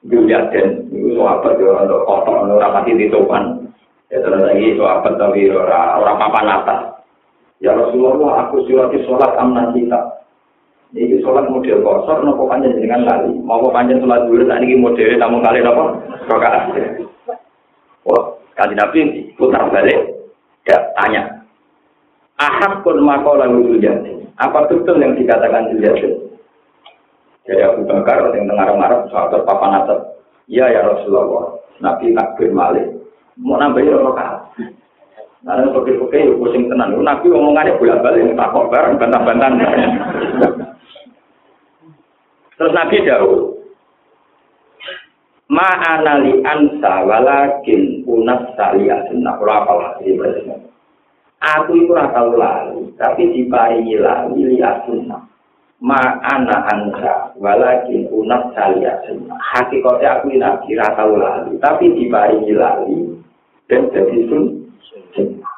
[0.05, 3.73] Dilihat dan itu sahabat ya untuk kotor, ora pati ditopan.
[4.13, 6.81] Ya terus lagi sahabat tapi ora ora papan atas.
[7.65, 9.97] Ya Rasulullah, aku silati sholat amnan kita.
[10.93, 13.33] Ini sholat model kosor, nopo panjang dengan lali.
[13.41, 15.83] Mau panjang sholat dulu, tadi ini model tamu kali nopo
[16.29, 16.71] rokaat.
[18.05, 18.23] Wah,
[18.61, 19.01] kali nabi
[19.41, 19.99] putar balik,
[20.69, 21.44] ya tanya.
[22.45, 23.49] Ahad pun makola
[23.81, 24.13] jadi.
[24.37, 26.13] Apa betul yang dikatakan jadi?
[27.45, 30.01] Jadi Abu Bakar yang tengah marah sahabat papan atas.
[30.49, 31.57] Iya ya Rasulullah.
[31.81, 32.89] Nabi takbir malik.
[33.41, 34.55] Mau nambahin rokaat.
[35.45, 36.97] Nah, pokoknya ya pusing tenan.
[37.05, 39.61] Nabi omongannya bolak balik, tak bareng, bantah-bantahan.
[42.57, 43.53] Terus Nabi dahulu.
[45.53, 49.37] Ma'anali ansa walakin unas saliyah sunnah.
[49.37, 50.17] Kalau apa lagi
[51.45, 55.21] Aku itu rata lali, tapi diparingi lali lihat sunnah.
[55.85, 59.37] Ma'ana ansa walakin unas saliyah sunnah.
[59.53, 63.13] Hakikatnya aku ini nabi rata lali, tapi diparingi lali
[63.69, 65.53] dan jadi sunnah.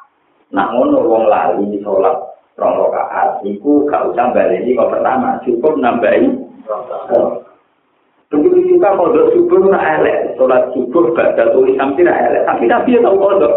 [0.51, 2.17] Nah, wong lali sholat
[2.59, 6.27] rong rakaat iku gak usah baleni kok pertama, cukup nambahi.
[8.27, 12.97] Begitu juga kodok subuh nak elek, sholat subuh baca tulis sampai nak elek, tapi nabi
[12.97, 13.55] ya tahu kodok.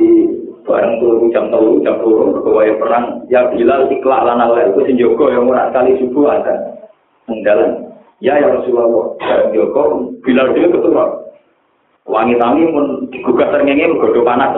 [0.00, 0.32] Jadi
[0.64, 5.28] barang turu jam telu jam turu berkewaya perang, ya bila ikhlas lana lain itu senjoko
[5.28, 6.80] yang murah kali subuh ada
[7.28, 7.84] mengdalan.
[8.24, 11.10] Ya ya Rasulullah, barang joko bila dia keturun.
[12.08, 14.56] Wangi-wangi pun digugat terngenge menggodok panas.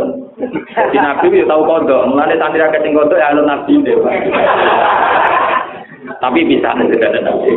[0.79, 3.99] Jadi Nabi ya tahu kodok, mulane santri akeh sing kodok ya alun Nabi deh.
[6.23, 7.51] Tapi bisa ada Nabi.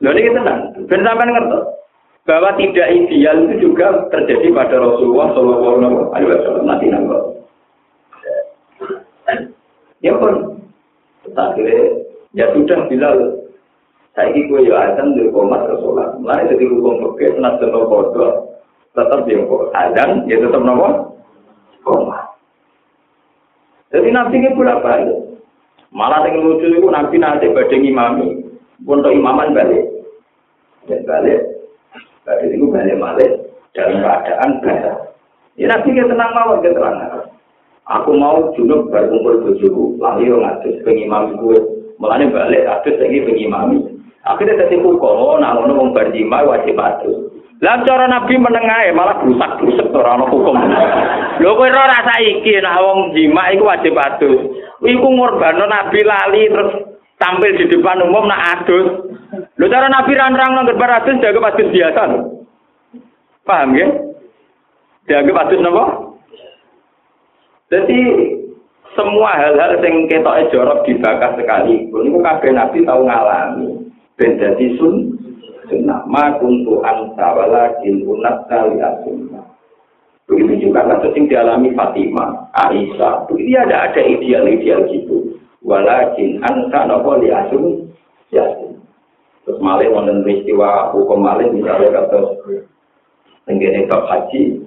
[0.00, 1.81] Lho ini tenang, ben sampean ngerti
[2.22, 6.64] bahwa tidak ideal itu juga terjadi pada Rasulullah Shallallahu Alaihi Wasallam.
[6.66, 7.22] Nanti nangkep.
[10.02, 10.58] Ya pun,
[12.34, 13.10] ya sudah bila
[14.12, 17.86] saya ini gue ya azan di komat ke sholat, mulai jadi hukum pakai senat jenuh
[17.86, 18.52] kodok,
[18.92, 21.16] tetap kok azan ya tetap nopo
[21.80, 22.18] koma
[23.88, 25.14] jadi nabi ini berapa ya
[25.94, 28.28] malah yang lucu itu nabi nanti badai imami
[28.84, 29.86] untuk imaman balik.
[30.90, 31.51] Dan balik
[32.22, 33.30] balik itu balik balik
[33.72, 34.96] dalam keadaan basah
[35.58, 36.96] ya nabi ini tenang mawar dia tenang
[37.88, 41.58] aku mau junub berkumpul bujuku lalu yang ngadus pengimam gue
[41.98, 43.78] mulanya balik adus lagi pengimami
[44.22, 47.32] akhirnya hukum oh namun mau berjima wajib adus
[47.62, 50.58] Lah cara Nabi menengahe malah rusak-rusak ora ana hukum.
[51.38, 54.50] Lho kowe ora rasa iki nek wong jima iku wajib adus.
[54.82, 56.90] Iku ngorbano Nabi lali terus
[57.22, 59.11] tampil di depan umum nak adus.
[59.32, 62.02] Lho cara Nabi ranrang nang gerbar adus jaga adus biasa.
[63.48, 63.88] Paham ya?
[65.08, 65.84] Jaga adus napa?
[67.72, 68.00] Jadi
[68.92, 73.88] semua hal-hal yang kita jorok dibakar sekali, ini kabeh Nabi tahu ngalami.
[74.20, 75.16] Ben dadi sun
[75.72, 76.04] sunnah.
[76.04, 78.76] Ma kuntu anta walakin unat kali
[79.08, 79.48] sunnah.
[80.28, 83.26] Begitu juga kasus yang dialami Fatimah, Aisyah.
[83.26, 85.40] Begitu ada ada ideal-ideal gitu.
[85.64, 87.32] Walakin anta nopo li.
[87.32, 87.91] Terus
[89.62, 92.18] malih wonten peristiwa hukum malih misalnya kata
[93.46, 94.58] tenggene bab haji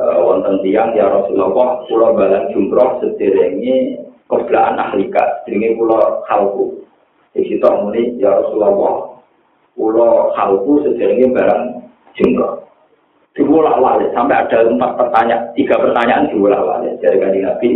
[0.00, 6.80] uh, wonten tiang ya Rasulullah kula balan jumroh sederenge koblaan ahlika jenenge kula khalku.
[7.30, 9.10] Di situ muni ya Rasulullah
[9.78, 11.62] pulau halku sejauhnya barang
[12.18, 12.66] jengkok.
[13.38, 17.70] Diulah walik sampai ada empat pertanyaan, tiga pertanyaan diulah walik dari kanji Nabi.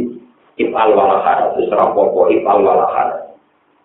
[0.55, 3.14] If'al walahar, terus rapopo if'al walahar.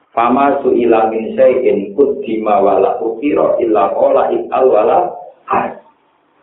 [0.10, 5.80] Fama su'ila min syai'in kuddima wala ukiro illa kola if'al walahar.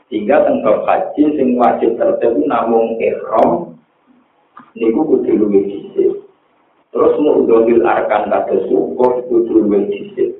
[0.07, 3.75] Sehingga tentang haji sing wajib tertentu namun ikhram
[4.79, 6.15] niku kudu luwih dhisik.
[6.95, 10.39] Terus mau ndonil arkan kata syukur kudu luwih dhisik.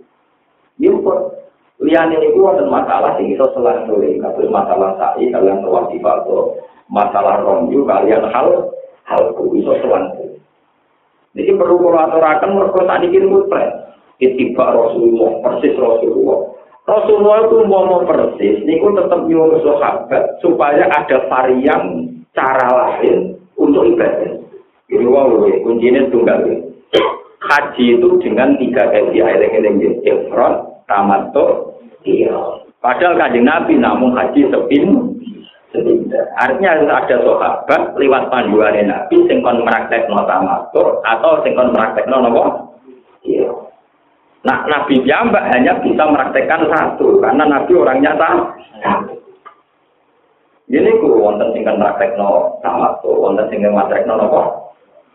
[0.79, 1.35] Yukut.
[1.77, 6.57] Liane itu ada masalah sing iso selang sore, kados masalah sa'i kalian atau
[6.89, 8.73] masalah romju kalian hal
[9.05, 9.23] hal
[9.53, 10.16] iso selang.
[11.37, 13.69] Jadi perlu kalau aturakan mereka tadi kini mutlak.
[14.17, 16.57] Itiba Rasulullah, persis Rasulullah.
[16.89, 23.85] Rasulullah itu mau persis, ini pun tetap nyuruh sahabat supaya ada varian cara lain untuk
[23.85, 24.41] ibadah.
[24.89, 26.41] Jadi wow, kuncinya tunggal.
[27.37, 31.77] Haji itu dengan tiga air yang ini, ifrat, tamato
[32.07, 35.06] iya padahal kanjeng nabi namun haji sepin
[36.37, 42.17] artinya harus ada sahabat lewat panduan nabi sing kon no tamato atau sing kon no
[42.23, 42.43] nopo?
[43.27, 43.51] Iya.
[44.47, 48.55] Nah nabi jambak hanya bisa meraktekkan satu karena nabi orangnya sama
[50.67, 53.77] ini ku wonten sing kon no tamato wonten sing kon
[54.07, 54.43] no nopo?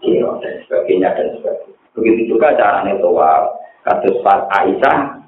[0.02, 1.76] Iya dan sebagainya dan sebagainya.
[1.92, 2.96] Begitu juga caranya
[3.84, 5.22] kasus pas Aisyah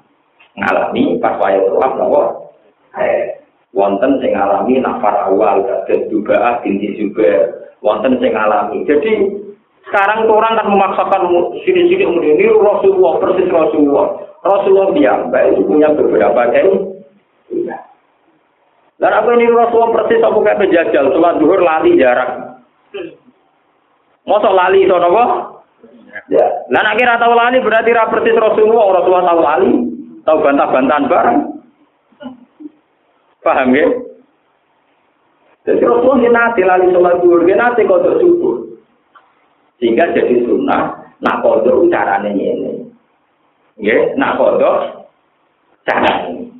[0.54, 2.28] ngalami pas waya tawaf
[3.02, 3.43] eh
[3.74, 7.50] wonten sing ngalami nafar awal kados juga binti juga
[7.82, 9.12] wonten sing ngalami jadi
[9.84, 11.22] sekarang orang kan memaksakan
[11.66, 14.06] sini-sini kemudian ini Rasulullah persis Rasulullah
[14.40, 16.94] Rasulullah dia baik punya beberapa kain
[19.02, 22.54] dan apa ini Rasulullah persis aku kayak penjajal sholat duhur lali jarak
[24.24, 25.24] Masa lali itu nopo?
[26.32, 26.46] Ya.
[26.72, 29.72] Nah, akhirnya tahu lali berarti persis Rasulullah, Rasulullah tahu lali.
[30.24, 31.38] Tahu bantah-bantahan bareng.
[33.44, 33.86] Paham ya?
[35.64, 38.56] Jadi Rasulullah ini nanti lali sholat duhur, ini nanti kodok subuh.
[39.80, 42.84] Sehingga jadi sunnah, nah kodok caranya ini.
[43.80, 45.08] Ya, nak kodok,
[45.88, 46.52] jangan.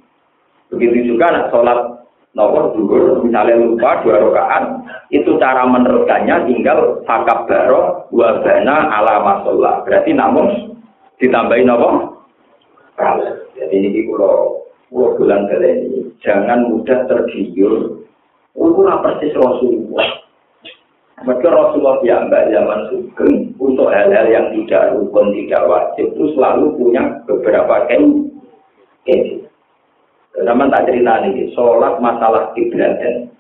[0.73, 4.65] Begitu juga nak sholat nomor dulu, misalnya lupa dua rakaat,
[5.13, 9.85] itu cara meneruskannya tinggal fakab baro wabana ala masolah.
[9.87, 10.75] Berarti namun
[11.21, 11.89] ditambahin apa?
[13.55, 14.64] Jadi ini kalau
[14.95, 18.07] pulau bulan ini jangan mudah tergiur.
[18.55, 20.23] Ukuran persis Rasulullah.
[21.27, 26.79] Maka Rasulullah yang mbak zaman sugeng untuk hal-hal yang tidak rukun, tidak wajib itu selalu
[26.79, 27.91] punya beberapa.
[27.91, 29.43] Ken.
[30.39, 33.35] Zaman tak cerita nih, sholat masalah kiblaten.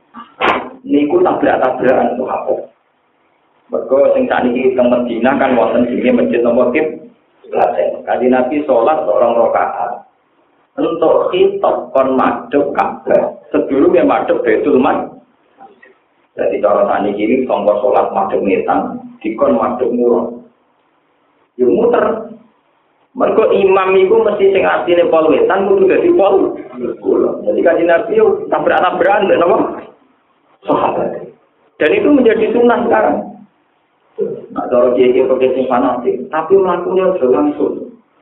[0.82, 2.55] Niku tabrak-tabrakan apa?
[3.70, 8.02] Mereka sing saat ini teng Medina kan wonten sini masjid nomor kiblaten.
[8.02, 9.93] Kaji Nabi sholat seorang rokaat.
[10.74, 13.38] Untuk khitab kon madep Ka'bah.
[13.55, 15.14] Sebelumnya madep Baitul Maqdis.
[16.34, 20.26] Jadi cara tani kiri sholat madem ngetan, dikon madem murah.
[21.55, 22.06] Ya muter.
[23.14, 26.59] Mereka imam itu mesti sing asline pol wetan kudu dadi pol.
[27.46, 29.56] Jadi kajian Nabi yo tabrak-tabrakan dan apa?
[30.66, 31.22] Sahabat.
[31.78, 33.16] Dan itu menjadi sunnah sekarang.
[34.51, 35.66] Nah, cara dia dia pakai sing
[36.30, 37.74] tapi melakukannya sudah langsung.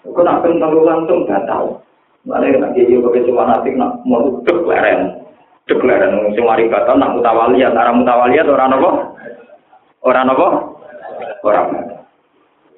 [0.05, 1.81] Kau pengen langsung gak tahu.
[2.23, 5.23] Mana nak dia dia pakai sing fanatik nak mau dek leren.
[5.67, 8.91] Deklarasi sing mari kata nak mutawaliyat, ora mutawaliyat ora napa?
[10.03, 10.47] Ora napa?
[11.43, 11.63] Ora.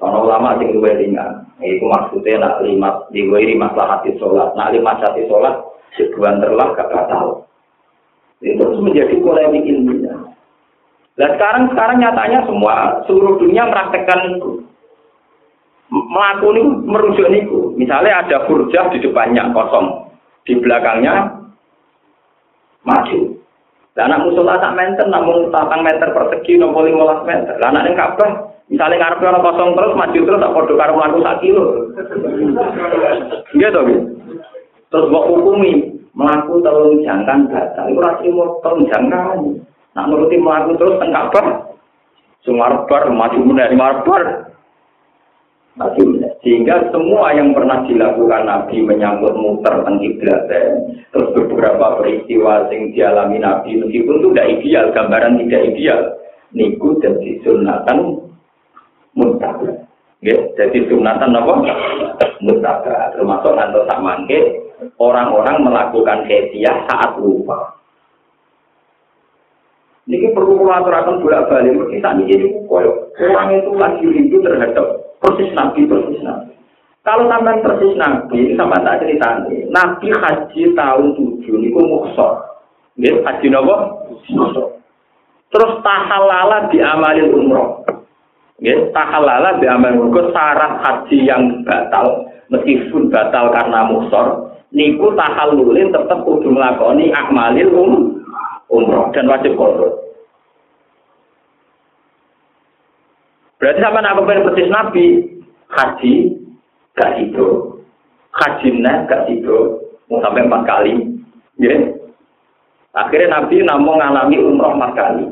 [0.04, 1.48] Ana ulama sing luwih ringan.
[1.64, 4.52] Iku maksudnya nak lima diwiri maslahat sholat.
[4.52, 5.64] Nak lima hati sholat
[5.96, 7.40] sebulan terlah gak tahu.
[8.44, 10.20] Itu terus menjadi polemik ilmiah.
[11.14, 14.66] Dan sekarang sekarang nyatanya semua seluruh dunia mempraktekkan itu.
[15.88, 17.28] Melakukan itu merujuk
[17.74, 20.10] Misalnya ada burjah di depannya kosong,
[20.46, 21.44] di belakangnya
[22.86, 23.20] maju.
[23.94, 27.54] Lah anak musola tak meter namun tatang meter persegi nopo 15 meter.
[27.62, 28.30] Lah anak Ka'bah
[28.66, 31.64] misalnya ngarep ana kosong terus maju terus tak padha karo mlaku sak kilo.
[33.54, 33.80] To,
[34.90, 35.72] Terus mbok hukumi
[36.10, 37.86] mlaku telung jangkan batal.
[37.86, 39.38] Iku ora trimo telung jangkan.
[39.94, 41.46] Nak nuruti mlaku terus teng Ka'bah.
[42.42, 44.50] Sumarbar maju meneh marbar.
[46.44, 50.44] Sehingga semua yang pernah dilakukan Nabi menyambut muter kiblat
[51.08, 56.00] terus beberapa peristiwa yang dialami Nabi meskipun itu tidak ideal, gambaran tidak ideal,
[56.52, 58.28] niku dan disunatan
[59.16, 59.88] mutabak.
[60.20, 61.54] Ya, jadi sunatan apa?
[62.44, 63.16] Mutabak.
[63.16, 64.40] Termasuk atau tak mangke
[65.00, 67.72] orang-orang melakukan hadiah saat lupa.
[70.04, 71.72] Ini perlu aturakan bolak balik.
[71.88, 76.52] Kita ini koyo orang itu lagi rindu terhadap persis nabi persis nabi.
[77.00, 82.44] Kalau sampai persis nabi sama tak cerita nih nabi haji tahun tujuh ini muksor
[83.00, 84.04] ya haji nopo?
[85.48, 87.88] Terus tahalala di amalin umroh.
[88.60, 95.88] Ya tahalala di amalin umroh syarat haji yang batal meskipun batal karena muksor niku tahalulin
[95.88, 97.92] tetap kudu melakoni akmalil um
[98.68, 100.03] umroh dan wajib kodok
[103.64, 105.04] Berarti sama nak kepengen persis Nabi,
[105.72, 106.36] haji
[107.00, 107.48] gak itu,
[108.36, 108.68] haji
[109.08, 110.92] gak itu, mau sampai empat kali,
[111.56, 111.72] ya.
[112.92, 115.24] Akhirnya Nabi namun mengalami umroh empat kali.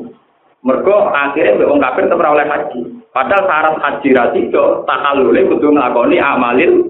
[0.65, 2.81] Mereka akhirnya wong kafir oleh haji.
[3.13, 6.89] Padahal syarat haji tak tahalule kudu nglakoni amalil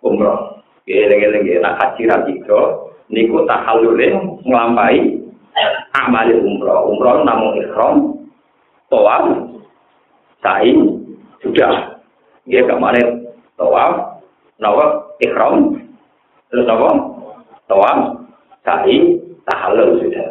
[0.00, 0.64] umroh.
[0.88, 4.16] Geleng-geleng nak haji ratido niku tahalule
[4.48, 5.12] nglampahi
[5.92, 6.88] amalil umroh.
[6.88, 7.96] Umroh namun ikhram,
[8.88, 9.43] tawaf,
[10.44, 10.76] sa'i
[11.40, 11.96] sudah.
[12.44, 13.24] Dia kemarin
[13.56, 14.20] tawaf
[14.60, 15.80] nawaf ikhram
[16.52, 16.88] terus apa?
[17.64, 18.28] Tawaf
[18.68, 19.16] sa'i
[19.48, 20.28] tahallul sudah.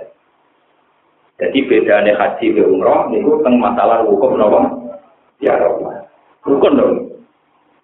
[1.42, 4.70] Jadi bedanya haji ke umroh itu tentang masalah hukum nawa
[5.42, 5.58] ya
[6.46, 6.94] rukun dong.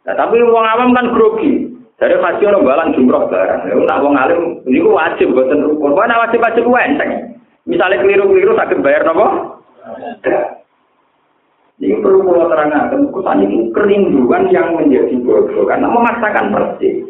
[0.05, 1.65] Nah, tapi orang awam kan grogi.
[1.99, 3.67] Dari haji orang balang jumroh barang.
[3.67, 5.97] Ya nak wong alim ini wajib buatan rukun.
[5.97, 7.09] Wajib wajib wajib
[7.69, 9.61] misalnya keliru-keliru sakit bayar nawa
[11.79, 17.07] ini perlu pulau terangkan, kesan ini kerinduan yang menjadi bodoh karena memaksakan persis.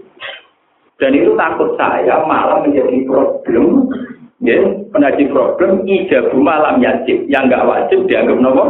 [1.01, 3.89] Dan itu takut saya malah menjadi problem,
[4.45, 4.61] ya,
[4.93, 7.25] menjadi problem ijabu malam yajib.
[7.25, 8.65] Yang nggak wajib dianggap nopo.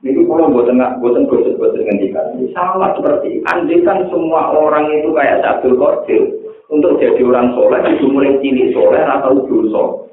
[0.00, 2.40] Ini kalau buatan nggak buatan gosip buatan ngendikan.
[2.40, 6.24] Ini sama seperti andikan semua orang itu kayak satu Qadir
[6.72, 10.07] untuk jadi orang soleh itu mulai cilik soleh atau dosa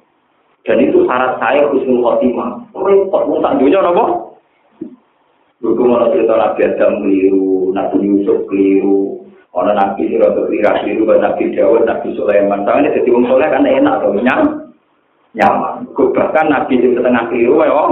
[0.65, 2.57] dan itu syarat saya husnul khotimah.
[2.73, 4.33] Repot mau tak dunia nopo?
[5.61, 9.23] Dulu mau cerita Nabi Adam keliru, Nabi Yusuf keliru,
[9.53, 12.65] orang Nabi Sirot keliru, keliru, Nabi Dawud, Nabi Sulaiman.
[12.65, 14.41] Ini jadi orang soleh kan enak tuh, nyam,
[15.37, 15.75] nyaman.
[15.95, 17.89] Bahkan Nabi di setengah keliru, ya oh.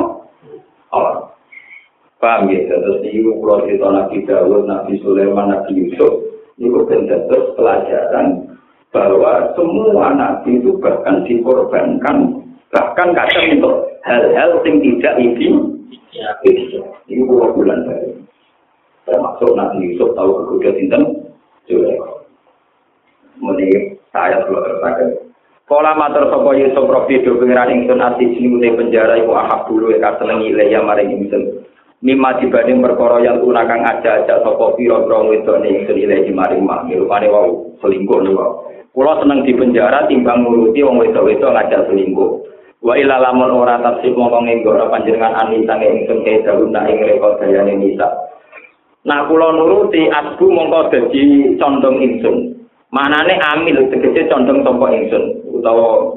[2.22, 2.62] Paham ya?
[2.68, 6.14] Terus ini kalau cerita Nabi Dawud, Nabi Sulaiman, Nabi Yusuf,
[6.60, 8.54] itu terus pelajaran
[8.94, 12.43] bahwa semua Nabi itu bahkan dikorbankan,
[12.74, 13.74] bahkan kadang untuk
[14.04, 15.48] hal-hal yang tidak ini.
[17.10, 18.10] Ini bulan bulan dari.
[19.04, 21.04] Termasuk Nabi Yusuf tahu kegudian Sinten,
[21.68, 22.24] Sulaiman.
[23.42, 25.10] Mending saya perlu tersakan.
[25.64, 30.00] Kala matur sapa Yusuf Robi do pengiran ingsun ati sing penjara iku ahab dulu ya
[30.00, 31.64] kasenengi le ya maring ingsun.
[32.04, 37.32] mimma dibanding perkara yang tunakang aja-aja sapa pira-pira wedok ning senile di maring mak rupane
[37.32, 38.44] wau selingkuh niku
[38.92, 42.43] kula seneng di penjara timbang nuruti wong wedok-wedok ngajak selingkuh
[42.84, 47.40] wa ila lamun ora tasib mongko nggora panjenengan anisa ing ingsun kae daluna ing rekod
[47.40, 48.12] dayane nisa.
[49.08, 52.60] Nah kula nuruti asbu mongko dadi condong ingsun.
[52.92, 55.24] Manane amil tegese condong sapa ingsun
[55.56, 56.12] utawa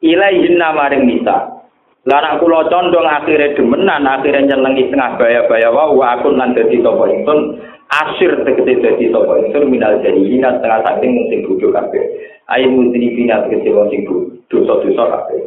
[0.00, 1.60] ilaihin maring nisa.
[2.08, 7.04] Lah kula condong akhire demenan, akhire nyenengi tengah baya-baya wae wa aku lan dadi sapa
[7.04, 7.60] ingsun.
[7.92, 12.00] Asir tegese dadi sapa ingsun minal jadi hina setengah saking sing bodho kabeh.
[12.48, 14.08] Ai mudri bina tegese wong sing
[14.48, 15.40] dosa-dosa kabeh.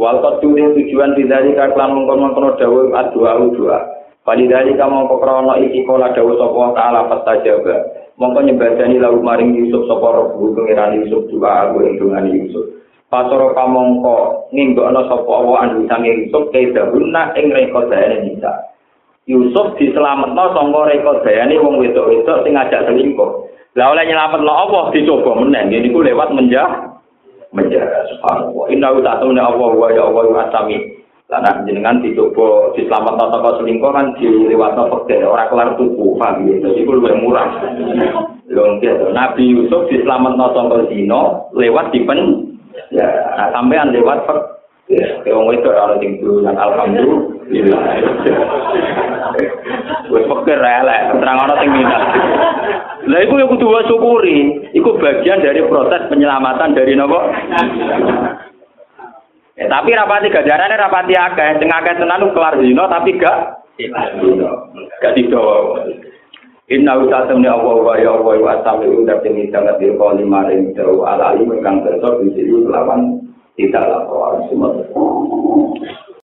[0.00, 3.78] Wal qadune tujuan didari kaklan mongkon-mongkon dawuh adua dua.
[4.20, 7.76] Pali dari kamu pokrono iki kola dawuh sapa taala fastajaba.
[8.20, 11.96] Mongko nyembadani lalu maring Yusuf sapa roh pengiran Yusuf dua aku ing
[12.32, 12.64] Yusuf.
[13.10, 18.72] Pasoro pamongko ninggokno sapa Allah anu sange Yusuf ke dahuna ing rekodane nisa.
[19.28, 23.46] Yusuf diselametno sangka rekodane wong wedok-wedok sing ngajak selingkuh.
[23.76, 26.89] Lah oleh nyelametno Allah dicoba meneh niku lewat menjah
[27.50, 28.64] menjah subhanallah.
[28.70, 30.98] Inna ta'ala Allah wa ya Allah wa asami.
[31.30, 36.58] Nek jenengan dicoba diselametno saka selingkuh kan dilewatno fakir ora kelar tuku paham ya.
[36.58, 37.54] Dadi iku luwih murah.
[38.50, 38.82] Lho
[39.14, 42.50] Nabi Yusuf diselametno saka zina lewat dipen
[42.90, 43.06] Ya,
[43.54, 44.38] sampean lewat per
[44.90, 47.39] ya, wong itu ora sing yang alhamdulillah.
[50.10, 52.02] Wis elek, terang ana sing minat.
[53.10, 57.18] Lah iku yang kudu syukuri, iku bagian dari proses penyelamatan dari nopo?
[59.58, 63.60] Ya, tapi rapati gajarane rapati akeh, sing akeh tenan kelar dino tapi gak
[65.02, 65.84] gak didowo.
[66.70, 71.02] Inna usatamni Allah wa ya Allah wa asami undar demi sangat dirko lima ring jauh
[71.02, 73.26] ala alim kang bersor di sini lawan
[73.58, 74.70] tidak lapor semua.